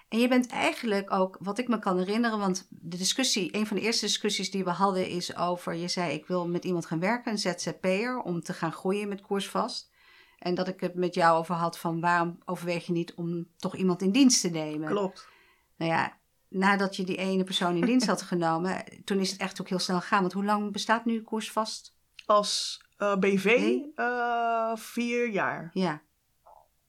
En 0.09 0.19
je 0.19 0.27
bent 0.27 0.47
eigenlijk 0.47 1.11
ook, 1.11 1.37
wat 1.39 1.57
ik 1.57 1.67
me 1.67 1.79
kan 1.79 1.97
herinneren, 1.97 2.39
want 2.39 2.67
de 2.69 2.97
discussie, 2.97 3.55
een 3.55 3.67
van 3.67 3.77
de 3.77 3.83
eerste 3.83 4.05
discussies 4.05 4.51
die 4.51 4.63
we 4.63 4.69
hadden 4.69 5.07
is 5.07 5.35
over, 5.35 5.73
je 5.73 5.87
zei 5.87 6.13
ik 6.13 6.27
wil 6.27 6.47
met 6.47 6.65
iemand 6.65 6.85
gaan 6.85 6.99
werken, 6.99 7.31
een 7.31 7.37
ZZP'er, 7.37 8.19
om 8.19 8.41
te 8.41 8.53
gaan 8.53 8.71
groeien 8.71 9.07
met 9.07 9.21
koersvast. 9.21 9.91
En 10.39 10.55
dat 10.55 10.67
ik 10.67 10.79
het 10.79 10.95
met 10.95 11.13
jou 11.13 11.37
over 11.37 11.55
had 11.55 11.77
van 11.79 12.01
waarom 12.01 12.39
overweeg 12.45 12.85
je 12.85 12.91
niet 12.91 13.13
om 13.13 13.47
toch 13.57 13.75
iemand 13.75 14.01
in 14.01 14.11
dienst 14.11 14.41
te 14.41 14.49
nemen? 14.49 14.89
Klopt. 14.89 15.27
Nou 15.75 15.91
ja, 15.91 16.17
nadat 16.47 16.95
je 16.95 17.03
die 17.03 17.17
ene 17.17 17.43
persoon 17.43 17.75
in 17.75 17.85
dienst 17.85 18.07
had 18.07 18.21
genomen, 18.33 18.83
toen 19.03 19.19
is 19.19 19.31
het 19.31 19.39
echt 19.39 19.61
ook 19.61 19.69
heel 19.69 19.79
snel 19.79 19.99
gegaan. 19.99 20.21
Want 20.21 20.33
hoe 20.33 20.45
lang 20.45 20.71
bestaat 20.71 21.05
nu 21.05 21.21
koersvast? 21.21 21.95
Als 22.25 22.81
eh, 22.97 23.15
BV 23.15 23.77
eh, 23.95 24.71
vier 24.75 25.29
jaar. 25.29 25.69
Ja, 25.73 26.01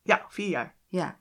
Ja, 0.02 0.26
vier 0.28 0.48
jaar. 0.48 0.74
ja. 0.88 1.18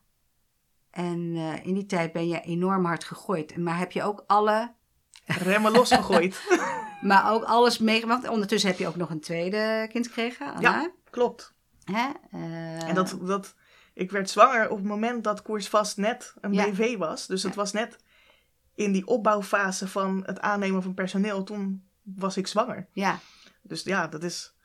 En 0.98 1.34
eh, 1.36 1.66
in 1.66 1.74
die 1.74 1.86
tijd 1.86 2.12
ben 2.12 2.28
je 2.28 2.42
enorm 2.42 2.86
hard 2.86 3.04
gegooid. 3.04 3.58
Maar 3.58 3.78
heb 3.78 3.92
je 3.92 4.04
ook 4.04 4.24
alle 4.28 4.74
Remmen 5.26 5.72
losgegooid. 5.72 6.42
Maar 7.02 7.32
ook 7.34 7.44
alles 7.44 7.78
meegemaakt. 7.78 8.28
Ondertussen 8.30 8.70
heb 8.70 8.80
je 8.80 8.88
ook 8.88 8.96
nog 8.96 9.10
een 9.10 9.20
tweede 9.20 9.88
kind 9.92 10.08
gekregen, 10.08 10.54
Anna. 10.54 10.62
Ja. 10.82 10.92
Klopt. 11.10 11.54
Hè? 11.84 12.10
Eh, 12.32 12.88
En 12.90 12.96
dat, 12.96 13.18
dat, 13.22 13.56
ik 13.94 14.12
werd 14.12 14.30
zwanger 14.30 14.70
op 14.70 14.78
het 14.78 14.86
moment 14.86 15.24
dat 15.24 15.42
Koers 15.42 15.68
Vast 15.70 15.98
net 15.98 16.34
een 16.42 16.54
Ja. 16.54 16.70
BV 16.70 16.98
was. 16.98 17.28
Dus 17.28 17.44
het 17.44 17.54
Ja. 17.54 17.60
was 17.60 17.72
net 17.72 17.98
in 18.76 18.92
die 18.92 19.08
opbouwfase 19.08 19.88
van 19.88 20.24
het 20.26 20.40
aannemen 20.40 20.84
van 20.84 20.94
personeel. 20.94 21.44
Toen 21.44 21.88
was 22.02 22.38
ik 22.38 22.48
zwanger. 22.48 22.88
Ja, 22.92 23.20
Dus 23.62 23.84
ja, 23.84 24.08
dat 24.08 24.24
is... 24.24 24.56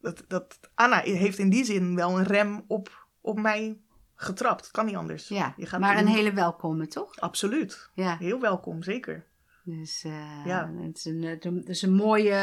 Dat, 0.00 0.24
dat, 0.28 0.58
Anna 0.74 1.00
heeft 1.00 1.38
in 1.38 1.50
die 1.50 1.64
zin 1.64 1.94
wel 1.94 2.18
een 2.18 2.24
rem 2.24 2.64
op, 2.66 3.06
op 3.20 3.40
mij 3.40 3.78
getrapt. 4.14 4.70
Kan 4.70 4.86
niet 4.86 4.96
anders. 4.96 5.28
ja. 5.28 5.54
Je 5.56 5.66
gaat 5.66 5.80
maar 5.80 5.98
een 5.98 6.06
hele 6.06 6.32
welkome, 6.32 6.86
toch? 6.86 7.16
Absoluut. 7.20 7.90
Ja, 7.94 8.16
Heel 8.18 8.40
welkom, 8.40 8.82
zeker. 8.82 9.24
dus 9.64 10.02
eh, 10.04 10.46
Ja. 10.46 10.70
het, 10.80 10.96
is 10.96 11.04
een, 11.04 11.22
het 11.22 11.68
is 11.68 11.82
een 11.82 11.94
mooie, 11.94 12.34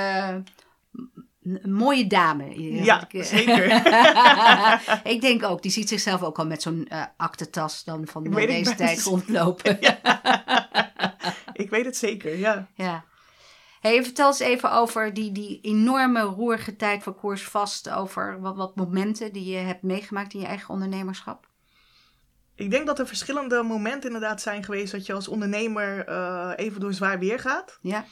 een 1.43 1.73
mooie 1.73 2.07
dame. 2.07 2.61
Ja, 2.83 3.07
Ik- 3.09 3.23
zeker. 3.23 3.63
ik 5.13 5.21
denk 5.21 5.43
ook, 5.43 5.61
die 5.61 5.71
ziet 5.71 5.89
zichzelf 5.89 6.23
ook 6.23 6.37
al 6.39 6.45
met 6.47 6.61
zo'n 6.61 6.87
eh 6.87 7.03
aktentas 7.17 7.83
dan 7.83 8.07
van 8.07 8.25
eh, 8.25 8.41
ik 8.41 8.47
deze 8.47 8.75
tijd 8.75 9.01
rondlopen. 9.03 9.79
ik 11.63 11.69
weet 11.69 11.85
het 11.85 11.97
zeker, 11.97 12.37
ja. 12.37 12.67
Ja. 12.75 13.03
Hey, 13.81 14.03
vertel 14.03 14.27
eens 14.27 14.39
even 14.39 14.71
over 14.71 15.13
die, 15.13 15.31
die 15.31 15.59
enorme 15.61 16.21
roerige 16.21 16.75
tijd 16.75 17.03
voor 17.03 17.13
Koers 17.13 17.43
Vast. 17.43 17.89
Over 17.89 18.39
wat, 18.41 18.55
wat 18.55 18.75
momenten 18.75 19.33
die 19.33 19.49
je 19.51 19.57
hebt 19.57 19.83
meegemaakt 19.83 20.33
in 20.33 20.39
je 20.39 20.45
eigen 20.45 20.69
ondernemerschap. 20.69 21.47
Ik 22.61 22.71
denk 22.71 22.85
dat 22.85 22.99
er 22.99 23.07
verschillende 23.07 23.63
momenten 23.63 24.09
inderdaad 24.13 24.41
zijn 24.41 24.63
geweest 24.63 24.91
dat 24.91 25.05
je 25.05 25.13
als 25.13 25.27
ondernemer 25.27 26.07
eh, 26.07 26.51
even 26.55 26.79
door 26.79 26.93
zwaar 26.93 27.19
weer 27.19 27.39
gaat. 27.39 27.79
Ja? 27.81 28.05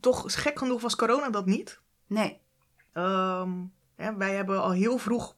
Toch 0.00 0.24
gek 0.26 0.58
genoeg 0.58 0.80
was 0.80 0.96
corona 0.96 1.30
dat 1.30 1.46
niet. 1.46 1.80
Nee. 2.06 2.40
Ehm, 2.92 3.50
wij 3.96 4.34
hebben 4.34 4.62
al 4.62 4.70
heel 4.70 4.98
vroeg 4.98 5.36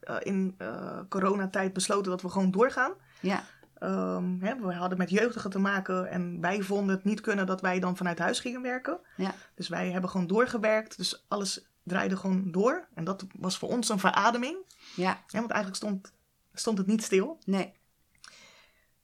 eh, 0.00 0.16
in 0.20 0.54
eh, 0.58 0.98
coronatijd 1.08 1.72
besloten 1.72 2.10
dat 2.10 2.22
we 2.22 2.28
gewoon 2.28 2.50
doorgaan. 2.50 2.92
Ja. 3.20 3.44
Ehm, 3.74 4.40
hè, 4.40 4.56
we 4.56 4.74
hadden 4.74 4.98
met 4.98 5.10
jeugdigen 5.10 5.50
te 5.50 5.58
maken 5.58 6.10
en 6.10 6.40
wij 6.40 6.62
vonden 6.62 6.94
het 6.94 7.04
niet 7.04 7.20
kunnen 7.20 7.46
dat 7.46 7.60
wij 7.60 7.80
dan 7.80 7.96
vanuit 7.96 8.18
huis 8.18 8.40
gingen 8.40 8.62
werken. 8.62 8.98
Ja. 9.16 9.34
Dus 9.54 9.68
wij 9.68 9.90
hebben 9.90 10.10
gewoon 10.10 10.26
doorgewerkt. 10.26 10.96
Dus 10.96 11.24
alles 11.28 11.68
draaide 11.82 12.16
gewoon 12.16 12.50
door. 12.50 12.88
En 12.94 13.04
dat 13.04 13.26
was 13.38 13.58
voor 13.58 13.68
ons 13.68 13.88
een 13.88 13.98
verademing. 13.98 14.56
Ja. 14.96 15.22
Hè, 15.26 15.38
want 15.38 15.50
eigenlijk 15.50 15.82
stond, 15.82 16.12
stond 16.54 16.78
het 16.78 16.86
niet 16.86 17.02
stil. 17.02 17.38
Nee. 17.44 17.78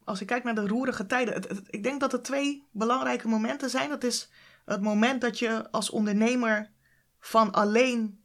Als 0.06 0.20
ik 0.20 0.26
kijk 0.26 0.44
naar 0.44 0.54
de 0.54 0.66
roerige 0.66 1.06
tijden, 1.06 1.34
het- 1.34 1.48
het- 1.48 1.62
ik 1.66 1.82
denk 1.82 2.00
dat 2.00 2.12
er 2.12 2.22
twee 2.22 2.66
belangrijke 2.72 3.28
momenten 3.28 3.70
zijn. 3.70 3.88
Dat 3.88 4.04
is 4.04 4.30
het 4.64 4.80
moment 4.80 5.20
dat 5.20 5.38
je 5.38 5.70
als 5.70 5.90
ondernemer 5.90 6.70
van 7.18 7.52
alleen 7.52 8.20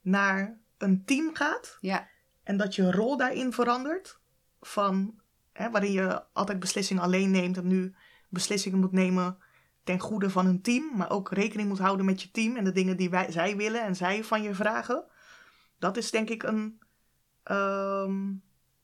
naar 0.00 0.58
een 0.78 1.04
team 1.04 1.34
gaat 1.34 1.76
Ja. 1.80 2.08
en 2.42 2.56
dat 2.56 2.74
je 2.74 2.90
rol 2.92 3.16
daarin 3.16 3.52
verandert. 3.52 4.20
Van 4.60 5.20
hè, 5.52 5.70
waarin 5.70 5.92
je 5.92 6.22
altijd 6.32 6.58
beslissingen 6.58 7.02
alleen 7.02 7.30
neemt 7.30 7.56
en 7.56 7.66
nu 7.66 7.94
beslissingen 8.28 8.78
moet 8.78 8.92
nemen 8.92 9.38
ten 9.84 9.98
goede 9.98 10.30
van 10.30 10.46
een 10.46 10.62
team, 10.62 10.96
maar 10.96 11.10
ook 11.10 11.32
rekening 11.32 11.68
moet 11.68 11.78
houden 11.78 12.06
met 12.06 12.22
je 12.22 12.30
team 12.30 12.56
en 12.56 12.64
de 12.64 12.72
dingen 12.72 12.96
die 12.96 13.10
wij, 13.10 13.30
zij 13.32 13.56
willen 13.56 13.82
en 13.82 13.96
zij 13.96 14.24
van 14.24 14.42
je 14.42 14.54
vragen. 14.54 15.04
Dat 15.78 15.96
is 15.96 16.10
denk 16.10 16.28
ik 16.28 16.42
een, 16.42 16.80
ehm, 17.42 18.32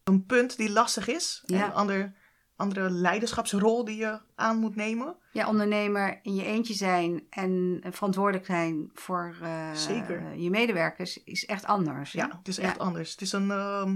een 0.05 0.25
punt 0.27 0.57
die 0.57 0.71
lastig 0.71 1.09
is. 1.09 1.43
Ja. 1.47 1.65
Een 1.65 1.73
ander, 1.73 2.15
andere 2.57 2.91
leiderschapsrol 2.91 3.85
die 3.85 3.97
je 3.97 4.21
aan 4.35 4.59
moet 4.59 4.77
nemen. 4.77 5.17
Ja, 5.33 5.49
ondernemer 5.49 6.19
in 6.23 6.35
je 6.35 6.45
eentje 6.45 6.75
zijn 6.75 7.27
en 7.31 7.81
verantwoordelijk 7.91 8.47
zijn 8.47 8.91
voor 8.95 9.37
eh, 9.43 9.73
Zeker. 9.73 10.35
je 10.37 10.51
medewerkers 10.51 11.23
is 11.25 11.47
echt 11.47 11.65
anders. 11.65 12.13
hè? 12.13 12.19
Ja, 12.21 12.29
het 12.39 12.49
is 12.49 12.59
echt 12.59 12.77
Ja. 12.77 12.83
anders. 12.83 13.11
Het 13.11 13.21
is 13.21 13.33
een, 13.33 13.51
ehm, 13.51 13.89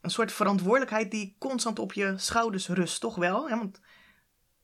een 0.00 0.10
soort 0.10 0.32
verantwoordelijkheid 0.32 1.10
die 1.10 1.36
constant 1.38 1.78
op 1.78 1.92
je 1.92 2.14
schouders 2.16 2.68
rust, 2.68 3.00
toch 3.00 3.14
wel? 3.16 3.48
Hè? 3.48 3.56
Want 3.56 3.80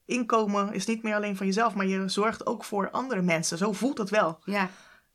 inkomen 0.05 0.73
is 0.73 0.85
niet 0.85 1.03
meer 1.03 1.15
alleen 1.15 1.35
van 1.37 1.45
jezelf, 1.45 1.75
maar 1.75 1.85
je 1.85 2.07
zorgt 2.07 2.45
ook 2.45 2.63
voor 2.63 2.89
andere 2.91 3.21
mensen. 3.21 3.57
Zo 3.57 3.73
voelt 3.73 3.97
het 3.97 4.09
wel. 4.09 4.39
Ja, 4.43 4.69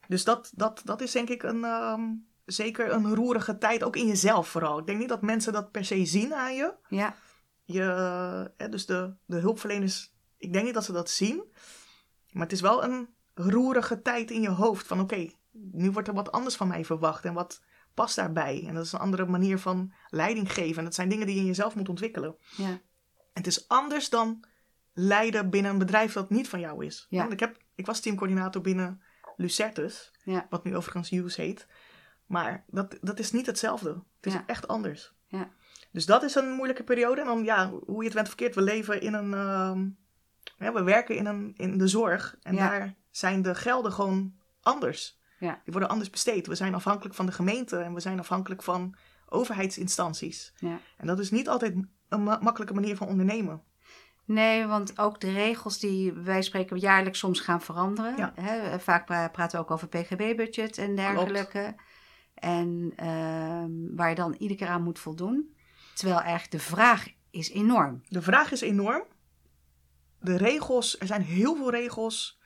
Dus 0.09 0.25
dat, 0.25 0.53
dat, 0.55 0.81
dat 0.85 1.01
is 1.01 1.13
denk 1.13 1.29
ik 1.29 1.43
een, 1.43 1.65
ehm, 1.65 2.03
zeker 2.45 2.93
een 2.93 3.15
roerige 3.15 3.59
tijd, 3.59 3.83
ook 3.85 3.97
in 3.97 4.07
jezelf 4.07 4.49
vooral. 4.49 4.79
Ik 4.79 4.87
denk 4.87 4.99
niet 4.99 5.09
dat 5.09 5.23
mensen 5.23 5.53
dat 5.53 5.71
per 5.71 5.85
se 5.85 6.05
zien 6.05 6.35
aan 6.35 6.55
je. 6.55 6.73
ja, 6.89 7.15
je 7.65 7.83
hè, 8.57 8.69
dus 8.69 8.87
de, 8.87 9.15
de 9.27 9.37
hulpverleners, 9.37 10.15
ik 10.39 10.53
denk 10.53 10.65
niet 10.65 10.75
dat 10.75 10.85
ze 10.85 10.93
dat 10.93 11.11
zien. 11.11 11.45
Maar 12.31 12.43
het 12.43 12.53
is 12.53 12.61
wel 12.61 12.85
een 12.85 13.09
roerige 13.35 14.03
tijd 14.03 14.31
in 14.31 14.41
je 14.43 14.49
hoofd. 14.49 14.87
Van 14.87 15.01
oké, 15.01 15.31
nu 15.51 15.91
wordt 15.91 16.09
er 16.09 16.15
wat 16.15 16.33
anders 16.33 16.57
van 16.57 16.69
mij 16.69 16.85
verwacht. 16.85 17.25
En 17.25 17.35
wat 17.35 17.63
past 17.95 18.17
daarbij? 18.17 18.65
En 18.67 18.75
dat 18.75 18.85
is 18.85 18.93
een 18.93 18.99
andere 18.99 19.27
manier 19.27 19.59
van 19.59 19.93
leiding 20.09 20.53
geven. 20.53 20.79
En 20.79 20.85
dat 20.85 20.95
zijn 20.95 21.09
dingen 21.09 21.27
die 21.27 21.35
je 21.35 21.41
in 21.41 21.47
jezelf 21.47 21.75
moet 21.75 21.89
ontwikkelen. 21.89 22.37
ja, 22.57 22.81
Het 23.33 23.47
is 23.47 23.69
anders 23.69 24.09
dan 24.09 24.45
leiden 24.93 25.51
binnen 25.51 25.73
een 25.73 25.79
bedrijf 25.79 26.13
dat 26.13 26.31
niet 26.31 26.49
van 26.49 26.61
jou 26.61 26.85
is. 26.85 27.07
Ja. 27.09 27.21
Want 27.21 27.33
ik, 27.33 27.41
heb, 27.41 27.57
ik 27.75 27.87
was 27.87 28.01
teamcoördinator 28.01 28.63
binnen 28.63 29.03
Lucertus, 29.37 30.13
ja, 30.25 30.47
wat 30.51 30.65
nu 30.65 30.77
overigens 30.77 31.11
Hughes 31.11 31.37
heet. 31.37 31.67
Maar 32.27 32.65
dat, 32.67 32.99
dat 33.01 33.19
is 33.19 33.33
niet 33.33 33.47
hetzelfde. 33.47 34.03
Het 34.21 34.35
is 34.35 34.41
echt 34.47 34.69
anders. 34.69 35.15
ja, 35.27 35.51
Dus 35.95 36.07
dat 36.07 36.23
is 36.23 36.35
een 36.35 36.51
moeilijke 36.51 36.83
periode. 36.85 37.21
En 37.21 37.27
dan, 37.27 37.45
ja, 37.45 37.71
hoe 37.87 37.99
je 37.99 38.05
het 38.05 38.15
bent 38.15 38.27
verkeerd, 38.29 38.55
we 38.55 38.63
leven 38.63 39.01
in 39.01 39.15
een. 39.15 39.35
ehm, 39.35 39.87
ja, 40.59 40.73
we 40.73 40.83
werken 40.83 41.17
in, 41.17 41.27
een, 41.27 41.53
in 41.57 41.79
de 41.79 41.89
zorg. 41.89 42.37
En 42.43 42.55
Ja. 42.55 42.69
daar 42.69 42.95
zijn 43.11 43.43
de 43.43 43.55
gelden 43.55 43.93
gewoon 43.93 44.35
anders. 44.61 45.19
Ja. 45.39 45.53
Die 45.65 45.73
worden 45.73 45.89
anders 45.91 46.11
besteed. 46.11 46.47
We 46.47 46.55
zijn 46.55 46.75
afhankelijk 46.75 47.15
van 47.15 47.27
de 47.27 47.33
gemeente 47.33 47.77
en 47.79 47.95
we 47.95 48.01
zijn 48.01 48.19
afhankelijk 48.19 48.63
van 48.63 48.95
overheidsinstanties. 49.29 50.53
ja. 50.59 50.79
En 50.97 51.07
dat 51.07 51.19
is 51.19 51.31
niet 51.31 51.49
altijd 51.49 51.75
een 52.09 52.23
ma- 52.23 52.39
makkelijke 52.43 52.75
manier 52.75 52.97
van 52.97 53.09
ondernemen. 53.09 53.63
Nee, 54.25 54.67
want 54.67 54.99
ook 54.99 55.21
de 55.21 55.33
regels 55.33 55.79
die 55.79 56.13
wij 56.13 56.43
spreken 56.43 56.79
jaarlijks 56.79 57.19
soms 57.19 57.41
gaan 57.41 57.61
veranderen. 57.63 58.17
Ja. 58.17 58.35
Vaak 58.79 59.07
pra- 59.07 59.29
praten 59.29 59.59
we 59.59 59.65
ook 59.65 59.71
over 59.71 59.89
PGB-budget 59.89 60.79
en 60.79 60.97
dergelijke. 60.97 61.75
En 62.35 62.93
ehm, 62.97 63.71
waar 63.97 64.09
je 64.09 64.15
dan 64.15 64.35
iedere 64.39 64.59
keer 64.59 64.69
aan 64.69 64.83
moet 64.83 64.99
voldoen. 64.99 65.54
Terwijl 65.95 66.21
eigenlijk 66.21 66.51
de 66.51 66.59
vraag 66.71 67.07
is 67.31 67.51
enorm. 67.51 68.03
De 68.09 68.23
vraag 68.23 68.53
is 68.53 68.61
enorm. 68.61 69.03
De 70.21 70.37
regels, 70.37 70.99
er 71.01 71.07
zijn 71.07 71.23
heel 71.23 71.57
veel 71.57 71.71
regels, 71.71 72.39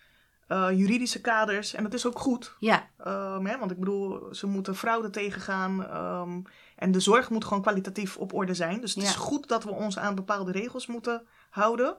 eh, 0.47 0.69
juridische 0.71 1.21
kaders. 1.21 1.75
En 1.75 1.83
dat 1.83 1.95
is 1.95 2.07
ook 2.07 2.19
goed. 2.19 2.57
Ja, 2.59 2.89
Ehm, 2.99 3.45
hè, 3.47 3.59
want 3.59 3.71
ik 3.71 3.79
bedoel, 3.79 4.35
ze 4.35 4.47
moeten 4.47 4.77
fraude 4.77 5.11
tegengaan. 5.11 5.87
ehm, 5.87 6.41
en 6.77 6.93
de 6.93 7.01
zorg 7.01 7.31
moet 7.31 7.45
gewoon 7.45 7.63
kwalitatief 7.63 8.17
op 8.17 8.33
orde 8.35 8.55
zijn. 8.55 8.81
Dus 8.81 8.95
het 8.95 9.05
Ja. 9.05 9.09
is 9.11 9.17
goed 9.17 9.49
dat 9.49 9.65
we 9.65 9.71
ons 9.71 9.99
aan 9.99 10.15
bepaalde 10.15 10.53
regels 10.53 10.87
moeten 10.87 11.27
houden. 11.51 11.97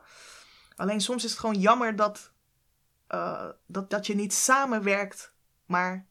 Alleen 0.75 1.01
soms 1.01 1.23
is 1.23 1.29
het 1.31 1.39
gewoon 1.39 1.59
jammer 1.59 1.95
dat, 1.95 2.31
eh, 3.07 3.49
dat, 3.67 3.89
dat 3.89 4.07
je 4.07 4.15
niet 4.15 4.33
samenwerkt, 4.33 5.33
maar 5.65 6.07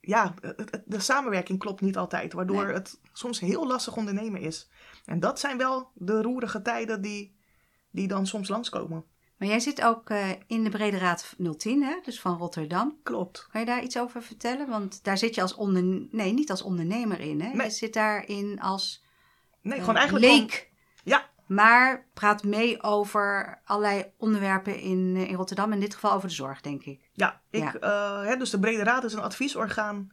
ja, 0.00 0.34
de 0.84 1.00
samenwerking 1.00 1.58
klopt 1.58 1.80
niet 1.80 1.96
altijd. 1.96 2.32
Waardoor 2.32 2.64
Nee. 2.64 2.74
het 2.74 3.00
soms 3.12 3.40
heel 3.40 3.66
lastig 3.66 3.96
ondernemen 3.96 4.40
is. 4.40 4.68
En 5.04 5.20
dat 5.20 5.40
zijn 5.40 5.58
wel 5.58 5.90
de 5.94 6.22
roerige 6.22 6.62
tijden 6.62 7.02
die, 7.02 7.36
die 7.90 8.08
dan 8.08 8.26
soms 8.26 8.48
langskomen. 8.48 9.04
maar 9.36 9.48
jij 9.48 9.60
zit 9.60 9.82
ook 9.82 10.10
eh, 10.10 10.30
in 10.46 10.64
de 10.64 10.70
Brede 10.70 10.98
Raad 10.98 11.34
010, 11.56 11.82
hè? 11.82 11.94
dus 12.04 12.20
van 12.20 12.36
Rotterdam. 12.38 12.96
Klopt. 13.02 13.48
Kan 13.52 13.60
je 13.60 13.66
daar 13.66 13.82
iets 13.82 13.98
over 13.98 14.22
vertellen? 14.22 14.68
Want 14.68 15.04
daar 15.04 15.18
zit 15.18 15.34
je 15.34 15.42
als 15.42 15.54
onder... 15.54 15.82
nee, 16.10 16.32
niet 16.32 16.50
als 16.50 16.62
ondernemer 16.62 17.20
in. 17.20 17.40
Hè? 17.40 17.48
Nee. 17.48 17.66
Je 17.66 17.72
zit 17.72 17.92
daarin 17.92 18.60
als 18.60 19.04
Nee, 19.62 19.74
eh, 19.74 19.80
gewoon 19.80 19.96
eigenlijk 19.96 20.32
leek. 20.32 20.69
Maar 21.50 22.06
praat 22.14 22.42
mee 22.44 22.82
over 22.82 23.60
allerlei 23.64 24.12
onderwerpen 24.16 24.78
in, 24.78 25.12
eh, 25.16 25.28
in 25.28 25.34
Rotterdam. 25.34 25.72
In 25.72 25.80
dit 25.80 25.94
geval 25.94 26.12
over 26.12 26.28
de 26.28 26.34
zorg, 26.34 26.60
denk 26.60 26.84
ik. 26.84 27.10
Ja, 27.12 27.40
ik, 27.50 27.62
Ja. 27.62 27.74
eh, 27.74 28.22
hè, 28.28 28.36
dus 28.36 28.50
de 28.50 28.58
Brede 28.58 28.82
Raad 28.82 29.04
is 29.04 29.12
een 29.12 29.20
adviesorgaan 29.20 30.12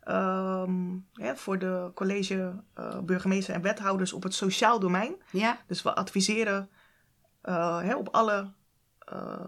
ehm, 0.00 0.96
hè, 1.12 1.36
voor 1.36 1.58
de 1.58 1.90
college, 1.94 2.62
eh, 2.74 2.98
burgemeester 3.00 3.54
en 3.54 3.62
wethouders 3.62 4.12
op 4.12 4.22
het 4.22 4.34
sociaal 4.34 4.80
domein. 4.80 5.16
Ja, 5.30 5.58
Dus 5.66 5.82
we 5.82 5.94
adviseren 5.94 6.70
hè, 7.42 7.94
op 7.94 8.08
alle 8.08 8.52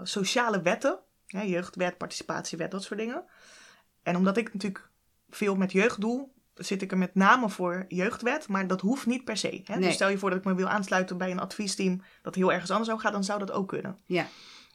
sociale 0.02 0.62
wetten, 0.62 0.98
hè, 1.26 1.40
jeugdwet, 1.42 1.98
participatiewet, 1.98 2.70
dat 2.70 2.82
soort 2.82 3.00
dingen. 3.00 3.24
En 4.02 4.16
omdat 4.16 4.36
ik 4.36 4.52
natuurlijk 4.52 4.90
veel 5.28 5.54
met 5.56 5.72
jeugd 5.72 6.00
doe, 6.00 6.28
zit 6.58 6.82
ik 6.82 6.90
er 6.90 6.98
met 6.98 7.14
name 7.14 7.48
voor 7.48 7.84
jeugdwet, 7.88 8.48
maar 8.48 8.66
dat 8.66 8.80
hoeft 8.80 9.06
niet 9.06 9.24
per 9.24 9.36
se. 9.36 9.60
Hè? 9.64 9.74
Nee. 9.74 9.84
Dus 9.84 9.94
stel 9.94 10.08
je 10.08 10.18
voor 10.18 10.30
dat 10.30 10.38
ik 10.38 10.44
me 10.44 10.54
wil 10.54 10.68
aansluiten 10.68 11.18
bij 11.18 11.30
een 11.30 11.40
adviesteam 11.40 12.02
dat 12.22 12.34
heel 12.34 12.52
ergens 12.52 12.70
anders 12.70 12.88
zou 12.88 13.00
gaan, 13.00 13.12
dan 13.12 13.24
zou 13.24 13.38
dat 13.38 13.50
ook 13.50 13.68
kunnen. 13.68 13.98
ja, 14.06 14.26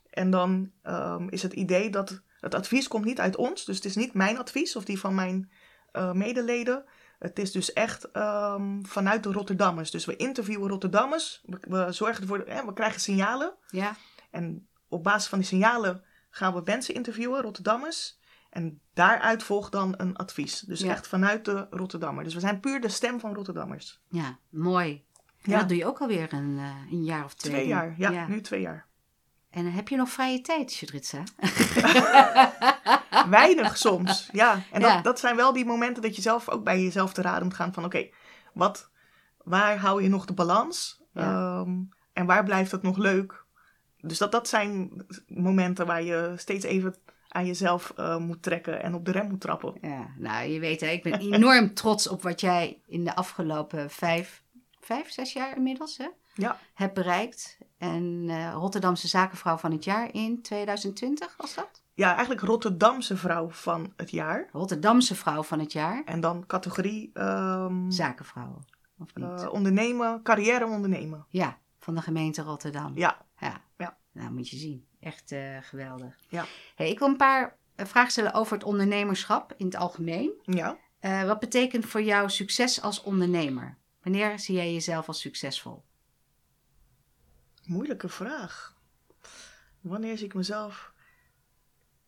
En 0.10 0.30
dan 0.30 0.72
ehm, 0.82 1.28
is 1.30 1.42
het 1.44 1.54
idee 1.54 1.90
dat 1.90 2.22
het 2.40 2.56
advies 2.56 2.88
komt 2.88 3.06
niet 3.06 3.20
uit 3.20 3.36
ons. 3.36 3.66
Dus 3.66 3.76
het 3.76 3.86
is 3.86 3.96
niet 3.96 4.14
mijn 4.14 4.38
advies 4.38 4.76
of 4.76 4.84
die 4.86 5.00
van 5.00 5.16
mijn 5.16 5.52
eh, 5.92 6.12
medeleden. 6.12 6.84
Het 7.20 7.40
is 7.40 7.52
dus 7.52 7.74
echt 7.74 8.12
ehm, 8.12 8.82
vanuit 8.84 9.24
de 9.24 9.32
Rotterdammers. 9.32 9.92
Dus 9.92 10.06
we 10.06 10.16
interviewen 10.16 10.70
Rotterdammers. 10.70 11.42
We, 11.46 11.58
we 11.62 11.92
zorgen 11.92 12.22
ervoor, 12.22 12.44
hè, 12.48 12.66
we 12.66 12.74
krijgen 12.74 13.02
signalen. 13.02 13.54
ja. 13.70 13.96
En 14.32 14.68
op 14.88 15.04
basis 15.04 15.30
van 15.30 15.40
die 15.40 15.48
signalen 15.48 16.04
gaan 16.30 16.54
we 16.54 16.62
mensen 16.66 16.94
interviewen, 16.94 17.42
Rotterdammers. 17.42 18.20
En 18.54 18.80
daaruit 18.94 19.44
volgt 19.44 19.72
dan 19.72 19.94
een 19.98 20.16
advies. 20.16 20.60
Dus 20.60 20.80
Ja. 20.80 20.92
echt 20.92 21.08
vanuit 21.08 21.46
de 21.46 21.68
Rotterdammer. 21.70 22.24
Dus 22.24 22.34
we 22.34 22.40
zijn 22.40 22.60
puur 22.60 22.82
de 22.82 22.90
stem 22.90 23.20
van 23.20 23.34
Rotterdammers. 23.34 24.02
ja 24.10 24.38
mooi. 24.50 25.04
En 25.42 25.52
Ja. 25.52 25.58
dat 25.60 25.68
doe 25.68 25.78
je 25.78 25.86
ook 25.86 26.00
alweer 26.02 26.34
een, 26.34 26.58
eh, 26.60 26.92
een 26.92 27.04
jaar 27.04 27.24
of 27.24 27.34
twee. 27.34 27.52
Twee 27.54 27.68
jaar, 27.68 27.94
ja, 27.98 28.10
ja. 28.10 28.28
nu 28.28 28.42
twee 28.42 28.62
jaar. 28.62 28.86
En 29.50 29.72
heb 29.72 29.88
je 29.88 29.96
nog 29.96 30.10
vrije 30.10 30.42
tijd, 30.42 30.74
Judritza? 30.76 31.24
Weinig 33.30 33.78
soms, 33.78 34.30
ja. 34.32 34.62
En 34.72 34.82
dat, 34.82 35.04
dat 35.04 35.20
zijn 35.20 35.36
wel 35.36 35.54
die 35.54 35.66
momenten 35.66 36.02
dat 36.04 36.16
je 36.16 36.22
zelf 36.22 36.50
ook 36.50 36.64
bij 36.64 36.82
jezelf 36.84 37.14
te 37.14 37.22
raden 37.22 37.44
moet 37.44 37.54
gaan 37.54 37.74
van... 37.74 37.86
oké, 37.86 38.08
wat, 38.54 38.90
waar 39.44 39.78
hou 39.78 40.04
je 40.04 40.10
nog 40.10 40.26
de 40.26 40.34
balans? 40.34 41.02
Ehm, 41.14 41.72
en 42.14 42.26
waar 42.26 42.44
blijft 42.44 42.72
het 42.72 42.82
nog 42.82 42.98
leuk? 42.98 43.44
Dus 44.02 44.18
dat, 44.18 44.32
dat 44.32 44.48
zijn 44.48 45.06
momenten 45.28 45.86
waar 45.86 46.04
je 46.04 46.34
steeds 46.36 46.66
even 46.66 46.96
aan 47.34 47.46
jezelf 47.46 47.94
eh, 47.96 48.18
moet 48.18 48.42
trekken 48.44 48.84
en 48.84 48.94
op 48.94 49.06
de 49.06 49.12
rem 49.12 49.28
moet 49.30 49.42
trappen. 49.42 49.74
Ja, 49.82 50.08
nou, 50.18 50.48
je 50.50 50.60
weet, 50.60 50.82
hè, 50.82 50.88
ik 50.88 51.04
ben 51.04 51.20
enorm 51.20 51.74
trots 51.84 52.08
op 52.08 52.22
wat 52.24 52.42
jij 52.42 52.82
in 52.88 53.04
de 53.04 53.16
afgelopen 53.16 53.90
vijf, 53.90 54.44
vijf 54.80 55.12
zes 55.12 55.34
jaar 55.34 55.56
inmiddels 55.56 55.98
hè, 55.98 56.08
Ja, 56.34 56.60
hebt 56.74 56.94
bereikt. 56.94 57.58
En 57.78 58.26
eh, 58.28 58.52
Rotterdamse 58.54 59.08
zakenvrouw 59.08 59.58
van 59.58 59.72
het 59.72 59.84
jaar 59.84 60.14
in 60.14 60.42
2020 60.42 61.36
was 61.38 61.56
dat? 61.56 61.82
ja 61.94 62.12
eigenlijk 62.12 62.42
Rotterdamse 62.42 63.18
vrouw 63.18 63.50
van 63.50 63.94
het 63.96 64.12
jaar. 64.12 64.50
Rotterdamse 64.52 65.16
vrouw 65.16 65.44
van 65.44 65.60
het 65.60 65.72
jaar. 65.72 66.02
En 66.06 66.20
dan 66.20 66.46
categorie 66.46 67.10
ehm, 67.14 67.90
Zakenvrouw, 67.92 68.60
of 69.00 69.16
niet? 69.16 69.42
eh, 69.42 69.52
ondernemen, 69.54 70.22
carrière 70.24 70.66
ondernemen. 70.66 71.26
ja, 71.30 71.58
van 71.80 71.96
de 71.96 72.02
gemeente 72.02 72.42
Rotterdam. 72.42 72.92
Ja. 72.96 73.26
Nou, 74.14 74.32
moet 74.32 74.50
je 74.50 74.58
zien. 74.58 74.86
Echt 75.00 75.32
eh, 75.32 75.58
geweldig. 75.62 76.18
Ja. 76.30 76.46
Hey, 76.76 76.90
ik 76.90 77.00
wil 77.00 77.08
een 77.08 77.18
paar 77.18 77.58
eh, 77.76 77.86
vragen 77.86 78.12
stellen 78.12 78.34
over 78.34 78.54
het 78.54 78.64
ondernemerschap 78.64 79.54
in 79.58 79.66
het 79.66 79.76
algemeen. 79.76 80.32
ja. 80.46 80.78
Eh, 81.00 81.24
wat 81.24 81.40
betekent 81.40 81.86
voor 81.86 82.02
jou 82.02 82.30
succes 82.30 82.82
als 82.82 83.02
ondernemer? 83.02 83.78
Wanneer 84.02 84.40
zie 84.40 84.56
jij 84.56 84.74
jezelf 84.74 85.08
als 85.08 85.20
succesvol? 85.20 85.84
Moeilijke 87.66 88.10
vraag. 88.10 88.78
Wanneer 89.82 90.18
zie 90.18 90.26
ik 90.26 90.34
mezelf... 90.34 90.94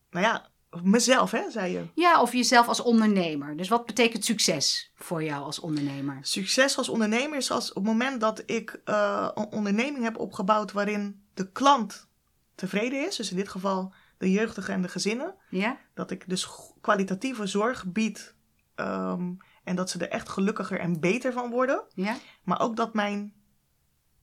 Nou 0.09 0.25
ja, 0.25 0.49
mezelf 0.83 1.31
hè, 1.31 1.51
zei 1.51 1.73
je. 1.73 1.87
Ja, 1.95 2.21
of 2.21 2.33
jezelf 2.33 2.67
als 2.67 2.79
ondernemer. 2.79 3.57
Dus 3.57 3.67
wat 3.67 3.85
betekent 3.85 4.25
succes 4.25 4.91
voor 4.95 5.23
jou 5.23 5.43
als 5.43 5.59
ondernemer? 5.59 6.17
Succes 6.21 6.77
als 6.77 6.89
ondernemer 6.89 7.37
is 7.37 7.51
als 7.51 7.69
op 7.69 7.75
het 7.75 7.85
moment 7.85 8.21
dat 8.21 8.43
ik 8.45 8.81
een 8.83 9.51
onderneming 9.51 10.03
heb 10.03 10.17
opgebouwd 10.17 10.71
waarin 10.71 11.24
de 11.35 11.51
klant 11.51 12.07
tevreden 12.55 13.07
is. 13.07 13.15
Dus 13.15 13.29
in 13.31 13.35
dit 13.37 13.49
geval 13.49 13.93
de 14.17 14.31
jeugdigen 14.31 14.73
en 14.73 14.81
de 14.81 14.87
gezinnen. 14.87 15.35
Ja? 15.49 15.77
Dat 15.93 16.11
ik 16.11 16.29
dus 16.29 16.47
kwalitatieve 16.81 17.45
zorg 17.47 17.85
bied. 17.85 18.33
ehm, 18.75 19.31
En 19.63 19.75
dat 19.75 19.89
ze 19.89 19.99
er 19.99 20.09
echt 20.09 20.29
gelukkiger 20.29 20.79
en 20.79 20.99
beter 20.99 21.33
van 21.33 21.49
worden. 21.49 21.83
Ja? 21.93 22.15
Maar 22.43 22.59
ook 22.61 22.75
dat, 22.75 22.93
mijn, 22.93 23.33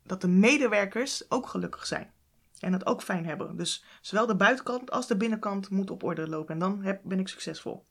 dat 0.02 0.20
de 0.20 0.28
medewerkers 0.28 1.30
ook 1.30 1.46
gelukkig 1.46 1.86
zijn. 1.86 2.12
En 2.58 2.72
het 2.72 2.86
ook 2.86 3.02
fijn 3.02 3.26
hebben. 3.26 3.56
Dus 3.56 3.84
zowel 4.00 4.26
de 4.26 4.36
buitenkant 4.36 4.90
als 4.90 5.06
de 5.06 5.16
binnenkant 5.16 5.70
moet 5.70 5.90
op 5.90 6.02
orde 6.02 6.28
lopen. 6.28 6.54
En 6.54 6.60
dan 6.60 6.82
heb, 6.82 7.00
ben 7.04 7.18
ik 7.20 7.28
succesvol. 7.28 7.84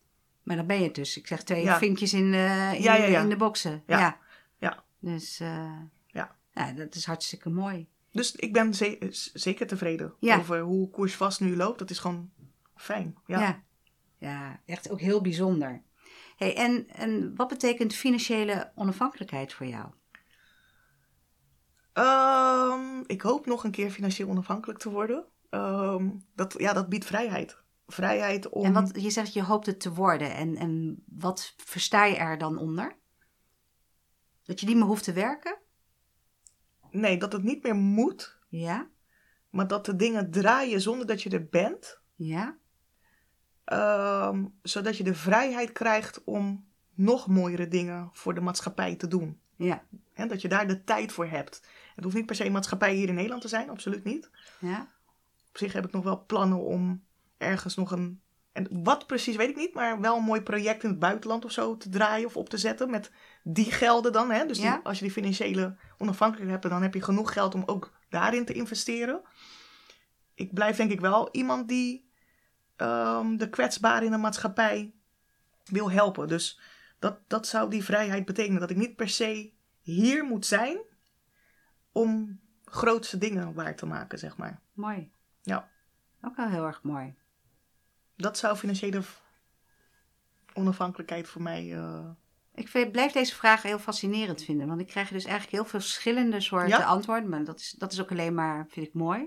Maar 0.44 0.56
dan 0.56 0.68
ben 0.68 0.78
je 0.78 0.84
het 0.84 0.96
dus. 0.96 1.18
Ik 1.18 1.28
zeg 1.28 1.44
twee 1.44 1.64
Ja. 1.64 1.78
vinkjes 1.78 2.14
in, 2.14 2.34
eh, 2.34 2.74
in, 2.74 2.82
Ja, 2.82 2.96
ja, 2.96 3.06
ja. 3.06 3.22
in 3.22 3.30
de 3.30 3.36
boksen. 3.36 3.84
Ja. 3.88 4.00
ja. 4.00 4.18
Ja. 4.58 4.84
Dus 5.00 5.40
eh, 5.40 5.80
Ja. 6.08 6.36
ja, 6.52 6.72
dat 6.72 6.96
is 6.96 7.06
hartstikke 7.06 7.50
mooi. 7.50 7.88
Dus 8.12 8.36
ik 8.36 8.54
ben 8.54 8.74
ze- 8.74 9.30
zeker 9.34 9.68
tevreden 9.68 10.14
Ja. 10.20 10.38
over 10.38 10.60
hoe 10.60 10.90
koers 10.90 11.16
vast 11.16 11.40
nu 11.40 11.56
loopt. 11.56 11.80
Dat 11.80 11.90
is 11.90 12.00
gewoon 12.00 12.32
fijn. 12.76 13.16
Ja. 13.26 13.40
Ja. 13.40 13.64
ja. 14.18 14.62
echt 14.66 14.90
ook 14.90 15.00
heel 15.00 15.22
bijzonder. 15.22 15.84
Hey, 16.36 16.56
en, 16.56 16.88
en 16.88 17.36
wat 17.36 17.48
betekent 17.48 17.94
financiële 17.94 18.72
onafhankelijkheid 18.76 19.54
voor 19.54 19.66
jou? 19.66 19.90
Ehm, 21.94 23.04
ik 23.06 23.22
hoop 23.22 23.46
nog 23.46 23.64
een 23.64 23.72
keer 23.72 23.92
financieel 23.92 24.30
onafhankelijk 24.30 24.80
te 24.80 24.90
worden. 24.90 25.26
Ehm, 25.50 26.10
dat, 26.36 26.54
ja, 26.58 26.74
dat 26.74 26.90
biedt 26.90 27.06
vrijheid. 27.06 27.58
Vrijheid 27.88 28.50
om. 28.50 28.66
En 28.66 28.74
wat, 28.74 28.92
je 29.02 29.10
zegt 29.10 29.34
je 29.34 29.44
hoopt 29.44 29.66
het 29.66 29.80
te 29.80 29.94
worden. 29.94 30.36
En, 30.36 30.56
en 30.56 31.04
wat 31.08 31.54
versta 31.58 32.06
je 32.06 32.16
er 32.16 32.38
dan 32.38 32.58
onder? 32.58 33.00
Dat 34.44 34.60
je 34.60 34.66
niet 34.66 34.76
meer 34.76 34.86
hoeft 34.86 35.04
te 35.04 35.14
werken? 35.14 35.58
Nee, 36.92 37.18
dat 37.18 37.34
het 37.34 37.44
niet 37.44 37.64
meer 37.64 37.76
moet, 37.76 38.38
Ja, 38.50 38.88
maar 39.50 39.68
dat 39.68 39.86
de 39.86 39.96
dingen 39.96 40.32
draaien 40.32 40.82
zonder 40.82 41.08
dat 41.08 41.22
je 41.24 41.30
er 41.30 41.46
bent. 41.50 42.00
ja, 42.16 42.58
Ehm, 43.64 44.46
zodat 44.62 44.98
je 44.98 45.04
de 45.04 45.16
vrijheid 45.16 45.72
krijgt 45.72 46.24
om 46.24 46.66
nog 46.94 47.28
mooiere 47.28 47.68
dingen 47.68 48.10
voor 48.14 48.34
de 48.34 48.42
maatschappij 48.42 48.96
te 48.96 49.08
doen. 49.08 49.40
ja, 49.56 49.84
En 50.14 50.28
dat 50.28 50.42
je 50.42 50.48
daar 50.48 50.68
de 50.68 50.84
tijd 50.84 51.12
voor 51.12 51.26
hebt. 51.28 51.68
Het 51.96 52.04
hoeft 52.04 52.16
niet 52.16 52.26
per 52.26 52.36
se 52.36 52.46
een 52.46 52.52
maatschappij 52.52 52.94
hier 52.94 53.08
in 53.08 53.14
Nederland 53.16 53.42
te 53.42 53.48
zijn, 53.48 53.70
absoluut 53.70 54.04
niet. 54.04 54.30
ja. 54.60 54.88
Op 55.50 55.58
zich 55.58 55.74
heb 55.74 55.86
ik 55.86 55.92
nog 55.92 56.04
wel 56.04 56.26
plannen 56.26 56.60
om 56.60 57.04
ergens 57.38 57.76
nog 57.76 57.92
een. 57.92 58.22
En 58.52 58.84
wat 58.84 59.08
precies 59.08 59.36
weet 59.36 59.50
ik 59.50 59.56
niet, 59.56 59.74
maar 59.74 60.00
wel 60.00 60.18
een 60.18 60.24
mooi 60.24 60.42
project 60.42 60.84
in 60.84 60.90
het 60.90 61.00
buitenland 61.00 61.46
of 61.46 61.52
zo 61.52 61.78
te 61.78 61.90
draaien 61.90 62.26
of 62.28 62.38
op 62.38 62.50
te 62.50 62.58
zetten. 62.58 62.90
Met 62.90 63.12
die 63.44 63.72
gelden 63.72 64.12
dan. 64.12 64.32
Hè? 64.32 64.46
Dus 64.46 64.58
die- 64.58 64.66
Ja. 64.66 64.80
als 64.84 64.98
je 65.00 65.04
die 65.04 65.14
financiële 65.14 65.76
onafhankelijkheid 65.98 66.62
hebt, 66.62 66.74
dan 66.74 66.84
heb 66.84 66.94
je 66.94 67.02
genoeg 67.04 67.34
geld 67.34 67.56
om 67.56 67.64
ook 67.66 67.92
daarin 68.10 68.46
te 68.46 68.54
investeren. 68.54 69.22
Ik 70.34 70.54
blijf 70.54 70.76
denk 70.78 70.92
ik 70.92 71.00
wel 71.00 71.30
iemand 71.32 71.68
die 71.68 72.10
ehm, 72.76 73.38
de 73.38 73.50
kwetsbaren 73.50 74.06
in 74.06 74.12
de 74.12 74.18
maatschappij 74.18 74.94
wil 75.66 75.92
helpen. 75.92 76.28
Dus 76.28 76.60
dat, 77.00 77.20
dat 77.28 77.48
zou 77.48 77.70
die 77.70 77.84
vrijheid 77.84 78.26
betekenen. 78.26 78.60
Dat 78.60 78.70
ik 78.70 78.78
niet 78.78 78.96
per 78.96 79.10
se 79.10 79.52
hier 79.82 80.24
moet 80.24 80.46
zijn 80.46 80.78
om 81.92 82.40
grootste 82.66 83.18
dingen 83.18 83.54
waar 83.54 83.76
te 83.76 83.86
maken, 83.86 84.20
zeg 84.20 84.38
maar. 84.38 84.60
Mooi. 84.74 85.12
Ja. 85.42 85.70
Ook 86.22 86.36
wel 86.36 86.48
heel 86.48 86.66
erg 86.66 86.84
mooi. 86.84 87.16
Dat 88.22 88.38
zou 88.38 88.56
financiële 88.58 89.02
onafhankelijkheid 90.54 91.28
voor 91.28 91.42
mij. 91.42 91.74
eh, 91.76 92.10
Ik 92.56 92.68
vind- 92.68 92.92
blijf 92.92 93.12
deze 93.12 93.36
vraag 93.36 93.62
heel 93.62 93.80
fascinerend 93.80 94.44
vinden. 94.44 94.68
Want 94.68 94.82
ik 94.82 94.88
krijg 94.88 95.10
dus 95.10 95.24
eigenlijk 95.26 95.52
heel 95.56 95.66
veel 95.66 95.80
verschillende 95.80 96.40
soorten 96.42 96.70
Ja. 96.70 96.84
antwoorden. 96.86 97.30
Maar 97.30 97.44
dat 97.44 97.60
is, 97.60 97.72
dat 97.78 97.92
is 97.92 98.02
ook 98.02 98.12
alleen 98.12 98.34
maar, 98.34 98.66
vind 98.70 98.88
ik 98.88 98.94
mooi. 98.94 99.20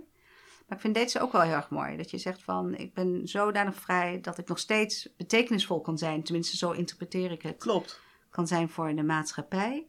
Maar 0.66 0.76
ik 0.76 0.80
vind 0.80 0.94
deze 0.94 1.20
ook 1.20 1.32
wel 1.32 1.40
heel 1.40 1.52
erg 1.54 1.68
mooi. 1.70 1.96
Dat 1.96 2.10
je 2.10 2.18
zegt 2.18 2.42
van, 2.42 2.74
ik 2.74 2.94
ben 2.94 3.28
zodanig 3.28 3.74
vrij 3.74 4.20
dat 4.20 4.38
ik 4.38 4.48
nog 4.48 4.58
steeds 4.58 5.08
betekenisvol 5.16 5.80
kan 5.80 5.98
zijn. 5.98 6.22
Tenminste, 6.22 6.56
zo 6.56 6.70
interpreteer 6.70 7.30
ik 7.30 7.42
het. 7.42 7.56
klopt. 7.56 8.00
Kan 8.30 8.46
zijn 8.46 8.68
voor 8.68 8.94
de 8.96 9.02
maatschappij. 9.02 9.86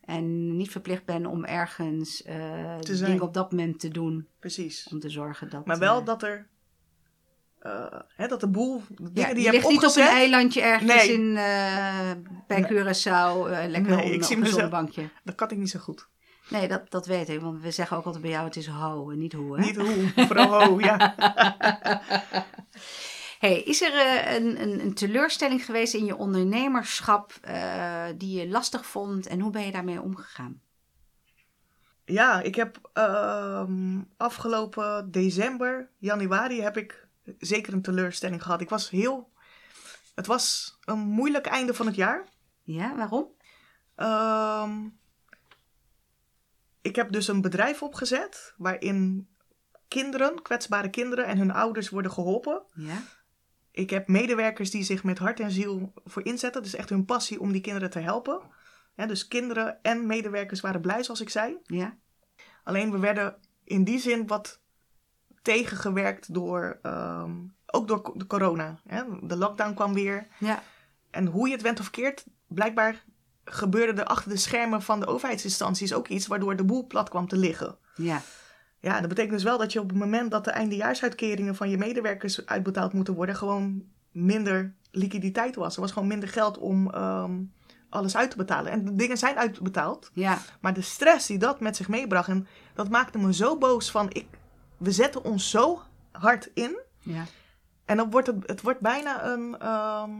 En 0.00 0.56
niet 0.56 0.70
verplicht 0.70 1.04
ben 1.04 1.26
om 1.26 1.44
ergens 1.44 2.16
zijn. 2.16 2.80
dingen 3.04 3.20
op 3.22 3.34
dat 3.34 3.50
moment 3.50 3.80
te 3.80 3.88
doen. 3.88 4.28
Precies. 4.38 4.88
Om 4.90 5.00
te 5.00 5.08
zorgen 5.10 5.50
dat... 5.50 5.66
Maar 5.66 5.78
wel 5.78 6.00
eh, 6.00 6.06
dat 6.06 6.22
er. 6.22 6.48
Eh, 7.62 8.00
hè, 8.16 8.26
dat 8.26 8.40
de 8.40 8.48
boel. 8.48 8.82
De 8.88 9.12
dingen 9.12 9.28
ja, 9.28 9.34
die 9.34 9.44
je 9.44 9.50
hebt 9.50 9.54
ligt 9.54 9.68
niet 9.68 9.90
op 9.90 9.96
een 9.96 10.02
eilandje 10.02 10.60
ergens 10.60 10.94
Nee. 10.94 11.12
in, 11.12 11.36
eh, 11.36 12.10
bij 12.46 12.62
Curaçao. 12.62 13.50
eh, 13.50 13.68
lekker 13.68 13.96
Nee, 13.96 14.22
op, 14.22 14.30
een 14.30 14.46
zonnebankje. 14.46 15.08
Dat 15.24 15.34
kan 15.34 15.50
ik 15.50 15.58
niet 15.58 15.70
zo 15.70 15.78
goed. 15.78 16.08
Nee, 16.48 16.68
dat, 16.68 16.90
dat 16.90 17.06
weet 17.06 17.28
ik. 17.28 17.40
Want 17.40 17.62
we 17.62 17.70
zeggen 17.70 17.96
ook 17.96 18.04
altijd 18.04 18.22
bij 18.22 18.32
jou, 18.32 18.44
het 18.44 18.56
is 18.56 18.66
ho 18.66 19.10
en 19.10 19.18
niet 19.18 19.32
hoe. 19.32 19.56
Hè? 19.56 19.64
Niet 19.64 19.76
hoe. 19.76 20.26
Vooral 20.26 20.64
ho, 20.64 20.80
ja. 20.80 20.96
Hey, 23.38 23.60
is 23.60 23.82
er 23.82 23.92
een, 24.34 24.62
een, 24.62 24.80
een 24.80 24.94
teleurstelling 24.94 25.64
geweest 25.64 25.94
in 25.94 26.04
je 26.04 26.16
ondernemerschap 26.16 27.32
die 28.16 28.38
je 28.38 28.48
lastig 28.48 28.86
vond 28.86 29.26
en 29.26 29.40
hoe 29.40 29.50
ben 29.50 29.64
je 29.64 29.72
daarmee 29.72 30.00
omgegaan? 30.02 30.60
Ja, 32.04 32.40
ik 32.40 32.54
heb 32.54 32.90
ehm, 32.92 34.00
afgelopen 34.16 35.10
december, 35.10 35.90
januari, 35.98 36.60
heb 36.60 36.76
ik 36.76 37.08
zeker 37.38 37.72
een 37.72 37.82
teleurstelling 37.82 38.42
gehad. 38.42 38.60
Ik 38.60 38.68
was 38.68 38.90
heel. 38.90 39.30
Het 40.14 40.26
was 40.26 40.76
een 40.84 40.98
moeilijk 40.98 41.46
einde 41.46 41.74
van 41.74 41.86
het 41.86 41.94
jaar. 41.94 42.28
Ja, 42.62 42.96
waarom? 42.96 43.26
Ehm, 43.94 44.88
ik 46.80 46.96
heb 46.96 47.12
dus 47.12 47.28
een 47.28 47.40
bedrijf 47.40 47.82
opgezet 47.82 48.54
waarin 48.56 49.28
kinderen, 49.88 50.42
kwetsbare 50.42 50.90
kinderen 50.90 51.26
en 51.26 51.38
hun 51.38 51.50
ouders 51.50 51.88
worden 51.88 52.10
geholpen. 52.12 52.62
Ja, 52.74 53.02
Ik 53.70 53.90
heb 53.90 54.08
medewerkers 54.08 54.70
die 54.70 54.82
zich 54.82 55.04
met 55.04 55.18
hart 55.18 55.40
en 55.40 55.50
ziel 55.50 55.92
voor 56.04 56.24
inzetten. 56.24 56.60
Het 56.62 56.72
is 56.72 56.78
echt 56.78 56.88
hun 56.88 57.04
passie 57.04 57.40
om 57.40 57.52
die 57.52 57.60
kinderen 57.60 57.90
te 57.90 57.98
helpen. 57.98 58.40
Ja, 58.96 59.06
dus 59.06 59.28
kinderen 59.28 59.82
en 59.82 60.06
medewerkers 60.06 60.60
waren 60.60 60.80
blij, 60.80 61.02
zoals 61.02 61.20
ik 61.20 61.30
zei. 61.30 61.58
ja, 61.66 61.96
Alleen 62.64 62.90
we 62.90 62.98
werden 62.98 63.36
in 63.64 63.84
die 63.84 63.98
zin 63.98 64.26
wat 64.26 64.60
tegengewerkt 65.42 66.34
door, 66.34 66.78
ehm, 66.82 67.30
ook 67.66 67.88
door 67.88 68.12
de 68.14 68.26
corona. 68.26 68.78
Hè? 68.86 69.02
De 69.22 69.36
lockdown 69.36 69.74
kwam 69.74 69.94
weer. 69.94 70.26
ja, 70.38 70.62
En 71.10 71.26
hoe 71.26 71.46
je 71.48 71.52
het 71.52 71.62
went 71.62 71.80
of 71.80 71.90
keert, 71.90 72.24
blijkbaar 72.46 73.04
gebeurde 73.44 74.00
er 74.00 74.06
achter 74.08 74.30
de 74.30 74.36
schermen 74.36 74.82
van 74.82 75.00
de 75.00 75.06
overheidsinstanties 75.06 75.94
ook 75.94 76.08
iets 76.08 76.26
waardoor 76.26 76.56
de 76.56 76.64
boel 76.64 76.86
plat 76.86 77.08
kwam 77.08 77.28
te 77.28 77.36
liggen. 77.36 77.76
ja, 77.96 78.22
Ja, 78.80 79.00
dat 79.00 79.08
betekent 79.08 79.32
dus 79.34 79.42
wel 79.42 79.58
dat 79.58 79.72
je 79.72 79.80
op 79.80 79.88
het 79.88 79.98
moment 79.98 80.30
dat 80.30 80.44
de 80.44 80.50
eindejaarsuitkeringen 80.50 81.54
van 81.56 81.70
je 81.70 81.78
medewerkers 81.78 82.46
uitbetaald 82.46 82.92
moeten 82.92 83.14
worden, 83.14 83.36
gewoon 83.36 83.82
minder 84.10 84.74
liquiditeit 84.90 85.54
was. 85.54 85.74
Er 85.74 85.80
was 85.80 85.92
gewoon 85.92 86.08
minder 86.08 86.28
geld 86.28 86.58
om 86.58 86.90
ehm, 86.90 87.32
alles 87.88 88.16
uit 88.16 88.30
te 88.30 88.36
betalen. 88.36 88.72
En 88.72 88.84
de 88.84 88.94
dingen 88.94 89.16
zijn 89.16 89.36
uitbetaald. 89.36 90.10
ja, 90.14 90.38
Maar 90.60 90.74
de 90.74 90.80
stress 90.82 91.26
die 91.26 91.38
dat 91.38 91.60
met 91.60 91.76
zich 91.76 91.88
meebracht, 91.88 92.28
en 92.28 92.46
dat 92.74 92.88
maakte 92.88 93.18
me 93.18 93.34
zo 93.34 93.58
boos 93.58 93.90
van, 93.90 94.06
ik, 94.12 94.26
we 94.82 94.92
zetten 94.92 95.24
ons 95.24 95.50
zo 95.50 95.82
hard 96.12 96.50
in. 96.54 96.80
ja, 96.98 97.24
En 97.84 97.96
dan 97.96 98.10
wordt 98.10 98.26
het, 98.26 98.36
het 98.46 98.60
wordt 98.60 98.80
bijna 98.80 99.24
een, 99.26 99.58
ehm, 99.58 100.10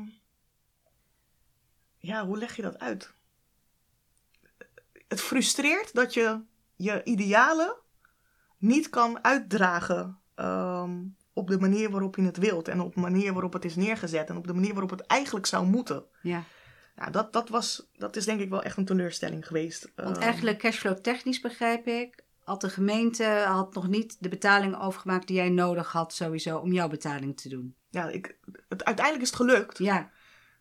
ja, 1.99 2.27
hoe 2.27 2.39
leg 2.39 2.57
je 2.57 2.63
dat 2.63 2.79
uit? 2.79 3.13
Het 5.09 5.21
frustreert 5.21 5.95
dat 5.95 6.15
je 6.15 6.41
je 6.77 7.05
idealen 7.05 7.77
niet 8.59 8.89
kan 8.91 9.25
uitdragen 9.25 10.19
ehm, 10.35 11.01
op 11.33 11.49
de 11.49 11.59
manier 11.59 11.91
waarop 11.91 12.17
je 12.17 12.23
het 12.23 12.37
wilt. 12.37 12.69
En 12.69 12.81
op 12.81 12.95
de 12.95 13.01
manier 13.01 13.33
waarop 13.33 13.53
het 13.53 13.65
is 13.65 13.77
neergezet. 13.77 14.29
En 14.29 14.37
op 14.37 14.47
de 14.47 14.55
manier 14.55 14.73
waarop 14.73 14.91
het 14.91 15.07
eigenlijk 15.07 15.47
zou 15.47 15.67
moeten. 15.67 16.05
ja. 16.23 16.45
Nou, 16.97 17.11
dat, 17.11 17.33
dat, 17.33 17.49
was, 17.49 17.89
dat 17.97 18.17
is 18.17 18.25
denk 18.25 18.41
ik 18.41 18.49
wel 18.51 18.63
echt 18.63 18.77
een 18.77 18.85
teleurstelling 18.85 19.47
geweest. 19.47 19.93
Want 19.95 20.17
Ehm, 20.17 20.25
eigenlijk 20.25 20.59
cashflow 20.59 20.97
technisch 20.99 21.41
begrijp 21.41 21.87
ik, 21.87 22.22
had 22.45 22.61
de 22.61 22.69
gemeente 22.71 23.25
had 23.47 23.75
nog 23.75 23.89
niet 23.89 24.17
de 24.21 24.29
betaling 24.29 24.81
overgemaakt 24.81 25.27
die 25.27 25.37
jij 25.37 25.49
nodig 25.49 25.93
had 25.93 26.13
sowieso 26.15 26.59
om 26.59 26.73
jouw 26.73 26.89
betaling 26.89 27.37
te 27.37 27.49
doen. 27.49 27.75
ja, 27.91 28.09
ik, 28.09 28.39
het, 28.69 28.85
uiteindelijk 28.85 29.25
is 29.25 29.31
het 29.31 29.41
gelukt. 29.41 29.79
Ja, 29.79 30.11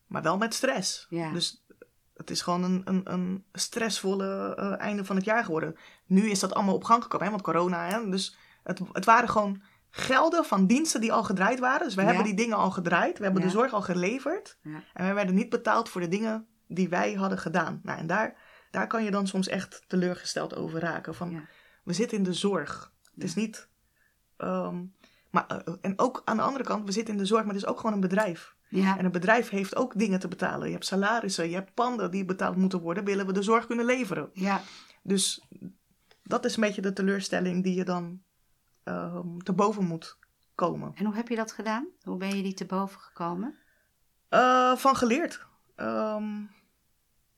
Maar 0.07 0.21
wel 0.21 0.37
met 0.37 0.53
stress. 0.53 1.05
Ja. 1.09 1.31
Dus 1.31 1.65
het 2.13 2.29
is 2.29 2.41
gewoon 2.41 2.63
een, 2.63 2.81
een, 2.85 3.01
een 3.13 3.45
stressvolle 3.53 4.55
eh, 4.55 4.79
einde 4.79 5.05
van 5.05 5.15
het 5.15 5.25
jaar 5.25 5.43
geworden. 5.43 5.75
Nu 6.05 6.29
is 6.29 6.39
dat 6.39 6.53
allemaal 6.53 6.75
op 6.75 6.83
gang 6.83 7.01
gekomen, 7.03 7.25
hè, 7.25 7.31
want 7.31 7.43
corona. 7.43 7.87
Hè, 7.87 8.09
dus 8.09 8.37
het, 8.63 8.81
het 8.91 9.05
waren 9.05 9.29
gewoon 9.29 9.61
gelden 9.89 10.45
van 10.45 10.65
diensten 10.67 11.01
die 11.01 11.13
al 11.13 11.23
gedraaid 11.23 11.59
waren. 11.59 11.85
Dus 11.85 11.95
we 11.95 12.01
Ja. 12.01 12.07
hebben 12.07 12.25
die 12.25 12.33
dingen 12.35 12.57
al 12.57 12.71
gedraaid. 12.71 13.17
We 13.17 13.23
hebben 13.23 13.41
Ja. 13.41 13.47
de 13.47 13.53
zorg 13.53 13.73
al 13.73 13.81
geleverd. 13.81 14.57
Ja. 14.61 14.83
En 14.93 15.07
we 15.07 15.13
werden 15.13 15.35
niet 15.35 15.49
betaald 15.49 15.89
voor 15.89 16.01
de 16.01 16.07
dingen 16.07 16.47
die 16.67 16.89
wij 16.89 17.13
hadden 17.13 17.37
gedaan. 17.37 17.79
Nou, 17.83 17.99
en 17.99 18.07
daar, 18.07 18.35
daar 18.71 18.87
kan 18.87 19.03
je 19.03 19.11
dan 19.11 19.27
soms 19.27 19.47
echt 19.47 19.83
teleurgesteld 19.87 20.55
over 20.55 20.79
raken. 20.79 21.15
Van. 21.15 21.47
We 21.83 21.93
zitten 21.93 22.17
in 22.17 22.23
de 22.23 22.33
zorg. 22.33 22.93
Het 23.13 23.23
is 23.23 23.35
niet... 23.35 23.69
ehm, 24.37 24.83
maar, 25.29 25.47
eh, 25.47 25.73
en 25.81 25.99
ook 25.99 26.21
aan 26.25 26.37
de 26.37 26.43
andere 26.43 26.63
kant, 26.63 26.85
we 26.85 26.91
zitten 26.91 27.13
in 27.13 27.19
de 27.19 27.25
zorg, 27.25 27.43
maar 27.43 27.53
het 27.53 27.63
is 27.63 27.69
ook 27.69 27.77
gewoon 27.79 27.93
een 27.93 27.99
bedrijf. 27.99 28.55
ja, 28.69 28.97
En 28.97 29.05
een 29.05 29.11
bedrijf 29.11 29.49
heeft 29.49 29.75
ook 29.75 29.97
dingen 29.99 30.19
te 30.19 30.27
betalen. 30.27 30.67
Je 30.67 30.73
hebt 30.73 30.85
salarissen, 30.85 31.49
je 31.49 31.55
hebt 31.55 31.73
panden 31.73 32.11
die 32.11 32.25
betaald 32.25 32.55
moeten 32.55 32.79
worden, 32.81 33.03
willen 33.03 33.25
we 33.25 33.33
de 33.33 33.41
zorg 33.41 33.65
kunnen 33.65 33.85
leveren. 33.85 34.29
ja, 34.33 34.61
Dus 35.03 35.47
dat 36.23 36.45
is 36.45 36.55
een 36.55 36.61
beetje 36.61 36.81
de 36.81 36.93
teleurstelling 36.93 37.63
die 37.63 37.73
je 37.75 37.83
dan 37.83 38.21
ehm, 38.83 39.37
te 39.37 39.53
boven 39.53 39.85
moet 39.85 40.17
komen. 40.55 40.91
En 40.95 41.05
hoe 41.05 41.15
heb 41.15 41.27
je 41.27 41.35
dat 41.35 41.51
gedaan? 41.51 41.87
Hoe 42.01 42.17
ben 42.17 42.35
je 42.35 42.43
die 42.43 42.53
te 42.53 42.65
boven 42.65 42.99
gekomen? 42.99 43.55
Eh, 44.29 44.75
van 44.75 44.95
geleerd. 44.95 45.45
Ehm, 45.75 46.41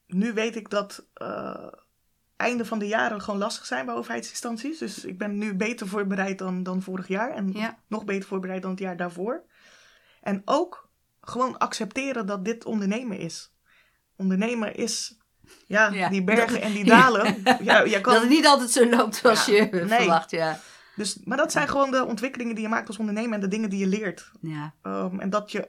nu 0.06 0.32
weet 0.32 0.56
ik 0.56 0.70
dat 0.70 1.06
uh, 1.22 1.66
einde 2.44 2.64
van 2.64 2.78
de 2.78 2.86
jaren 2.86 3.20
gewoon 3.22 3.40
lastig 3.40 3.66
zijn 3.66 3.86
bij 3.86 3.94
overheidsinstanties. 3.94 4.78
Dus 4.78 5.04
ik 5.04 5.18
ben 5.18 5.38
nu 5.38 5.54
beter 5.54 5.88
voorbereid 5.88 6.38
dan, 6.38 6.62
dan 6.62 6.82
vorig 6.82 7.08
jaar. 7.08 7.30
En 7.30 7.52
Ja. 7.52 7.78
nog 7.88 8.04
beter 8.04 8.28
voorbereid 8.28 8.62
dan 8.62 8.70
het 8.70 8.80
jaar 8.80 8.96
daarvoor. 8.96 9.42
En 10.20 10.42
ook 10.44 10.88
gewoon 11.20 11.58
accepteren 11.58 12.26
dat 12.26 12.44
dit 12.44 12.64
ondernemen 12.64 13.18
is. 13.18 13.52
Ondernemen 14.16 14.74
is, 14.74 15.18
ja, 15.66 15.88
Ja, 15.92 16.08
die 16.08 16.24
bergen 16.24 16.52
dat- 16.52 16.62
en 16.62 16.72
die 16.72 16.84
dalen. 16.84 17.42
ja, 17.62 17.86
jij 17.86 18.00
kan, 18.00 18.12
Dat 18.12 18.22
het 18.22 18.30
niet 18.30 18.46
altijd 18.46 18.70
zo 18.70 18.88
loopt 18.88 19.20
Ja, 19.22 19.30
je 19.46 19.68
nee. 19.72 19.86
verwacht, 19.88 20.30
ja. 20.30 20.58
dus, 20.96 21.18
maar 21.24 21.36
dat 21.36 21.52
zijn 21.52 21.68
gewoon 21.68 21.90
de 21.90 22.04
ontwikkelingen 22.06 22.54
die 22.54 22.64
je 22.64 22.70
maakt 22.70 22.88
als 22.88 22.98
ondernemer 22.98 23.34
en 23.34 23.40
de 23.40 23.48
dingen 23.48 23.70
die 23.70 23.78
je 23.78 23.86
leert. 23.86 24.30
Ja, 24.40 24.74
Ehm, 24.82 25.20
en 25.20 25.30
dat 25.30 25.52
je 25.52 25.68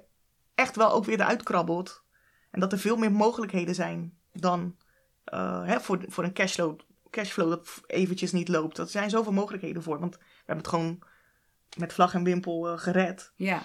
echt 0.55 0.75
wel 0.75 0.91
ook 0.91 1.05
weer 1.05 1.19
eruit 1.19 1.43
krabbelt. 1.43 2.03
En 2.51 2.59
dat 2.59 2.71
er 2.71 2.79
veel 2.79 2.95
meer 2.97 3.11
mogelijkheden 3.11 3.75
zijn 3.75 4.17
dan 4.33 4.75
hè, 5.65 5.79
voor, 5.79 6.03
voor 6.07 6.23
een 6.23 6.33
cashflow, 6.33 6.79
cashflow 7.09 7.49
dat 7.49 7.81
eventjes 7.87 8.31
niet 8.31 8.47
loopt. 8.47 8.77
Er 8.77 8.87
zijn 8.87 9.09
zoveel 9.09 9.31
mogelijkheden 9.33 9.83
voor. 9.83 9.99
Want 9.99 10.15
we 10.17 10.23
hebben 10.37 10.57
het 10.57 10.67
gewoon 10.67 10.99
met 11.77 11.93
vlag 11.93 12.13
en 12.13 12.23
wimpel 12.23 12.69
eh, 12.69 12.77
gered. 12.77 13.31
ja, 13.35 13.63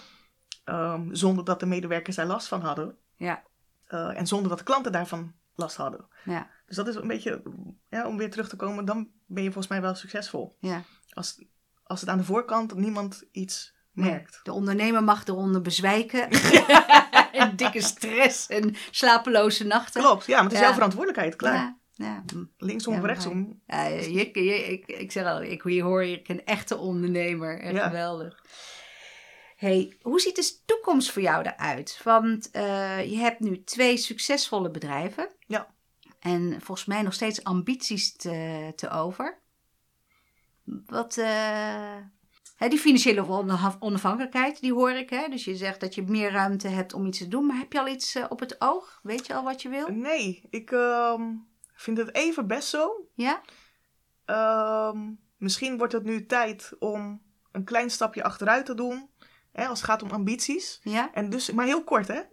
ehm, 0.65 1.15
zonder 1.15 1.45
dat 1.45 1.61
de 1.61 1.67
medewerkers 1.67 2.17
daar 2.17 2.27
last 2.27 2.49
van 2.49 2.61
hadden. 2.61 2.97
ja, 3.17 3.43
Eh, 3.87 4.19
en 4.19 4.27
zonder 4.27 4.49
dat 4.49 4.59
de 4.59 4.65
klanten 4.65 4.93
daarvan 4.93 5.35
last 5.55 5.77
hadden. 5.77 6.07
ja, 6.25 6.51
Dus 6.67 6.77
dat 6.77 6.89
is 6.89 6.95
een 6.95 7.07
beetje, 7.09 7.43
ja, 7.89 8.07
om 8.07 8.17
weer 8.17 8.31
terug 8.31 8.49
te 8.49 8.57
komen, 8.57 8.85
dan 8.85 9.09
ben 9.27 9.43
je 9.43 9.49
volgens 9.53 9.73
mij 9.73 9.81
wel 9.81 9.95
succesvol. 9.95 10.57
ja. 10.61 10.83
Als, 11.11 11.45
als 11.83 12.01
het 12.01 12.09
aan 12.09 12.19
de 12.19 12.25
voorkant 12.25 12.75
niemand 12.75 13.25
iets 13.33 13.75
merkt. 13.93 14.31
Nee, 14.33 14.41
de 14.43 14.53
ondernemer 14.53 15.05
mag 15.05 15.27
eronder 15.27 15.61
bezwijken. 15.61 16.29
en 17.41 17.57
dikke 17.57 17.81
stress 17.83 18.47
en 18.47 18.75
slapeloze 18.91 19.65
nachten. 19.67 20.03
Klopt, 20.03 20.27
ja, 20.27 20.35
maar 20.35 20.45
het 20.45 20.53
is 20.53 20.59
Ja. 20.59 20.65
jouw 20.65 20.75
verantwoordelijkheid, 20.75 21.37
klaar. 21.37 21.55
Ja, 21.55 21.79
ja. 21.95 22.23
Linksom 22.59 22.95
of 22.99 23.05
rechtsom. 23.05 23.61
Ja, 23.67 23.85
je, 23.87 24.31
je- 24.45 24.65
ik, 24.73 24.87
ik 24.87 25.13
zeg 25.13 25.25
al, 25.25 25.43
ik, 25.43 25.63
hier 25.63 25.83
hoor 25.85 26.05
ik 26.05 26.29
een 26.29 26.45
echte 26.45 26.77
ondernemer. 26.77 27.61
Echt 27.61 27.75
Ja. 27.75 27.87
geweldig. 27.87 28.45
Hey, 29.57 29.97
hoe 30.03 30.21
ziet 30.21 30.37
de 30.37 30.59
toekomst 30.65 31.11
voor 31.11 31.23
jou 31.23 31.45
eruit? 31.45 32.01
Want 32.05 32.51
eh, 32.51 33.11
je 33.11 33.17
hebt 33.17 33.41
nu 33.41 33.65
twee 33.65 33.97
succesvolle 33.97 34.71
bedrijven. 34.71 35.29
Ja. 35.47 35.75
En 36.21 36.61
volgens 36.63 36.87
mij 36.87 37.03
nog 37.03 37.15
steeds 37.15 37.45
ambities 37.45 38.17
te, 38.17 38.73
te 38.77 38.91
over. 38.91 39.39
Wat, 40.87 41.17
eh, 41.17 41.97
die 42.69 42.79
financiële 42.79 43.29
onaf- 43.29 43.77
onafhankelijkheid, 43.79 44.61
die 44.61 44.73
hoor 44.73 44.91
ik. 44.91 45.11
Hè? 45.11 45.29
Dus 45.29 45.45
je 45.45 45.57
zegt 45.57 45.81
dat 45.81 45.95
je 45.95 46.03
meer 46.03 46.31
ruimte 46.31 46.69
hebt 46.69 46.93
om 46.93 47.07
iets 47.07 47.19
te 47.19 47.29
doen. 47.29 47.47
Maar 47.47 47.57
heb 47.57 47.73
je 47.73 47.81
al 47.81 47.89
iets 47.89 48.15
eh, 48.15 48.25
op 48.29 48.41
het 48.41 48.57
oog? 48.59 49.01
Weet 49.03 49.27
je 49.27 49.35
al 49.35 49.43
wat 49.43 49.63
je 49.63 49.69
wil? 49.69 49.89
Nee, 49.89 50.47
ik 50.51 50.71
ehm, 50.71 51.23
vind 51.75 51.99
het 51.99 52.15
even 52.15 52.47
best 52.47 52.69
zo. 52.69 53.09
Ja? 53.15 53.41
Ehm, 54.25 54.99
misschien 55.37 55.79
wordt 55.79 55.93
het 55.93 56.05
nu 56.05 56.27
tijd 56.27 56.73
om 56.79 57.23
een 57.53 57.65
klein 57.65 57.91
stapje 57.91 58.23
achteruit 58.23 58.67
te 58.67 58.75
doen. 58.75 59.09
Hè, 59.53 59.67
als 59.67 59.79
het 59.79 59.89
gaat 59.89 60.03
om 60.03 60.11
ambities. 60.11 60.81
Ja? 60.83 61.11
En 61.13 61.31
dus, 61.31 61.51
maar 61.51 61.67
heel 61.67 61.85
kort, 61.85 62.09
hè? 62.09 62.21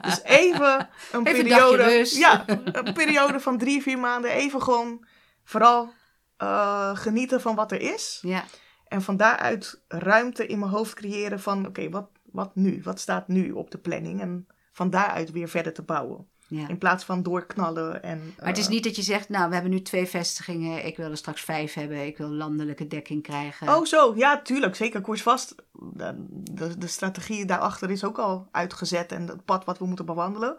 Dus 0.00 0.22
even 0.22 0.88
een 1.12 1.26
Even 1.26 1.42
periode. 1.42 2.06
Ja, 2.18 2.44
een 2.46 2.92
periode 2.92 3.40
van 3.40 3.58
drie, 3.58 3.82
vier 3.82 3.98
maanden. 3.98 4.30
Even 4.30 4.62
gewoon 4.62 5.06
vooral 5.44 5.92
eh, 6.40 6.96
genieten 6.96 7.40
van 7.40 7.54
wat 7.54 7.72
er 7.72 7.80
is. 7.80 8.18
ja, 8.22 8.44
En 8.88 9.02
van 9.02 9.16
daaruit 9.16 9.82
ruimte 9.88 10.46
in 10.46 10.58
mijn 10.58 10.70
hoofd 10.70 10.94
creëren 10.94 11.40
van... 11.40 11.66
Oké, 11.66 11.90
wat, 11.90 12.10
wat 12.24 12.54
nu? 12.54 12.80
Wat 12.82 13.00
staat 13.00 13.28
nu 13.28 13.50
op 13.50 13.70
de 13.70 13.78
planning? 13.78 14.20
En 14.20 14.46
van 14.72 14.90
daaruit 14.90 15.30
weer 15.30 15.48
verder 15.48 15.72
te 15.72 15.82
bouwen. 15.82 16.28
ja. 16.48 16.68
In 16.68 16.78
plaats 16.78 17.04
van 17.04 17.22
doorknallen 17.22 18.02
en... 18.02 18.34
Maar 18.38 18.48
het 18.48 18.58
is 18.58 18.64
eh, 18.64 18.70
niet 18.70 18.84
dat 18.84 18.96
je 18.96 19.02
zegt, 19.02 19.28
nou, 19.28 19.48
we 19.48 19.54
hebben 19.54 19.72
nu 19.72 19.82
twee 19.82 20.06
vestigingen. 20.06 20.86
Ik 20.86 20.96
wil 20.96 21.10
er 21.10 21.16
straks 21.16 21.42
vijf 21.42 21.74
hebben. 21.74 22.06
Ik 22.06 22.16
wil 22.16 22.28
landelijke 22.28 22.86
dekking 22.86 23.22
krijgen. 23.22 23.68
Oh, 23.68 23.84
zo. 23.84 24.12
Ja, 24.16 24.42
tuurlijk. 24.42 24.76
Zeker 24.76 25.00
koersvast. 25.00 25.54
De, 25.72 26.24
de, 26.52 26.78
de 26.78 26.86
strategie 26.86 27.44
daarachter 27.44 27.90
is 27.90 28.04
ook 28.04 28.18
al 28.18 28.48
uitgezet. 28.50 29.12
En 29.12 29.26
het 29.26 29.44
pad 29.44 29.64
wat 29.64 29.78
we 29.78 29.86
moeten 29.86 30.06
bewandelen. 30.06 30.56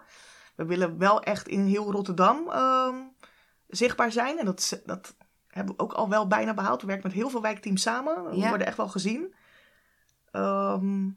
We 0.55 0.65
willen 0.65 0.97
wel 0.97 1.21
echt 1.21 1.47
in 1.47 1.65
heel 1.65 1.91
Rotterdam 1.91 2.49
ehm, 2.49 2.95
zichtbaar 3.67 4.11
zijn. 4.11 4.39
En 4.39 4.45
dat, 4.45 4.81
dat 4.85 5.15
hebben 5.51 5.75
we 5.75 5.81
ook 5.81 5.93
al 5.93 6.09
wel 6.09 6.27
bijna 6.27 6.53
behaald. 6.53 6.81
We 6.81 6.87
werken 6.87 7.07
met 7.07 7.15
heel 7.17 7.29
veel 7.29 7.41
wijkteams 7.41 7.81
samen. 7.81 8.29
We 8.29 8.35
Ja. 8.35 8.49
worden 8.49 8.67
echt 8.67 8.77
wel 8.77 8.87
gezien. 8.87 9.33
Ehm, 10.31 11.07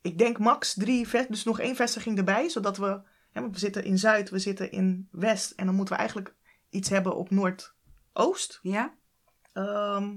ik 0.00 0.18
denk 0.18 0.38
max 0.38 0.74
drie, 0.74 1.08
dus 1.28 1.44
nog 1.44 1.60
één 1.60 1.76
vestiging 1.76 2.18
erbij. 2.18 2.48
Zodat 2.48 2.76
we, 2.76 3.00
hè, 3.32 3.50
we 3.50 3.58
zitten 3.58 3.84
in 3.84 3.98
Zuid, 3.98 4.30
we 4.30 4.38
zitten 4.38 4.70
in 4.70 5.08
West. 5.10 5.50
En 5.50 5.66
dan 5.66 5.74
moeten 5.74 5.94
we 5.94 6.00
eigenlijk 6.00 6.34
iets 6.70 6.88
hebben 6.88 7.16
op 7.16 7.30
Noordoost. 7.30 8.58
Ja? 8.62 8.94
Ehm, 9.52 10.16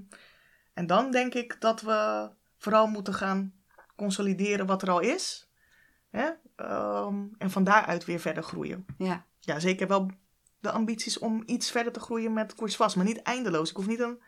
en 0.74 0.88
dan 0.88 1.12
denk 1.12 1.34
ik 1.34 1.56
dat 1.60 1.82
we 1.82 2.30
vooral 2.58 2.88
moeten 2.88 3.14
gaan 3.14 3.54
consolideren 3.96 4.66
wat 4.66 4.82
er 4.82 4.90
al 4.90 5.00
is. 5.00 5.50
Hè? 6.10 6.30
Ehm, 6.56 7.24
en 7.38 7.52
van 7.52 7.64
daaruit 7.64 8.06
weer 8.06 8.20
verder 8.20 8.44
groeien. 8.44 8.86
Ja. 8.98 9.26
Ja, 9.40 9.60
zeker 9.60 9.88
wel 9.88 10.10
de 10.62 10.72
ambities 10.72 11.20
om 11.20 11.44
iets 11.46 11.72
verder 11.72 11.94
te 11.94 12.00
groeien 12.00 12.34
met 12.34 12.56
Koersvast. 12.56 12.96
Maar 12.96 13.06
niet 13.06 13.22
eindeloos. 13.22 13.70
Ik 13.70 13.76
hoef 13.76 13.88
niet 13.88 14.00
een 14.00 14.22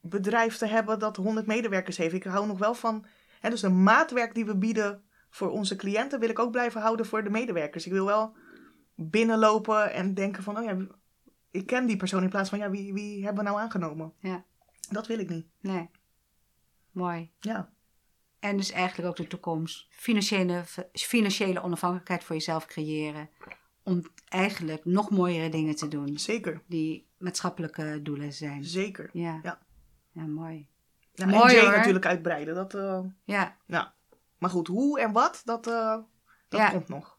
bedrijf 0.00 0.56
te 0.56 0.66
hebben 0.66 0.98
dat 0.98 1.16
100 1.16 1.46
medewerkers 1.46 1.96
heeft. 1.96 2.14
Ik 2.14 2.24
hou 2.24 2.46
nog 2.46 2.58
wel 2.58 2.74
van... 2.74 3.06
Hè, 3.40 3.50
dus 3.50 3.60
de 3.60 3.68
maatwerk 3.68 4.34
die 4.34 4.44
we 4.44 4.56
bieden 4.56 5.04
voor 5.30 5.50
onze 5.50 5.76
cliënten... 5.76 6.20
wil 6.20 6.28
ik 6.28 6.38
ook 6.38 6.50
blijven 6.50 6.80
houden 6.80 7.06
voor 7.06 7.24
de 7.24 7.30
medewerkers. 7.30 7.86
Ik 7.86 7.92
wil 7.92 8.04
wel 8.06 8.36
binnenlopen 8.94 9.92
en 9.92 10.14
denken 10.14 10.42
van... 10.42 10.58
Oh 10.58 10.64
ja, 10.64 10.76
ik 11.50 11.66
ken 11.66 11.86
die 11.86 11.96
persoon 11.96 12.22
in 12.22 12.28
plaats 12.28 12.50
van... 12.50 12.58
Ja, 12.58 12.70
wie, 12.70 12.92
wie 12.92 13.24
hebben 13.24 13.44
we 13.44 13.50
nou 13.50 13.62
aangenomen? 13.62 14.12
Ja. 14.18 14.44
Dat 14.90 15.06
wil 15.06 15.18
ik 15.18 15.28
niet. 15.28 15.46
Nee. 15.60 15.90
Mooi. 16.90 17.30
Ja, 17.40 17.72
En 18.38 18.56
dus 18.56 18.70
eigenlijk 18.70 19.08
ook 19.08 19.16
de 19.16 19.26
toekomst. 19.26 19.86
Financiële, 19.90 20.64
financiële 20.92 21.62
onafhankelijkheid 21.62 22.24
voor 22.24 22.34
jezelf 22.34 22.66
creëren. 22.66 23.30
Om 23.84 24.02
eigenlijk 24.28 24.84
nog 24.84 25.10
mooiere 25.10 25.48
dingen 25.48 25.76
te 25.76 25.88
doen. 25.88 26.18
zeker. 26.18 26.62
Die 26.66 27.06
maatschappelijke 27.18 28.00
doelen 28.02 28.32
zijn. 28.32 28.64
Zeker. 28.64 29.10
Ja. 29.12 29.40
Ja. 29.42 29.58
Ja, 30.12 30.26
mooi. 30.26 30.68
Ja, 31.14 31.26
Mooi, 31.26 31.56
en 31.56 31.70
natuurlijk 31.70 32.06
uitbreiden. 32.06 32.54
Dat, 32.54 32.74
eh, 32.74 33.00
Ja. 33.24 33.56
nou. 33.66 33.86
Maar 34.38 34.50
goed, 34.50 34.66
hoe 34.66 35.00
en 35.00 35.12
wat, 35.12 35.42
dat, 35.44 35.66
eh, 35.66 35.98
dat 36.48 36.60
Ja. 36.60 36.70
komt 36.70 36.88
nog. 36.88 37.18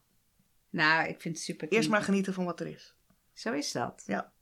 Nou, 0.70 1.08
ik 1.08 1.20
vind 1.20 1.34
het 1.36 1.44
super. 1.44 1.68
Eerst 1.68 1.88
maar 1.88 2.02
genieten 2.02 2.34
van 2.34 2.44
wat 2.44 2.60
er 2.60 2.66
is. 2.66 2.94
Zo 3.32 3.52
is 3.52 3.72
dat. 3.72 4.02
Ja. 4.06 4.32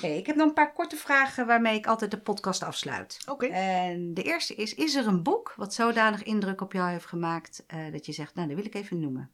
Hey, 0.00 0.18
ik 0.18 0.26
heb 0.26 0.36
nog 0.36 0.48
een 0.48 0.54
paar 0.54 0.72
korte 0.72 0.96
vragen 0.96 1.46
waarmee 1.46 1.76
ik 1.76 1.86
altijd 1.86 2.10
de 2.10 2.20
podcast 2.20 2.62
afsluit. 2.62 3.18
Oké. 3.28 3.46
En 3.46 4.14
de 4.14 4.22
eerste 4.22 4.54
is: 4.54 4.74
is 4.74 4.94
er 4.94 5.06
een 5.06 5.22
boek 5.22 5.54
wat 5.56 5.74
zodanig 5.74 6.22
indruk 6.22 6.60
op 6.60 6.72
jou 6.72 6.90
heeft 6.90 7.06
gemaakt 7.06 7.64
eh, 7.66 7.92
dat 7.92 8.06
je 8.06 8.12
zegt, 8.12 8.34
nou, 8.34 8.46
dat 8.48 8.56
wil 8.56 8.66
ik 8.66 8.74
even 8.74 9.00
noemen? 9.00 9.30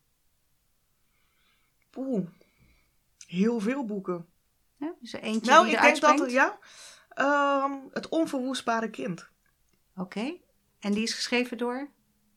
Oeh. 2.07 2.27
Heel 3.27 3.61
veel 3.61 3.85
boeken. 3.85 4.27
Ja, 4.77 4.95
is 5.03 5.13
er 5.15 5.21
eentje 5.21 5.51
nou, 5.51 5.65
die 5.67 5.75
ik 5.75 5.81
denk 5.81 6.01
dat, 6.01 6.11
springt? 6.11 6.33
ja. 6.33 6.59
ehm, 7.09 7.73
het 7.93 8.09
onverwoestbare 8.09 8.91
kind. 8.91 9.29
Oké. 9.97 10.33
En 10.81 10.93
die 10.93 11.03
is 11.03 11.15
geschreven 11.15 11.59
door? 11.59 11.89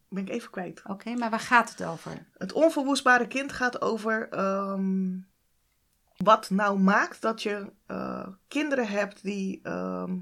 Ben 0.09 0.24
ik 0.24 0.30
even 0.30 0.49
kwijt. 0.49 0.82
Oké, 0.88 1.14
maar 1.16 1.30
waar 1.30 1.39
gaat 1.39 1.70
het 1.70 1.84
over? 1.84 2.28
Het 2.38 2.53
onverwoestbare 2.53 3.28
kind 3.28 3.51
gaat 3.51 3.82
over 3.82 4.30
ehm, 4.30 5.18
wat 6.18 6.49
nou 6.49 6.80
maakt 6.80 7.22
dat 7.22 7.43
je 7.43 7.72
eh, 7.86 8.28
kinderen 8.47 8.88
hebt 8.88 9.24
die. 9.24 9.59
ehm, 9.64 10.18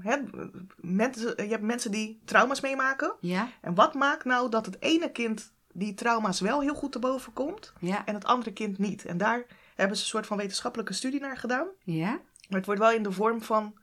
mensen, 0.76 1.44
je 1.44 1.50
hebt 1.50 1.62
mensen 1.62 1.90
die 1.90 2.22
trauma's 2.24 2.60
meemaken. 2.60 3.14
Ja, 3.20 3.48
En 3.60 3.74
wat 3.74 3.94
maakt 3.94 4.24
nou 4.24 4.50
dat 4.50 4.66
het 4.66 4.80
ene 4.82 5.10
kind 5.12 5.52
die 5.72 5.94
trauma's 5.94 6.40
wel 6.40 6.60
heel 6.60 6.74
goed 6.74 6.92
te 6.92 6.98
boven 6.98 7.32
komt 7.32 7.72
ja, 7.78 8.04
en 8.06 8.14
het 8.14 8.24
andere 8.24 8.52
kind 8.52 8.78
niet? 8.78 9.04
En 9.04 9.16
daar 9.18 9.46
hebben 9.74 9.96
ze 9.96 10.02
een 10.02 10.08
soort 10.08 10.26
van 10.26 10.36
wetenschappelijke 10.36 10.92
studie 10.92 11.20
naar 11.20 11.36
gedaan. 11.36 11.66
ja. 11.84 12.20
Maar 12.48 12.60
het 12.60 12.66
wordt 12.70 12.80
wel 12.80 12.92
in 12.92 13.02
de 13.02 13.12
vorm 13.12 13.42
van 13.42 13.78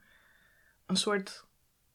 een 0.85 0.95
soort 0.95 1.45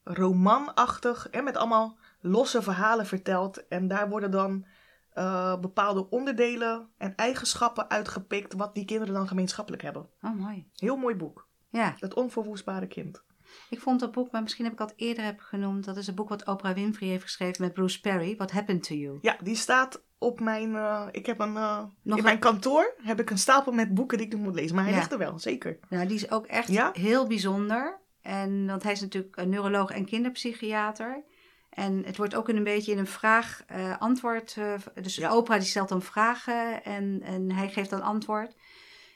romanachtig 0.04 1.28
en 1.30 1.44
met 1.44 1.56
allemaal 1.56 1.96
losse 2.20 2.62
verhalen 2.62 3.06
verteld. 3.06 3.68
En 3.68 3.88
daar 3.88 4.08
worden 4.08 4.30
dan 4.30 4.66
eh, 5.12 5.58
bepaalde 5.60 6.10
onderdelen 6.10 6.88
en 6.98 7.14
eigenschappen 7.16 7.90
uitgepikt 7.90 8.52
wat 8.52 8.74
die 8.74 8.84
kinderen 8.84 9.14
dan 9.14 9.28
gemeenschappelijk 9.28 9.82
hebben. 9.82 10.08
Oh, 10.22 10.34
mooi. 10.34 10.68
Heel 10.74 10.96
mooi 10.96 11.14
boek. 11.14 11.48
Ja, 11.68 11.94
Het 11.98 12.14
onverwoestbare 12.14 12.86
kind. 12.86 13.22
Ik 13.70 13.80
vond 13.80 14.00
dat 14.00 14.12
boek, 14.12 14.30
maar 14.32 14.42
misschien 14.42 14.64
heb 14.64 14.72
ik 14.72 14.78
het 14.78 14.92
eerder 14.96 15.24
heb 15.24 15.40
genoemd. 15.40 15.84
Dat 15.84 15.96
is 15.96 16.06
een 16.06 16.14
boek 16.14 16.28
wat 16.28 16.46
Oprah 16.46 16.74
Winfrey 16.74 17.08
heeft 17.08 17.22
geschreven 17.22 17.62
met 17.64 17.72
Bruce 17.74 18.00
Perry. 18.00 18.36
What 18.36 18.50
Happened 18.50 18.82
to 18.82 18.94
You? 18.94 19.18
Ja, 19.22 19.36
die 19.42 19.56
staat 19.56 20.02
op 20.18 20.40
mijn. 20.40 20.74
eh, 20.76 21.06
ik 21.10 21.26
heb 21.26 21.38
een. 21.40 21.56
eh, 21.56 21.84
Nog 22.02 22.18
in 22.18 22.24
mijn 22.24 22.38
kantoor 22.38 22.94
heb 23.02 23.20
ik 23.20 23.30
een 23.30 23.38
stapel 23.38 23.72
met 23.72 23.94
boeken 23.94 24.18
die 24.18 24.26
ik 24.26 24.32
nog 24.32 24.42
moet 24.42 24.54
lezen. 24.54 24.74
Maar 24.74 24.84
hij 24.84 24.92
Ja. 24.92 24.98
ligt 24.98 25.12
er 25.12 25.18
wel, 25.18 25.38
zeker. 25.38 25.78
Nou, 25.88 26.06
die 26.06 26.16
is 26.16 26.30
ook 26.30 26.46
echt 26.46 26.68
Ja? 26.68 26.90
heel 26.92 27.26
bijzonder. 27.26 28.00
En, 28.22 28.66
want 28.66 28.82
hij 28.82 28.92
is 28.92 29.00
natuurlijk 29.00 29.36
een 29.36 29.48
neuroloog 29.48 29.90
en 29.90 30.04
kinderpsychiater. 30.04 31.24
En 31.70 32.02
het 32.04 32.16
wordt 32.16 32.34
ook 32.34 32.48
een 32.48 32.64
beetje 32.64 32.92
in 32.92 32.98
een 32.98 33.06
vraag-antwoord. 33.06 34.56
dus 35.02 35.16
Ja. 35.16 35.36
Oprah 35.36 35.58
die 35.58 35.68
stelt 35.68 35.88
dan 35.88 36.02
vragen 36.02 36.84
en, 36.84 37.20
en 37.22 37.50
hij 37.52 37.68
geeft 37.68 37.90
dan 37.90 38.02
antwoord. 38.02 38.54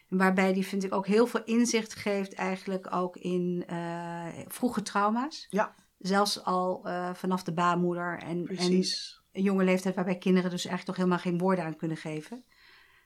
Waarbij 0.09 0.53
die, 0.53 0.67
vind 0.67 0.85
ik, 0.85 0.95
ook 0.95 1.07
heel 1.07 1.27
veel 1.27 1.45
inzicht 1.45 1.95
geeft 1.95 2.35
eigenlijk 2.35 2.95
ook 2.95 3.17
in 3.17 3.65
eh, 3.67 4.27
vroege 4.47 4.83
trauma's. 4.83 5.47
Ja. 5.51 5.75
Zelfs 5.99 6.45
al 6.45 6.81
eh, 6.85 7.15
vanaf 7.15 7.43
de 7.43 7.53
baarmoeder 7.53 8.19
en, 8.19 8.47
en 8.47 8.73
een 8.73 9.43
jonge 9.43 9.65
leeftijd 9.65 9.95
waarbij 9.95 10.19
kinderen 10.19 10.51
dus 10.51 10.65
eigenlijk 10.65 10.87
nog 10.87 10.97
helemaal 10.97 11.33
geen 11.33 11.39
woorden 11.39 11.65
aan 11.65 11.77
kunnen 11.77 11.97
geven. 11.97 12.45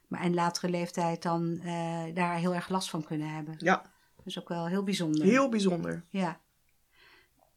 Maar 0.09 0.25
in 0.25 0.35
latere 0.35 0.69
leeftijd 0.69 1.23
dan 1.23 1.61
eh, 1.63 2.05
daar 2.15 2.37
heel 2.37 2.55
erg 2.55 2.69
last 2.69 2.91
van 2.91 3.05
kunnen 3.05 3.29
hebben. 3.29 3.55
Ja, 3.59 3.93
Dus 4.25 4.41
ook 4.41 4.49
wel 4.49 4.67
heel 4.67 4.83
bijzonder. 4.83 5.25
heel 5.25 5.49
bijzonder. 5.49 6.05
Ja. 6.11 6.41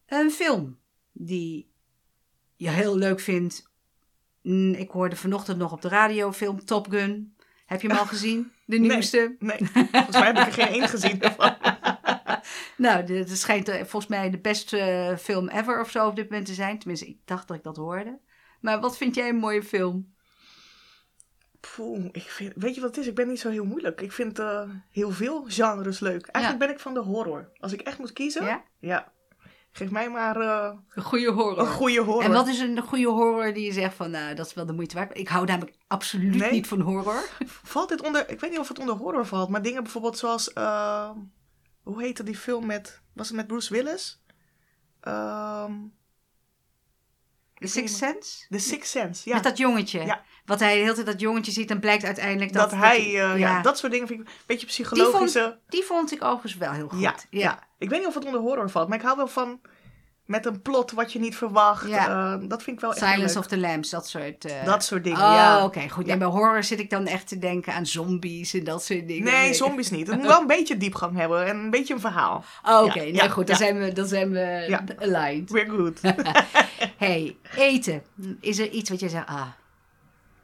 Een 0.05 0.31
film 0.31 0.77
die 1.11 1.71
je 2.55 2.69
heel 2.69 2.97
leuk 2.97 3.19
vindt. 3.19 3.69
Ik 4.71 4.89
hoorde 4.89 5.15
vanochtend 5.15 5.57
nog 5.57 5.71
op 5.71 5.81
de 5.81 5.87
radio 5.87 6.31
film 6.31 6.65
Top 6.65 6.89
Gun. 6.89 7.34
Heb 7.65 7.81
je 7.81 7.87
hem 7.87 7.97
al 7.97 8.05
gezien? 8.05 8.51
De 8.65 8.77
Nee. 8.79 8.89
nieuwste? 8.89 9.35
Nee, 9.39 9.57
volgens 9.91 10.17
mij 10.17 10.25
heb 10.25 10.37
ik 10.37 10.45
er 10.45 10.53
geen 10.53 10.67
één 10.67 10.87
gezien 10.87 11.21
ervan. 11.21 11.55
Nou, 12.77 13.05
dit 13.05 13.27
dit 13.27 13.37
schijnt 13.37 13.67
eh, 13.67 13.75
volgens 13.77 14.07
mij 14.07 14.29
de 14.29 14.37
beste 14.39 14.77
eh, 14.79 15.17
film 15.17 15.47
ever 15.49 15.81
of 15.81 15.89
zo 15.91 16.07
op 16.07 16.15
dit 16.15 16.29
moment 16.29 16.47
te 16.47 16.53
zijn. 16.53 16.79
Tenminste, 16.79 17.07
ik 17.07 17.17
dacht 17.25 17.47
dat 17.47 17.57
ik 17.57 17.63
dat 17.63 17.75
hoorde. 17.77 18.19
Maar 18.61 18.79
wat 18.79 18.97
vind 18.97 19.15
jij 19.15 19.29
een 19.29 19.35
mooie 19.35 19.63
film? 19.63 20.13
Poeh, 21.75 22.05
ik 22.11 22.21
vind, 22.29 22.53
weet 22.55 22.75
je 22.75 22.81
wat 22.81 22.89
het 22.89 22.99
is? 22.99 23.07
Ik 23.07 23.15
ben 23.15 23.27
niet 23.27 23.39
zo 23.39 23.49
heel 23.49 23.65
moeilijk. 23.65 24.01
Ik 24.01 24.11
vind 24.11 24.39
eh, 24.39 24.69
heel 24.91 25.11
veel 25.11 25.45
genres 25.47 25.99
leuk. 25.99 26.25
Eigenlijk 26.27 26.65
ben 26.65 26.73
ik 26.75 26.81
van 26.81 26.93
de 26.93 26.99
horror. 26.99 27.51
Als 27.59 27.73
ik 27.73 27.81
echt 27.81 27.97
moet 27.99 28.13
kiezen, 28.13 28.45
Ja? 28.45 28.63
ja. 28.79 29.11
Geef 29.77 29.89
mij 29.91 30.09
maar 30.09 30.41
eh, 30.41 30.73
Een 30.93 31.03
goede 31.03 31.31
horror. 31.31 31.59
een 31.59 31.67
goede 31.67 32.01
horror. 32.01 32.23
En 32.23 32.31
wat 32.31 32.47
is 32.47 32.59
een 32.59 32.81
goede 32.81 33.07
horror 33.07 33.53
die 33.53 33.65
je 33.65 33.71
zegt 33.73 33.95
van, 33.95 34.11
nou, 34.11 34.35
dat 34.35 34.45
is 34.45 34.53
wel 34.53 34.65
de 34.65 34.73
moeite 34.73 34.95
waard. 34.95 35.17
Ik 35.17 35.27
hou 35.27 35.45
namelijk 35.45 35.77
absoluut 35.87 36.35
Nee. 36.35 36.51
niet 36.51 36.67
van 36.67 36.79
horror. 36.81 37.23
Valt 37.73 37.89
dit 37.89 38.01
onder... 38.01 38.29
Ik 38.29 38.39
weet 38.39 38.49
niet 38.49 38.59
of 38.59 38.67
het 38.67 38.79
onder 38.79 38.95
horror 38.95 39.25
valt, 39.25 39.49
maar 39.49 39.61
dingen 39.61 39.83
bijvoorbeeld 39.83 40.17
zoals... 40.17 40.53
eh, 40.53 41.09
hoe 41.83 42.01
heette 42.01 42.23
die 42.23 42.35
film 42.37 42.65
met... 42.65 43.01
Was 43.13 43.27
het 43.27 43.35
met 43.37 43.47
Bruce 43.47 43.73
Willis? 43.73 44.23
Ehm 45.01 45.73
The 47.65 47.71
Sixth 47.71 47.97
Sense? 47.97 48.45
The 48.49 48.59
Sixth 48.59 48.91
Sense, 48.91 49.29
ja. 49.29 49.35
Met 49.35 49.43
dat 49.43 49.57
jongetje. 49.57 50.05
Ja. 50.05 50.23
Wat 50.45 50.59
hij 50.59 50.75
de 50.75 50.81
hele 50.81 50.93
tijd 50.93 51.05
dat 51.05 51.19
jongetje 51.19 51.51
ziet 51.51 51.69
en 51.69 51.79
blijkt 51.79 52.03
uiteindelijk 52.03 52.53
dat... 52.53 52.69
dat, 52.69 52.79
hij... 52.79 52.99
eh, 52.99 53.13
ja. 53.13 53.35
ja. 53.35 53.61
dat 53.61 53.77
soort 53.77 53.91
dingen 53.91 54.07
vind 54.07 54.19
ik 54.19 54.27
een 54.27 54.33
beetje 54.45 54.65
psychologische... 54.65 55.59
Die 55.69 55.83
vond 55.83 56.11
ik 56.11 56.23
overigens 56.23 56.55
wel 56.55 56.71
heel 56.71 56.87
goed. 56.87 56.99
Ja, 56.99 57.15
ja. 57.29 57.67
Ik 57.77 57.89
weet 57.89 57.99
niet 57.99 58.07
of 58.07 58.13
het 58.13 58.25
onder 58.25 58.41
horror 58.41 58.69
valt, 58.69 58.87
maar 58.87 58.97
ik 58.97 59.03
hou 59.03 59.17
wel 59.17 59.27
van... 59.27 59.59
Met 60.25 60.45
een 60.45 60.61
plot 60.61 60.91
wat 60.91 61.13
je 61.13 61.19
niet 61.19 61.35
verwacht. 61.35 61.87
Ja. 61.87 62.07
Eh, 62.33 62.49
dat 62.49 62.63
vind 62.63 62.75
ik 62.75 62.81
wel 62.81 62.93
echt 62.95 63.05
Silence 63.11 63.39
of 63.39 63.47
the 63.47 63.57
Lambs, 63.57 63.89
dat 63.89 64.07
soort... 64.07 64.45
eh, 64.45 64.65
Dat 64.65 64.83
soort 64.83 65.03
dingen, 65.03 65.19
Oh, 65.19 65.23
ja. 65.33 65.63
oké, 65.65 65.89
goed. 65.89 66.07
En 66.07 66.19
bij 66.19 66.27
horror 66.27 66.63
zit 66.63 66.79
ik 66.79 66.89
dan 66.89 67.07
echt 67.07 67.27
te 67.27 67.39
denken 67.39 67.73
aan 67.73 67.85
zombies 67.85 68.53
en 68.53 68.63
dat 68.63 68.83
soort 68.83 69.07
dingen. 69.07 69.23
Nee, 69.33 69.53
zombies 69.53 69.89
niet. 69.89 70.07
Het 70.07 70.15
moet 70.19 70.27
wel 70.27 70.41
een 70.41 70.47
beetje 70.47 70.77
diepgang 70.77 71.15
hebben 71.17 71.45
en 71.45 71.57
een 71.57 71.69
beetje 71.69 71.93
een 71.93 71.99
verhaal. 71.99 72.43
Oh, 72.63 72.81
oké. 72.83 72.99
Ja, 72.99 73.03
nee, 73.03 73.13
ja, 73.13 73.27
goed. 73.27 73.47
Dan 73.47 73.55
zijn 73.55 73.79
we, 73.79 73.91
dan 73.93 74.07
zijn 74.07 74.31
we 74.31 74.65
Ja. 74.67 74.83
aligned. 74.99 75.49
We're 75.51 75.69
good. 75.69 75.99
hey, 76.97 77.37
eten. 77.55 78.03
Is 78.39 78.59
er 78.59 78.69
iets 78.69 78.89
wat 78.89 78.99
jij 78.99 79.09
zegt, 79.09 79.27
ah, 79.27 79.47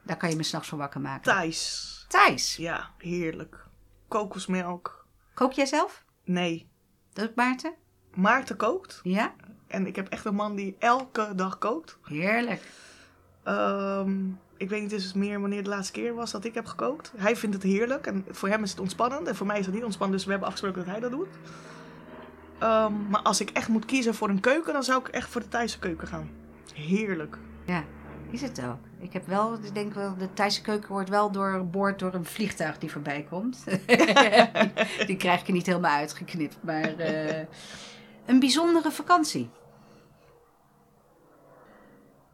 daar 0.04 0.18
kan 0.18 0.30
je 0.30 0.36
me 0.36 0.44
s'nachts 0.44 0.68
van 0.70 0.78
wakker 0.78 1.02
maken? 1.02 1.34
Thijs. 1.34 1.90
Thijs. 2.08 2.56
Ja, 2.56 2.90
heerlijk. 2.98 3.66
Kokosmelk. 4.08 5.06
Kook 5.34 5.52
jij 5.54 5.66
zelf? 5.66 6.04
Nee. 6.24 6.70
Dat 7.14 7.30
is 7.30 7.36
Maarten? 7.36 7.74
Maarten 8.14 8.56
kookt. 8.58 9.00
Ja? 9.04 9.34
En 9.72 9.88
ik 9.88 9.96
heb 9.96 10.08
echt 10.08 10.26
een 10.26 10.36
man 10.36 10.56
die 10.56 10.76
elke 10.80 11.30
dag 11.36 11.58
kookt. 11.58 11.98
Heerlijk. 12.04 12.62
Ehm, 13.44 14.12
ik 14.58 14.70
weet 14.70 14.82
niet 14.82 14.90
dus 14.90 15.14
meer 15.14 15.40
wanneer 15.40 15.64
de 15.64 15.70
laatste 15.70 15.94
keer 15.94 16.14
was 16.14 16.32
dat 16.32 16.46
ik 16.46 16.54
heb 16.54 16.66
gekookt. 16.66 17.14
Hij 17.16 17.36
vindt 17.36 17.56
het 17.56 17.64
heerlijk 17.64 18.08
en 18.08 18.26
voor 18.30 18.50
hem 18.50 18.64
is 18.64 18.70
het 18.70 18.80
ontspannend. 18.80 19.28
En 19.28 19.36
voor 19.36 19.48
mij 19.48 19.60
is 19.60 19.66
het 19.66 19.76
niet 19.76 19.84
ontspannend, 19.84 20.18
dus 20.18 20.26
we 20.26 20.32
hebben 20.32 20.50
afgesproken 20.50 20.84
dat 20.84 20.92
hij 20.92 21.02
dat 21.02 21.12
doet. 21.12 21.28
Ehm, 22.60 23.10
maar 23.10 23.22
als 23.22 23.42
ik 23.42 23.50
echt 23.50 23.68
moet 23.68 23.86
kiezen 23.86 24.16
voor 24.16 24.30
een 24.30 24.40
keuken, 24.40 24.74
dan 24.74 24.84
zou 24.84 25.00
ik 25.00 25.08
echt 25.08 25.30
voor 25.30 25.42
de 25.42 25.48
Thaise 25.48 25.80
keuken 25.80 26.08
gaan. 26.08 26.30
Heerlijk. 26.74 27.38
Ja, 27.66 27.84
is 28.30 28.42
het 28.42 28.62
ook. 28.64 28.80
Ik 29.00 29.14
heb 29.14 29.28
wel, 29.28 29.54
ik 29.54 29.74
denk 29.74 29.94
wel, 29.94 30.18
de 30.18 30.34
Thaise 30.34 30.62
keuken 30.62 30.92
wordt 30.92 31.10
wel 31.10 31.32
doorboord 31.32 32.00
door 32.00 32.14
een 32.14 32.26
vliegtuig 32.26 32.78
die 32.78 32.92
voorbij 32.92 33.26
komt. 33.30 33.64
die 35.08 35.18
krijg 35.18 35.42
ik 35.42 35.48
er 35.48 35.54
niet 35.54 35.66
helemaal 35.66 35.98
uitgeknipt, 35.98 36.58
maar 36.62 36.98
eh, 36.98 37.46
een 38.26 38.40
bijzondere 38.40 38.92
vakantie. 38.92 39.50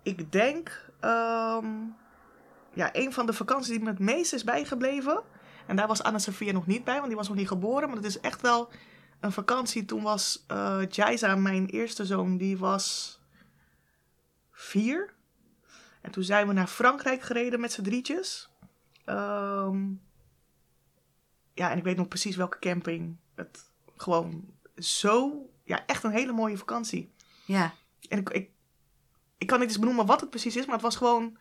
Ik 0.08 0.32
denk, 0.32 0.90
ehm, 1.00 1.68
ja, 2.74 2.90
een 2.92 3.14
van 3.14 3.26
de 3.26 3.34
vakanties 3.34 3.70
die 3.70 3.80
me 3.80 3.90
het 3.90 4.00
meest 4.00 4.34
is 4.34 4.44
bijgebleven. 4.44 5.24
En 5.66 5.76
daar 5.76 5.88
was 5.88 6.04
Anna 6.04 6.20
Sophia 6.20 6.52
nog 6.52 6.68
niet 6.68 6.84
bij, 6.84 6.96
want 6.96 7.08
die 7.08 7.16
was 7.16 7.28
nog 7.28 7.38
niet 7.38 7.48
geboren. 7.48 7.88
Maar 7.88 7.98
het 7.98 8.06
is 8.06 8.20
echt 8.20 8.42
wel 8.42 8.70
een 9.20 9.32
vakantie. 9.32 9.86
Toen 9.86 10.02
was 10.02 10.44
eh 10.48 10.82
Jaisa, 10.90 11.36
mijn 11.36 11.66
eerste 11.66 12.06
zoon, 12.06 12.38
die 12.38 12.58
was 12.58 13.20
vier. 14.52 15.14
En 16.02 16.12
toen 16.12 16.24
zijn 16.24 16.48
we 16.48 16.54
naar 16.54 16.68
Frankrijk 16.68 17.22
gereden 17.22 17.60
met 17.60 17.72
z'n 17.72 17.82
drietjes. 17.82 18.50
Ehm, 19.06 19.92
ja, 21.54 21.72
en 21.72 21.78
ik 21.78 21.84
weet 21.84 21.98
nog 21.98 22.08
precies 22.08 22.36
welke 22.36 22.60
camping. 22.60 23.18
Het 23.36 23.70
gewoon 23.98 24.54
zo, 24.78 25.50
ja, 25.64 25.86
echt 25.86 26.04
een 26.04 26.12
hele 26.12 26.34
mooie 26.34 26.58
vakantie. 26.58 27.12
Ja, 27.46 27.74
En 28.10 28.20
ik, 28.20 28.30
ik, 28.30 28.50
ik 29.38 29.48
kan 29.48 29.60
niet 29.60 29.68
eens 29.68 29.80
benoemen 29.80 30.06
wat 30.06 30.22
het 30.22 30.30
precies 30.30 30.56
is, 30.56 30.66
maar 30.66 30.74
het 30.76 30.84
was 30.84 30.96
gewoon. 30.96 31.38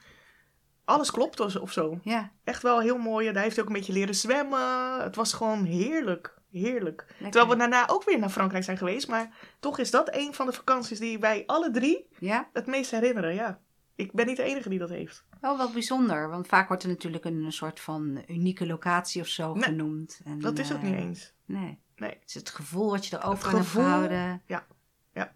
Alles 0.84 1.10
klopt 1.10 1.40
of, 1.60 1.72
zo. 1.72 1.98
ja. 2.02 2.32
Echt 2.44 2.62
wel 2.62 2.80
heel 2.80 2.98
mooi. 2.98 3.32
Daar 3.32 3.42
heeft 3.42 3.54
hij 3.56 3.64
ook 3.64 3.70
een 3.70 3.76
beetje 3.76 3.92
leren 3.92 4.14
zwemmen. 4.14 5.02
Het 5.02 5.16
was 5.16 5.32
gewoon 5.32 5.64
heerlijk. 5.64 6.34
Heerlijk. 6.50 7.04
Lekker. 7.08 7.30
Terwijl 7.30 7.48
we 7.48 7.56
daarna 7.56 7.88
ook 7.88 8.04
weer 8.04 8.18
naar 8.18 8.30
Frankrijk 8.30 8.64
zijn 8.64 8.76
geweest. 8.76 9.08
Maar 9.08 9.36
toch 9.60 9.78
is 9.78 9.90
dat 9.90 10.14
een 10.14 10.34
van 10.34 10.46
de 10.46 10.52
vakanties 10.52 10.98
die 10.98 11.18
wij 11.18 11.42
alle 11.46 11.70
drie 11.70 12.06
Ja, 12.18 12.48
het 12.52 12.66
meest 12.66 12.90
herinneren. 12.90 13.34
Ja. 13.34 13.60
Ik 13.94 14.12
ben 14.12 14.26
niet 14.26 14.36
de 14.36 14.42
enige 14.42 14.68
die 14.68 14.78
dat 14.78 14.88
heeft. 14.88 15.24
wel 15.40 15.56
wel 15.56 15.70
bijzonder. 15.70 16.28
Want 16.28 16.46
vaak 16.46 16.68
wordt 16.68 16.82
er 16.82 16.88
natuurlijk 16.88 17.24
een, 17.24 17.44
een 17.44 17.52
soort 17.52 17.80
van 17.80 18.24
unieke 18.28 18.66
locatie 18.66 19.20
of 19.20 19.26
zo 19.28 19.54
Nee, 19.54 19.62
genoemd. 19.62 20.20
En, 20.24 20.40
Dat 20.40 20.58
is 20.58 20.68
het 20.68 20.78
eh, 20.78 20.84
niet 20.84 20.94
eens. 20.94 21.32
Nee. 21.44 21.78
Nee. 21.96 22.10
Het 22.10 22.28
is 22.28 22.34
het 22.34 22.50
gevoel 22.50 22.90
wat 22.90 23.06
je 23.06 23.16
erover 23.16 23.48
gevoel, 23.50 23.82
gehouden. 23.82 24.42
ja, 24.46 24.66
ja. 25.12 25.34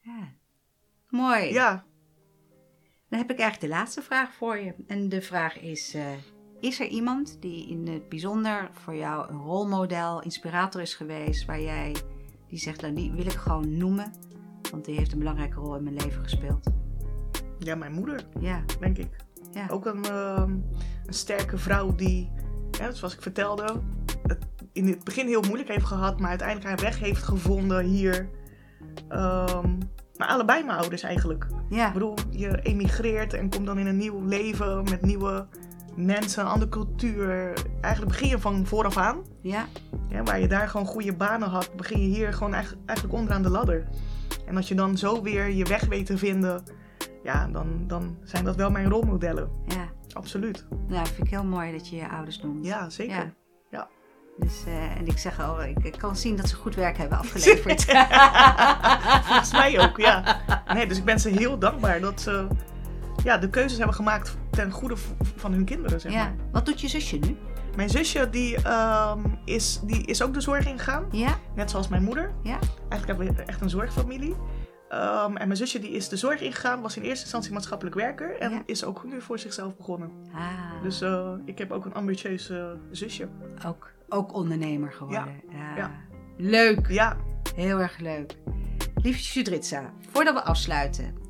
Ja. 0.00 0.32
Mooi. 1.14 1.52
Ja. 1.52 1.84
Dan 3.08 3.18
heb 3.18 3.30
ik 3.30 3.38
eigenlijk 3.38 3.72
de 3.72 3.78
laatste 3.78 4.02
vraag 4.02 4.34
voor 4.34 4.58
je. 4.58 4.74
En 4.86 5.08
de 5.08 5.22
vraag 5.22 5.60
is: 5.60 5.94
eh, 5.94 6.06
Is 6.60 6.80
er 6.80 6.86
iemand 6.86 7.36
die 7.40 7.68
in 7.68 7.88
het 7.88 8.08
bijzonder 8.08 8.70
voor 8.72 8.94
jou 8.94 9.30
een 9.30 9.38
rolmodel, 9.38 10.22
inspirator 10.22 10.80
is 10.80 10.94
geweest, 10.94 11.44
waar 11.44 11.60
jij 11.60 11.94
die 12.48 12.58
zegt, 12.58 12.80
nou, 12.80 12.94
die 12.94 13.12
wil 13.12 13.26
ik 13.26 13.32
gewoon 13.32 13.76
noemen, 13.76 14.12
want 14.70 14.84
die 14.84 14.96
heeft 14.96 15.12
een 15.12 15.18
belangrijke 15.18 15.60
rol 15.60 15.76
in 15.76 15.82
mijn 15.82 15.96
leven 15.96 16.22
gespeeld? 16.22 16.70
Ja, 17.58 17.74
mijn 17.74 17.92
moeder, 17.92 18.26
Ja, 18.40 18.64
denk 18.80 18.98
ik. 18.98 19.16
ja. 19.52 19.66
Ook 19.68 19.86
een, 19.86 20.04
ehm, 20.04 20.50
een 21.06 21.14
sterke 21.14 21.58
vrouw 21.58 21.94
die, 21.94 22.30
ja, 22.70 22.92
zoals 22.92 23.14
ik 23.14 23.22
vertelde, 23.22 23.82
het 24.22 24.46
in 24.72 24.86
het 24.86 25.04
begin 25.04 25.26
heel 25.26 25.42
moeilijk 25.42 25.68
heeft 25.68 25.84
gehad, 25.86 26.20
maar 26.20 26.28
uiteindelijk 26.28 26.68
haar 26.68 26.90
weg 26.90 26.98
heeft 26.98 27.22
gevonden 27.22 27.84
hier. 27.84 28.28
Ehm, 29.08 29.78
maar 30.16 30.28
allebei 30.28 30.64
mijn 30.64 30.78
ouders 30.78 31.02
eigenlijk. 31.02 31.46
ja. 31.68 31.86
Ik 31.86 31.92
bedoel, 31.92 32.14
je 32.30 32.60
emigreert 32.62 33.32
en 33.32 33.50
komt 33.50 33.66
dan 33.66 33.78
in 33.78 33.86
een 33.86 33.96
nieuw 33.96 34.20
leven 34.20 34.82
met 34.84 35.02
nieuwe 35.02 35.46
mensen, 35.96 36.42
een 36.42 36.48
andere 36.50 36.70
cultuur. 36.70 37.52
Eigenlijk 37.80 38.12
begin 38.12 38.28
je 38.28 38.38
van 38.38 38.66
vooraf 38.66 38.96
aan. 38.96 39.22
ja. 39.40 39.66
Ja, 40.08 40.22
waar 40.22 40.40
je 40.40 40.48
daar 40.48 40.68
gewoon 40.68 40.86
goede 40.86 41.14
banen 41.14 41.48
had, 41.48 41.70
begin 41.76 42.00
je 42.00 42.06
hier 42.06 42.32
gewoon 42.32 42.54
eigenlijk, 42.54 43.12
onderaan 43.12 43.42
de 43.42 43.50
ladder. 43.50 43.88
En 44.46 44.56
als 44.56 44.68
je 44.68 44.74
dan 44.74 44.96
zo 44.96 45.22
weer 45.22 45.50
je 45.50 45.64
weg 45.64 45.84
weet 45.84 46.06
te 46.06 46.18
vinden, 46.18 46.62
ja, 47.22 47.48
dan, 47.52 47.84
dan 47.86 48.16
zijn 48.24 48.44
dat 48.44 48.56
wel 48.56 48.70
mijn 48.70 48.88
rolmodellen. 48.88 49.50
ja. 49.66 49.92
Absoluut. 50.12 50.66
Nou, 50.88 51.06
vind 51.06 51.18
ik 51.26 51.30
heel 51.30 51.44
mooi 51.44 51.72
dat 51.72 51.88
je 51.88 51.96
je 51.96 52.08
ouders 52.08 52.40
noemt. 52.42 52.66
Ja, 52.66 52.90
zeker. 52.90 53.16
Ja. 53.16 53.32
Dus, 54.36 54.64
eh, 54.66 54.96
en 54.96 55.06
ik 55.06 55.18
zeg 55.18 55.40
al, 55.40 55.62
ik, 55.62 55.78
ik 55.82 55.98
kan 55.98 56.16
zien 56.16 56.36
dat 56.36 56.48
ze 56.48 56.56
goed 56.56 56.74
werk 56.74 56.96
hebben 56.98 57.18
afgeleverd. 57.18 57.84
Volgens 59.26 59.52
mij 59.52 59.80
ook, 59.80 59.96
ja. 59.98 60.40
Nee, 60.74 60.86
dus 60.86 60.98
ik 60.98 61.04
ben 61.04 61.20
ze 61.20 61.28
heel 61.28 61.58
dankbaar 61.58 62.00
dat 62.00 62.20
ze 62.20 62.46
ja, 63.24 63.38
de 63.38 63.50
keuzes 63.50 63.78
hebben 63.78 63.96
gemaakt 63.96 64.36
ten 64.50 64.70
goede 64.70 64.94
van 65.36 65.52
hun 65.52 65.64
kinderen, 65.64 66.00
zeg 66.00 66.12
ja. 66.12 66.18
maar. 66.18 66.34
Wat 66.52 66.66
doet 66.66 66.80
je 66.80 66.88
zusje 66.88 67.16
nu? 67.16 67.36
Mijn 67.76 67.90
zusje, 67.90 68.30
die, 68.30 68.56
ehm, 68.62 69.20
is, 69.44 69.80
die 69.82 70.06
is 70.06 70.22
ook 70.22 70.34
de 70.34 70.40
zorg 70.40 70.66
ingegaan. 70.66 71.04
Ja, 71.10 71.34
Net 71.54 71.70
zoals 71.70 71.88
mijn 71.88 72.02
moeder. 72.02 72.32
ja. 72.42 72.58
Eigenlijk 72.88 73.06
hebben 73.06 73.36
we 73.36 73.42
echt 73.42 73.60
een 73.60 73.70
zorgfamilie. 73.70 74.34
Ehm, 74.94 75.36
en 75.36 75.46
mijn 75.46 75.56
zusje 75.56 75.78
die 75.78 75.90
is 75.90 76.08
de 76.08 76.16
zorg 76.16 76.40
ingegaan, 76.40 76.80
was 76.80 76.96
in 76.96 77.02
eerste 77.02 77.22
instantie 77.22 77.52
maatschappelijk 77.52 77.96
werker. 77.96 78.38
En 78.38 78.50
Ja. 78.50 78.62
is 78.66 78.84
ook 78.84 79.04
nu 79.04 79.20
voor 79.20 79.38
zichzelf 79.38 79.76
begonnen. 79.76 80.10
Ah, 80.34 80.82
Dus 80.82 81.00
eh, 81.00 81.32
ik 81.44 81.58
heb 81.58 81.70
ook 81.70 81.84
een 81.84 81.94
ambitieus 81.94 82.50
eh, 82.50 82.66
zusje. 82.90 83.28
ook, 83.66 83.90
ook 84.08 84.34
ondernemer 84.34 84.92
geworden. 84.92 85.40
Ja. 85.50 85.76
ja. 85.76 85.90
Leuk, 86.36 86.88
Ja, 86.88 87.16
heel 87.54 87.78
erg 87.78 87.98
leuk. 87.98 88.36
Lieve 88.94 89.20
Judritza, 89.20 89.92
voordat 90.10 90.34
we 90.34 90.42
afsluiten, 90.42 91.22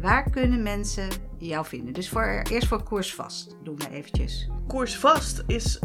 Waar 0.00 0.30
kunnen 0.30 0.62
mensen 0.62 1.08
jou 1.38 1.66
vinden? 1.66 1.94
Dus 1.94 2.08
voor, 2.08 2.42
eerst 2.50 2.68
voor 2.68 2.82
Koers 2.82 3.14
Vast 3.14 3.56
doen 3.62 3.76
we 3.76 3.90
eventjes. 3.90 4.48
Koers 4.66 4.96
Vast 4.98 5.42
is 5.46 5.76
uh, 5.76 5.82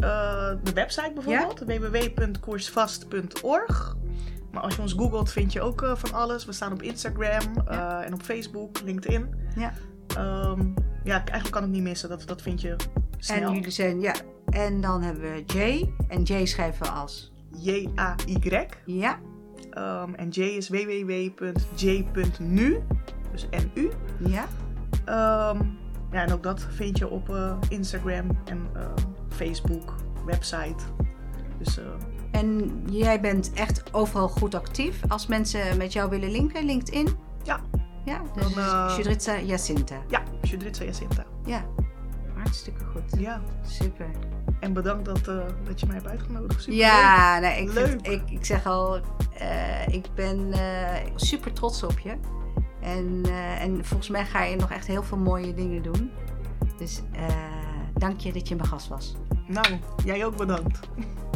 de 0.62 0.72
website 0.74 1.12
bijvoorbeeld, 1.14 1.58
www.koersvast.org. 1.58 3.96
Maar 4.56 4.64
als 4.64 4.74
je 4.74 4.82
ons 4.82 4.92
googelt, 4.92 5.32
vind 5.32 5.52
je 5.52 5.60
ook 5.60 5.82
uh, 5.82 5.96
van 5.96 6.12
alles. 6.12 6.44
We 6.44 6.52
staan 6.52 6.72
op 6.72 6.82
Instagram 6.82 7.42
ja. 7.68 8.00
uh, 8.00 8.06
en 8.06 8.14
op 8.14 8.22
Facebook, 8.22 8.80
LinkedIn. 8.84 9.34
Ja. 9.56 9.72
Um, 10.50 10.74
ja, 11.04 11.16
eigenlijk 11.16 11.50
kan 11.50 11.62
het 11.62 11.70
niet 11.70 11.82
missen. 11.82 12.08
Dat, 12.08 12.26
dat 12.26 12.42
vind 12.42 12.60
je 12.60 12.76
snel. 13.18 13.48
En 13.48 13.54
jullie 13.54 13.70
zijn, 13.70 14.00
ja. 14.00 14.14
En 14.46 14.80
dan 14.80 15.02
hebben 15.02 15.22
we 15.22 15.44
J. 15.46 15.88
En 16.08 16.22
J 16.22 16.44
schrijven 16.44 16.86
we 16.86 16.92
als? 16.92 17.32
J-A-Y. 17.62 18.66
Ja. 18.86 19.18
Um, 19.78 20.14
en 20.14 20.28
J 20.28 20.40
is 20.40 20.68
www.j.nu. 20.68 22.02
Dus 23.32 23.48
N-U. 23.50 23.90
Ja. 24.18 24.46
Um, 25.50 25.78
ja, 26.10 26.22
en 26.22 26.32
ook 26.32 26.42
dat 26.42 26.66
vind 26.70 26.98
je 26.98 27.08
op 27.08 27.28
uh, 27.28 27.56
Instagram 27.68 28.26
en 28.44 28.66
uh, 28.76 28.82
Facebook, 29.28 29.94
website. 30.24 30.84
Dus... 31.58 31.78
Uh, 31.78 31.84
en 32.36 32.82
jij 32.90 33.20
bent 33.20 33.52
echt 33.52 33.94
overal 33.94 34.28
goed 34.28 34.54
actief. 34.54 35.00
Als 35.08 35.26
mensen 35.26 35.76
met 35.76 35.92
jou 35.92 36.10
willen 36.10 36.30
linken, 36.30 36.64
LinkedIn? 36.64 37.08
Ja. 37.42 37.60
Ja, 38.04 38.22
dus 38.34 38.54
Dan, 38.54 38.64
uh, 38.64 38.94
Judritza 38.96 39.38
Jacinta. 39.38 39.96
Ja, 40.08 40.22
Judritza 40.42 40.84
Jacinta. 40.84 41.24
Ja, 41.44 41.64
hartstikke 42.34 42.84
goed. 42.84 43.20
Ja. 43.20 43.40
Super. 43.62 44.06
En 44.60 44.72
bedankt 44.72 45.04
dat, 45.04 45.28
uh, 45.28 45.44
dat 45.64 45.80
je 45.80 45.86
mij 45.86 45.94
hebt 45.94 46.08
uitgenodigd. 46.08 46.62
Super 46.62 46.78
ja, 46.78 47.38
nee, 47.38 47.62
ik, 47.62 47.70
vind, 47.70 48.06
ik, 48.06 48.30
ik 48.30 48.44
zeg 48.44 48.66
al, 48.66 48.96
uh, 49.40 49.88
ik 49.88 50.06
ben 50.14 50.54
super 51.16 51.52
trots 51.52 51.82
op 51.82 51.98
je. 51.98 52.16
En, 52.80 53.22
en 53.60 53.84
volgens 53.84 54.08
mij 54.08 54.24
ga 54.24 54.42
je 54.42 54.56
nog 54.56 54.70
echt 54.70 54.86
heel 54.86 55.02
veel 55.02 55.18
mooie 55.18 55.54
dingen 55.54 55.82
doen. 55.82 56.10
Dus 56.78 57.02
dank 57.94 58.20
je 58.20 58.32
dat 58.32 58.48
je 58.48 58.56
mijn 58.56 58.68
gast 58.68 58.88
was. 58.88 59.16
Nou, 59.46 59.66
jij 60.04 60.24
ook 60.24 60.36
bedankt. 60.36 60.80